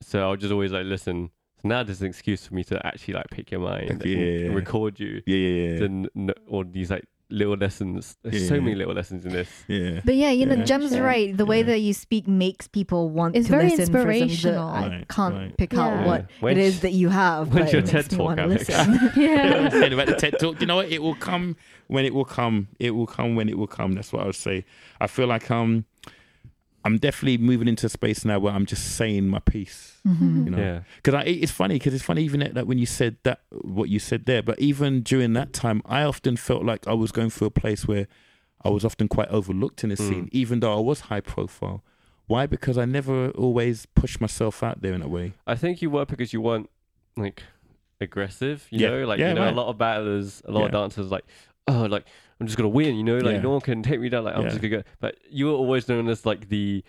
So 0.00 0.20
I'll 0.28 0.36
just 0.36 0.52
always 0.52 0.72
like 0.72 0.84
listen. 0.86 1.30
So 1.62 1.68
now 1.68 1.82
there's 1.82 2.00
an 2.02 2.08
excuse 2.08 2.46
for 2.46 2.54
me 2.54 2.64
to 2.64 2.86
actually 2.86 3.14
like 3.14 3.26
pick 3.30 3.50
your 3.50 3.60
mind 3.60 3.90
and, 3.90 4.04
Yeah. 4.04 4.46
and 4.46 4.54
record 4.54 5.00
you. 5.00 5.22
Yeah, 5.26 5.36
yeah, 5.36 5.68
yeah. 5.72 5.78
Then 5.80 6.06
n- 6.16 6.30
all 6.48 6.64
these 6.64 6.90
like 6.90 7.04
little 7.30 7.56
lessons. 7.56 8.16
There's 8.22 8.46
so 8.46 8.54
Yeah. 8.56 8.60
many 8.60 8.74
little 8.76 8.92
lessons 8.94 9.24
in 9.24 9.32
this. 9.32 9.48
yeah. 9.66 10.00
But 10.04 10.14
yeah, 10.14 10.30
you 10.30 10.44
know, 10.44 10.56
Yeah. 10.56 10.64
Jem's 10.64 10.92
Sure. 10.92 11.02
right. 11.02 11.34
The 11.34 11.46
way 11.46 11.62
that 11.62 11.78
you 11.80 11.94
speak 11.94 12.28
makes 12.28 12.68
people 12.68 13.08
want 13.08 13.34
It's 13.34 13.46
to 13.46 13.50
very 13.52 13.70
listen. 13.70 13.86
For 13.86 14.02
some, 14.02 14.10
inspirational. 14.10 14.68
I 14.68 14.88
Right, 14.88 15.08
can't 15.08 15.34
right. 15.34 15.56
pick 15.56 15.72
out 15.74 16.00
Yeah. 16.00 16.06
what 16.06 16.30
When's- 16.40 16.58
it 16.58 16.62
is 16.64 16.80
that 16.80 16.92
you 16.92 17.08
have. 17.08 17.48
when's 17.54 17.66
but 17.66 17.72
your 17.72 17.82
TED 17.82 17.94
makes 17.94 18.12
me 18.12 18.18
talk, 18.18 18.26
wanna 18.26 18.42
Alex? 18.42 18.68
listen. 18.68 19.10
Yeah. 19.16 19.68
said 19.70 19.92
about 19.94 20.06
the 20.08 20.16
TED 20.16 20.38
talk. 20.38 20.60
You 20.60 20.66
know 20.66 20.76
what? 20.76 20.92
It 20.92 21.02
will 21.02 21.14
come 21.14 21.56
when 21.88 22.04
it 22.04 22.12
will 22.12 22.26
come. 22.26 22.68
It 22.78 22.90
will 22.94 23.06
come 23.06 23.36
when 23.36 23.48
it 23.48 23.56
will 23.56 23.66
come. 23.66 23.92
That's 23.94 24.12
what 24.12 24.22
I 24.22 24.26
would 24.26 24.34
say. 24.34 24.66
I 25.00 25.06
feel 25.06 25.26
like 25.26 25.50
um, 25.50 25.86
I'm 26.84 26.98
definitely 26.98 27.38
moving 27.38 27.66
into 27.66 27.86
a 27.86 27.88
space 27.88 28.24
now 28.26 28.38
where 28.38 28.52
I'm 28.52 28.66
just 28.66 28.96
saying 28.96 29.26
my 29.28 29.38
piece. 29.38 29.98
Mhm. 30.06 30.44
You 30.44 30.50
know, 30.50 30.58
Yeah. 30.58 30.80
because 30.96 31.14
I 31.14 31.22
it's 31.22 31.50
funny 31.52 31.76
because 31.76 31.94
it's 31.94 32.04
funny 32.04 32.22
even 32.24 32.40
that 32.40 32.54
that 32.54 32.66
when 32.66 32.76
you 32.78 32.84
said 32.86 33.16
that 33.22 33.40
what 33.50 33.88
you 33.88 33.98
said 33.98 34.26
there, 34.26 34.42
but 34.42 34.58
even 34.60 35.00
during 35.02 35.32
that 35.32 35.52
time, 35.54 35.80
I 35.86 36.02
often 36.02 36.36
felt 36.36 36.62
like 36.64 36.86
I 36.86 36.92
was 36.92 37.10
going 37.10 37.30
through 37.30 37.46
a 37.46 37.50
place 37.50 37.88
where 37.88 38.06
I 38.62 38.68
was 38.70 38.84
often 38.84 39.08
quite 39.08 39.28
overlooked 39.28 39.82
in 39.82 39.90
the 39.90 39.96
Mm. 39.96 40.08
scene, 40.08 40.28
even 40.32 40.60
though 40.60 40.76
I 40.76 40.80
was 40.80 41.00
high 41.12 41.20
profile. 41.20 41.82
Why? 42.26 42.46
Because 42.46 42.76
I 42.78 42.84
never 42.86 43.30
always 43.30 43.86
pushed 43.94 44.20
myself 44.20 44.62
out 44.62 44.80
there 44.82 44.92
in 44.94 45.02
a 45.02 45.08
way. 45.08 45.32
I 45.46 45.54
think 45.56 45.80
you 45.82 45.90
were 45.90 46.04
because 46.06 46.32
you 46.34 46.40
weren't 46.40 46.68
like 47.16 47.42
aggressive. 48.00 48.66
You 48.70 48.80
Yeah. 48.80 48.90
know, 48.90 49.06
like 49.06 49.20
Yeah, 49.20 49.28
you 49.30 49.34
know, 49.34 49.42
right. 49.44 49.52
a 49.52 49.56
lot 49.56 49.68
of 49.68 49.78
battlers, 49.78 50.42
a 50.44 50.52
lot 50.52 50.66
of 50.66 50.72
dancers, 50.72 51.10
like 51.10 51.24
oh, 51.68 51.84
like 51.86 52.04
I'm 52.40 52.46
just 52.46 52.56
gonna 52.56 52.68
win. 52.68 52.96
You 52.96 53.04
know, 53.04 53.18
like 53.18 53.34
Yeah. 53.36 53.40
no 53.42 53.50
one 53.50 53.60
can 53.60 53.82
take 53.82 54.00
me 54.00 54.08
down. 54.08 54.24
Like 54.24 54.36
I'm 54.36 54.42
Yeah. 54.42 54.48
just 54.50 54.60
gonna 54.60 54.76
go. 54.76 54.82
But 55.00 55.16
you 55.30 55.46
were 55.46 55.52
always 55.52 55.88
known 55.88 56.08
as 56.08 56.24
like 56.26 56.48
the 56.48 56.82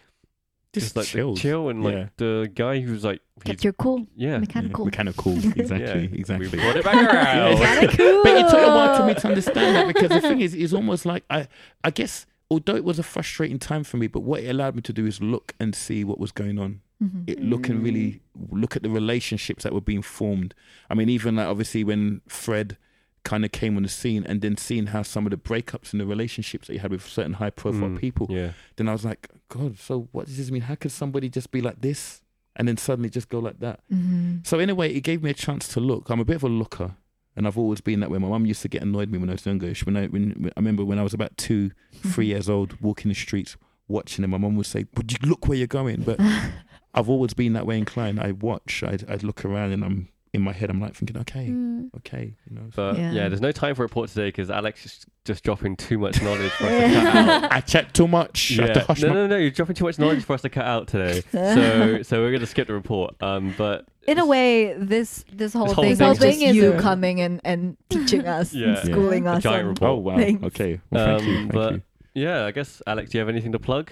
Just, 0.73 0.87
just 0.93 0.95
like 0.97 1.07
the 1.07 1.35
chill 1.39 1.69
and 1.69 1.83
like 1.83 1.93
Yeah. 1.93 2.07
the 2.17 2.51
guy 2.53 2.79
who's 2.81 3.03
like 3.03 3.21
Get 3.43 3.55
he's, 3.57 3.63
your 3.63 3.73
cool, 3.73 4.07
yeah. 4.15 4.39
Mechanikool. 4.39 4.85
Yeah, 4.93 5.03
Mechanikool. 5.03 5.55
Exactly. 5.59 6.01
Yeah. 6.11 6.19
Exactly. 6.19 6.47
We 6.49 6.57
brought 6.57 6.75
it 6.77 6.83
back 6.83 6.95
around. 7.13 7.57
Yeah. 7.59 7.81
Mechanikool. 7.81 8.23
But 8.23 8.37
it 8.37 8.49
took 8.49 8.59
a 8.61 8.67
while 8.67 8.97
for 8.97 9.05
me 9.05 9.13
to 9.13 9.27
understand 9.27 9.75
that 9.75 9.87
because 9.93 10.09
the 10.09 10.21
thing 10.21 10.41
is, 10.41 10.53
it's 10.53 10.73
almost 10.73 11.05
like 11.05 11.23
I, 11.29 11.47
I 11.83 11.91
guess, 11.91 12.25
although 12.51 12.75
it 12.75 12.83
was 12.83 12.99
a 12.99 13.03
frustrating 13.03 13.59
time 13.59 13.83
for 13.83 13.97
me, 13.97 14.07
but 14.07 14.21
what 14.21 14.43
it 14.43 14.49
allowed 14.49 14.75
me 14.75 14.81
to 14.83 14.93
do 14.93 15.05
is 15.05 15.21
look 15.21 15.53
and 15.59 15.73
see 15.75 16.03
what 16.03 16.19
was 16.19 16.31
going 16.31 16.59
on. 16.59 16.81
Mhm. 17.03 17.23
It 17.27 17.41
look 17.41 17.67
and 17.69 17.83
really 17.83 18.21
look 18.51 18.75
at 18.75 18.83
the 18.83 18.89
relationships 18.89 19.63
that 19.63 19.73
were 19.73 19.81
being 19.81 20.01
formed. 20.01 20.53
I 20.89 20.93
mean, 20.93 21.09
even 21.09 21.35
like 21.37 21.47
obviously 21.47 21.83
when 21.83 22.21
Fred 22.27 22.77
kind 23.25 23.43
of 23.43 23.51
came 23.51 23.75
on 23.75 23.83
the 23.83 23.89
scene, 23.89 24.23
and 24.25 24.39
then 24.41 24.55
seeing 24.55 24.85
how 24.87 25.01
some 25.01 25.25
of 25.25 25.31
the 25.31 25.37
breakups 25.37 25.91
in 25.91 25.99
the 25.99 26.05
relationships 26.05 26.67
that 26.67 26.73
he 26.73 26.79
had 26.79 26.91
with 26.91 27.05
certain 27.05 27.33
high-profile 27.33 27.89
Mm, 27.89 27.99
people, 27.99 28.27
Yeah. 28.29 28.51
then 28.77 28.87
I 28.87 28.93
was 28.93 29.03
like, 29.03 29.27
God, 29.49 29.77
so 29.77 30.07
what 30.13 30.27
does 30.27 30.37
this 30.37 30.49
mean? 30.51 30.61
How 30.61 30.75
could 30.75 30.91
somebody 30.93 31.27
just 31.29 31.51
be 31.51 31.59
like 31.59 31.81
this 31.81 32.21
and 32.55 32.67
then 32.67 32.77
suddenly 32.77 33.09
just 33.09 33.27
go 33.27 33.39
like 33.39 33.59
that? 33.59 33.81
Mhm. 33.91 34.45
So 34.47 34.59
in 34.59 34.69
a 34.69 34.75
way, 34.75 34.93
it 34.93 35.01
gave 35.01 35.21
me 35.21 35.29
a 35.31 35.33
chance 35.33 35.67
to 35.73 35.79
look. 35.81 36.09
I'm 36.09 36.21
a 36.21 36.25
bit 36.25 36.37
of 36.37 36.43
a 36.43 36.47
looker, 36.49 36.95
and 37.35 37.45
I've 37.47 37.57
always 37.57 37.81
been 37.81 37.99
that 37.99 38.09
way. 38.09 38.17
My 38.19 38.29
mum 38.29 38.45
used 38.45 38.61
to 38.61 38.69
get 38.69 38.81
annoyed 38.81 39.09
with 39.09 39.13
me 39.13 39.17
when 39.17 39.29
I 39.29 39.33
was 39.33 39.45
younger. 39.45 39.73
She- 39.73 39.83
When 39.85 39.97
I, 39.97 40.05
when, 40.07 40.51
I 40.55 40.59
remember 40.59 40.85
when 40.85 40.99
I 40.99 41.03
was 41.03 41.13
about 41.13 41.35
two, 41.35 41.71
three 42.13 42.27
years 42.27 42.47
old, 42.47 42.79
walking 42.79 43.09
the 43.09 43.15
streets, 43.15 43.57
watching 43.87 44.21
them. 44.21 44.31
My 44.31 44.37
mum 44.37 44.55
would 44.55 44.65
say, 44.67 44.85
"Would 44.95 45.11
you 45.11 45.17
look 45.27 45.47
where 45.47 45.57
you're 45.57 45.67
going?" 45.67 46.01
But 46.03 46.17
I've 46.93 47.09
always 47.09 47.33
been 47.33 47.53
that 47.53 47.65
way 47.65 47.77
inclined. 47.77 48.19
I 48.19 48.31
watch. 48.31 48.83
I'd, 48.83 49.03
I'd 49.09 49.23
look 49.23 49.43
around, 49.45 49.71
and 49.73 49.83
I'm 49.83 50.07
in 50.35 50.41
my 50.43 50.53
head. 50.53 50.69
I'm 50.69 50.79
like 50.79 50.93
thinking, 50.95 51.17
"Okay, 51.17 51.47
Mm. 51.47 51.89
okay," 51.97 52.33
you 52.49 52.55
know. 52.55 52.63
But 52.75 52.97
yeah. 52.97 53.11
Yeah. 53.11 53.29
there's 53.29 53.41
no 53.41 53.51
time 53.51 53.75
for 53.75 53.83
a 53.83 53.85
report 53.85 54.09
today 54.09 54.27
because 54.27 54.49
Alex 54.49 54.85
is 54.85 55.05
just 55.25 55.43
dropping 55.43 55.75
too 55.75 55.97
much 55.97 56.21
knowledge 56.21 56.51
for 56.51 56.65
us 56.65 56.69
to 56.93 57.01
cut 57.01 57.15
out. 57.43 57.51
I 57.51 57.61
chat 57.61 57.93
too 57.93 58.07
much. 58.07 58.59
I 58.59 58.67
to 58.67 58.73
Yeah. 58.79 58.85
hush 58.85 59.01
No, 59.01 59.13
no, 59.13 59.27
no, 59.27 59.37
you're 59.37 59.49
dropping 59.51 59.75
too 59.75 59.85
much 59.85 59.97
knowledge 59.97 60.23
for 60.23 60.33
us 60.33 60.41
to 60.43 60.49
cut 60.49 60.65
out 60.65 60.87
today. 60.87 61.23
So, 61.31 62.03
so 62.03 62.21
we're 62.21 62.31
gonna 62.31 62.45
skip 62.45 62.67
the 62.67 62.73
report. 62.73 63.15
Um, 63.21 63.53
but 63.57 63.85
In 64.07 64.19
a 64.19 64.25
way, 64.25 64.73
this 64.77 65.25
this 65.33 65.53
whole 65.53 65.65
whole 65.73 65.83
thing 65.83 65.91
is 65.93 65.97
thing 65.99 66.13
just 66.15 66.21
is 66.43 66.55
you 66.55 66.73
a- 66.73 66.79
coming 66.81 67.21
and, 67.21 67.41
and 67.43 67.77
teaching 67.89 68.27
us, 68.27 68.53
Yeah. 68.53 68.67
and 68.67 68.77
schooling 68.79 69.25
A 69.27 69.33
us. 69.33 69.43
giant 69.43 69.63
on- 69.63 69.69
report. 69.69 69.91
Oh 69.91 69.95
wow. 69.97 70.17
Thanks. 70.17 70.43
Okay. 70.43 70.79
Well, 70.91 71.17
thank 71.17 71.27
you. 71.27 71.33
Um, 71.35 71.39
Thank 71.49 71.51
but- 71.53 71.73
you. 71.73 71.81
yeah, 72.13 72.45
I 72.45 72.51
guess 72.51 72.81
Alex, 72.85 73.09
do 73.11 73.17
you 73.17 73.19
have 73.21 73.29
anything 73.29 73.51
to 73.53 73.59
plug? 73.59 73.89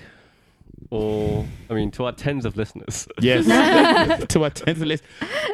Or 0.94 1.46
I 1.72 1.74
mean, 1.74 1.90
to 1.92 2.06
our 2.06 2.12
tens 2.12 2.46
of 2.46 2.56
listeners. 2.56 3.08
Yes. 3.20 3.46
to 4.28 4.44
our 4.44 4.52
tens 4.52 4.80
of 4.80 4.88
list. 4.88 5.04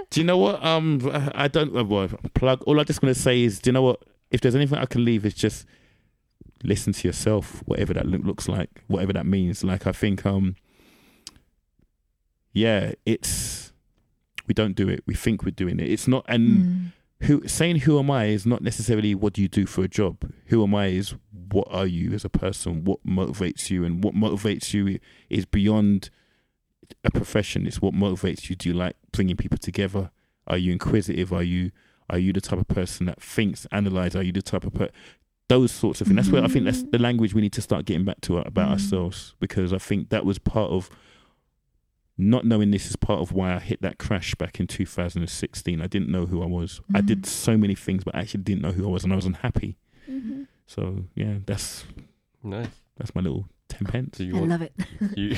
Do 0.10 0.20
you 0.20 0.26
know 0.26 0.38
what? 0.38 0.62
Um, 0.64 1.00
I 1.34 1.48
don't. 1.48 1.76
Uh, 1.76 1.86
well, 1.86 2.10
plug. 2.34 2.62
All 2.64 2.78
I 2.80 2.84
just 2.84 3.02
want 3.02 3.16
to 3.16 3.22
say 3.22 3.42
is, 3.44 3.60
do 3.60 3.70
you 3.70 3.74
know 3.74 3.82
what? 3.84 4.04
If 4.32 4.42
there's 4.42 4.56
anything 4.56 4.78
I 4.78 4.86
can 4.86 5.06
leave, 5.06 5.26
it's 5.26 5.36
just 5.36 5.66
listen 6.62 6.92
to 6.92 7.08
yourself, 7.08 7.64
whatever 7.66 7.94
that 7.94 8.06
look, 8.06 8.24
looks 8.26 8.50
like, 8.50 8.70
whatever 8.88 9.14
that 9.14 9.26
means. 9.26 9.64
Like 9.64 9.88
I 9.88 9.94
think, 9.94 10.26
um, 10.26 10.56
yeah, 12.54 12.92
it's 13.06 13.72
we 14.48 14.54
don't 14.54 14.76
do 14.76 14.90
it. 14.90 15.04
We 15.06 15.14
think 15.16 15.44
we're 15.46 15.52
doing 15.52 15.80
it. 15.80 15.90
It's 15.90 16.08
not, 16.08 16.26
and 16.28 16.92
Mm. 17.22 17.28
who 17.28 17.48
saying 17.48 17.78
who 17.78 17.98
am 18.00 18.12
I 18.12 18.26
is 18.26 18.46
not 18.46 18.62
necessarily 18.62 19.16
what 19.16 19.34
do 19.34 19.42
you 19.42 19.48
do 19.48 19.66
for 19.66 19.84
a 19.84 19.88
job. 19.88 20.18
Who 20.48 20.64
am 20.64 20.76
I 20.76 20.88
is 20.88 21.16
what 21.52 21.68
are 21.72 21.86
you 21.88 22.12
as 22.14 22.24
a 22.26 22.30
person? 22.30 22.84
What 22.84 23.06
motivates 23.06 23.70
you, 23.70 23.84
and 23.86 24.04
what 24.04 24.14
motivates 24.16 24.74
you 24.74 25.00
is 25.30 25.45
beyond 25.45 26.10
a 27.04 27.12
profession. 27.12 27.68
It's 27.68 27.82
what 27.82 27.93
motivates 27.93 28.50
you. 28.50 28.56
Do 28.56 28.70
you 28.70 28.76
like 28.76 28.95
bringing 29.12 29.38
people 29.38 29.58
together? 29.58 30.12
Are 30.47 30.58
you 30.58 30.72
inquisitive? 30.72 31.32
Are 31.34 31.43
you 31.43 31.72
are 32.10 32.18
you 32.18 32.34
the 32.34 32.41
type 32.41 32.58
of 32.60 32.68
person 32.68 33.06
that 33.06 33.22
thinks, 33.22 33.68
analyze? 33.72 34.16
Are 34.16 34.24
you 34.24 34.32
the 34.32 34.41
type 34.41 34.64
of 34.66 34.74
per- 34.74 34.89
those 35.47 35.72
sorts 35.72 36.02
of 36.02 36.08
things? 36.08 36.16
That's 36.16 36.30
where 36.30 36.43
I 36.43 36.47
think 36.47 36.66
that's 36.66 36.82
the 36.84 36.97
language 36.97 37.36
we 37.36 37.41
need 37.41 37.54
to 37.54 37.62
start 37.62 37.86
getting 37.86 38.04
back 38.06 38.20
to 38.22 38.39
about 38.39 38.70
Mhm. 38.70 38.72
ourselves 38.72 39.36
because 39.39 39.72
I 39.74 39.78
think 39.78 40.10
that 40.10 40.26
was 40.26 40.39
part 40.39 40.72
of 40.72 40.89
not 42.18 42.45
knowing 42.45 42.72
this 42.72 42.89
is 42.89 42.95
part 42.95 43.22
of 43.22 43.32
why 43.32 43.54
I 43.54 43.60
hit 43.60 43.82
that 43.82 43.97
crash 44.00 44.34
back 44.36 44.60
in 44.60 44.66
2016. 44.68 45.80
I 45.82 45.88
didn't 45.88 46.10
know 46.10 46.26
who 46.26 46.41
I 46.41 46.47
was. 46.47 46.82
I 46.93 47.02
did 47.02 47.22
Mhm. 47.22 47.28
so 47.28 47.58
many 47.58 47.76
things, 47.76 48.04
but 48.04 48.16
I 48.16 48.22
actually 48.22 48.43
didn't 48.43 48.62
know 48.62 48.72
who 48.74 48.86
I 48.86 48.89
was, 48.89 49.04
and 49.04 49.14
I 49.14 49.16
was 49.16 49.26
unhappy. 49.26 49.78
Mm-hmm. 50.76 50.97
So 50.97 51.05
yeah, 51.15 51.38
that's 51.45 51.86
Nice. 52.43 52.67
that's 52.97 53.13
my 53.15 53.22
little 53.22 53.47
ten 53.67 53.86
pence. 53.88 54.17
Do 54.17 54.26
you 54.26 54.36
I 54.36 54.39
want 54.39 54.49
love 54.51 54.61
it. 54.61 54.74
you, 55.17 55.36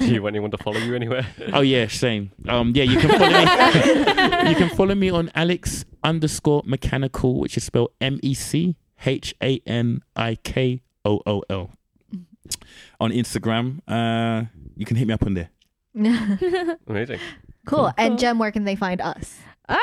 do 0.00 0.06
you 0.14 0.22
want 0.22 0.34
anyone 0.34 0.50
to 0.52 0.58
follow 0.58 0.78
you 0.78 0.94
anywhere? 0.94 1.26
Oh 1.52 1.60
yeah, 1.62 1.86
same. 1.88 2.30
Um, 2.48 2.72
yeah, 2.74 2.84
you 2.84 2.98
can 2.98 3.10
follow 3.10 3.30
me. 3.30 4.50
you 4.50 4.56
can 4.56 4.68
follow 4.76 4.94
me 4.94 5.10
on 5.10 5.30
Alex 5.34 5.84
underscore 6.04 6.62
Mechanikool, 6.62 7.38
which 7.38 7.56
is 7.56 7.64
spelled 7.64 7.90
M 8.00 8.18
E 8.22 8.34
C 8.34 8.76
H 9.04 9.34
A 9.42 9.60
N 9.66 10.02
I 10.14 10.36
K 10.36 10.82
O 11.04 11.20
O 11.26 11.42
L. 11.50 11.70
On 13.00 13.10
Instagram, 13.10 13.80
uh, 13.88 14.46
you 14.76 14.86
can 14.86 14.96
hit 14.96 15.06
me 15.08 15.14
up 15.14 15.24
on 15.26 15.34
there. 15.34 15.50
Amazing. 16.86 17.18
cool. 17.66 17.86
And 17.98 18.10
Cool. 18.12 18.16
Jem, 18.18 18.38
where 18.38 18.52
can 18.52 18.64
they 18.64 18.76
find 18.76 19.00
us? 19.00 19.38
Ah, 19.68 19.78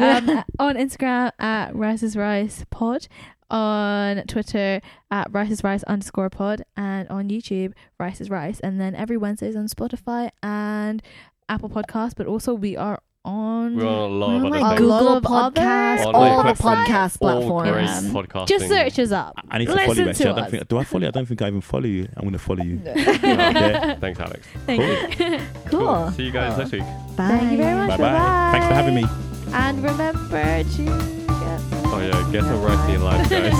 um, 0.00 0.44
on 0.58 0.76
Instagram 0.76 1.30
at 1.38 1.76
Rice's 1.76 2.16
Rice 2.16 2.64
Pod, 2.70 3.06
on 3.50 4.22
Twitter 4.26 4.80
at 5.10 5.28
Rice's 5.32 5.62
Rice 5.64 5.82
underscore 5.84 6.30
pod, 6.30 6.62
and 6.76 7.08
on 7.08 7.28
YouTube 7.28 7.72
Rice's 7.98 8.30
Rice. 8.30 8.60
And 8.60 8.80
then 8.80 8.94
every 8.94 9.16
Wednesdays 9.16 9.56
on 9.56 9.66
Spotify 9.68 10.30
and 10.42 11.02
Apple 11.48 11.68
Podcasts, 11.70 12.14
but 12.16 12.26
also 12.26 12.54
we 12.54 12.76
are 12.76 13.00
on. 13.24 13.76
We're 13.76 13.86
on 13.86 13.92
a 13.92 14.06
lot 14.06 14.28
We're 14.28 14.36
of 14.36 14.44
on 14.44 14.46
other 14.46 14.50
like 14.50 14.62
things. 14.78 14.80
Google 14.80 15.08
of 15.16 15.22
Podcasts, 15.24 16.04
All 16.06 16.14
all 16.16 16.42
the 16.44 16.52
the 16.52 16.54
platforms. 16.62 16.88
podcast 16.88 17.18
All 17.20 17.40
platforms. 17.40 17.90
podcasting. 18.12 18.46
Just 18.48 18.68
search 18.68 18.98
us 19.00 19.10
up. 19.12 19.34
I 19.50 19.58
need 19.58 19.64
to 19.66 19.72
follow 19.72 19.82
you. 19.82 19.88
Listen 19.88 20.08
Actually, 20.08 20.24
to 20.24 20.30
I 20.30 20.34
don't 20.40 20.50
think. 20.50 20.68
Do 20.68 20.78
I 20.78 20.84
follow 20.84 21.02
you? 21.02 21.08
I 21.08 21.10
don't 21.10 21.26
think 21.26 21.42
I 21.42 21.48
even 21.48 21.60
follow 21.60 21.84
you. 21.86 22.08
I'm 22.16 22.24
gonna 22.24 22.38
follow 22.38 22.62
you. 22.62 22.80
Yeah. 22.84 23.94
Thanks, 23.96 24.20
Alex. 24.20 24.46
Thank 24.66 25.18
you. 25.18 25.40
Cool. 25.66 26.10
See 26.12 26.24
you 26.24 26.30
guys 26.32 26.50
Cool. 26.54 26.58
next 26.58 26.72
week. 26.72 26.82
Bye. 27.16 27.28
Thank 27.28 27.50
you 27.52 27.56
very 27.58 27.74
much. 27.74 27.90
Bye 27.90 27.96
bye. 27.98 28.48
Thanks 28.52 28.66
for 28.68 28.74
having 28.74 28.94
me. 28.94 29.04
And 29.52 29.82
remember 29.82 30.62
to 30.62 30.84
get 30.84 31.60
some 31.60 31.75
Oh 31.96 32.00
yeah, 32.00 32.30
get 32.30 32.44
some 32.50 32.62
rice 32.62 32.84
in 32.84 32.90
your 32.90 33.00
life, 33.00 33.30
guys. 33.30 33.52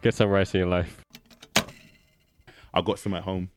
Get 0.00 0.14
some 0.14 0.30
rice 0.30 0.54
in 0.54 0.60
your 0.60 0.68
life. 0.68 1.02
I 2.72 2.80
got 2.82 3.00
some 3.00 3.14
at 3.14 3.24
home. 3.24 3.50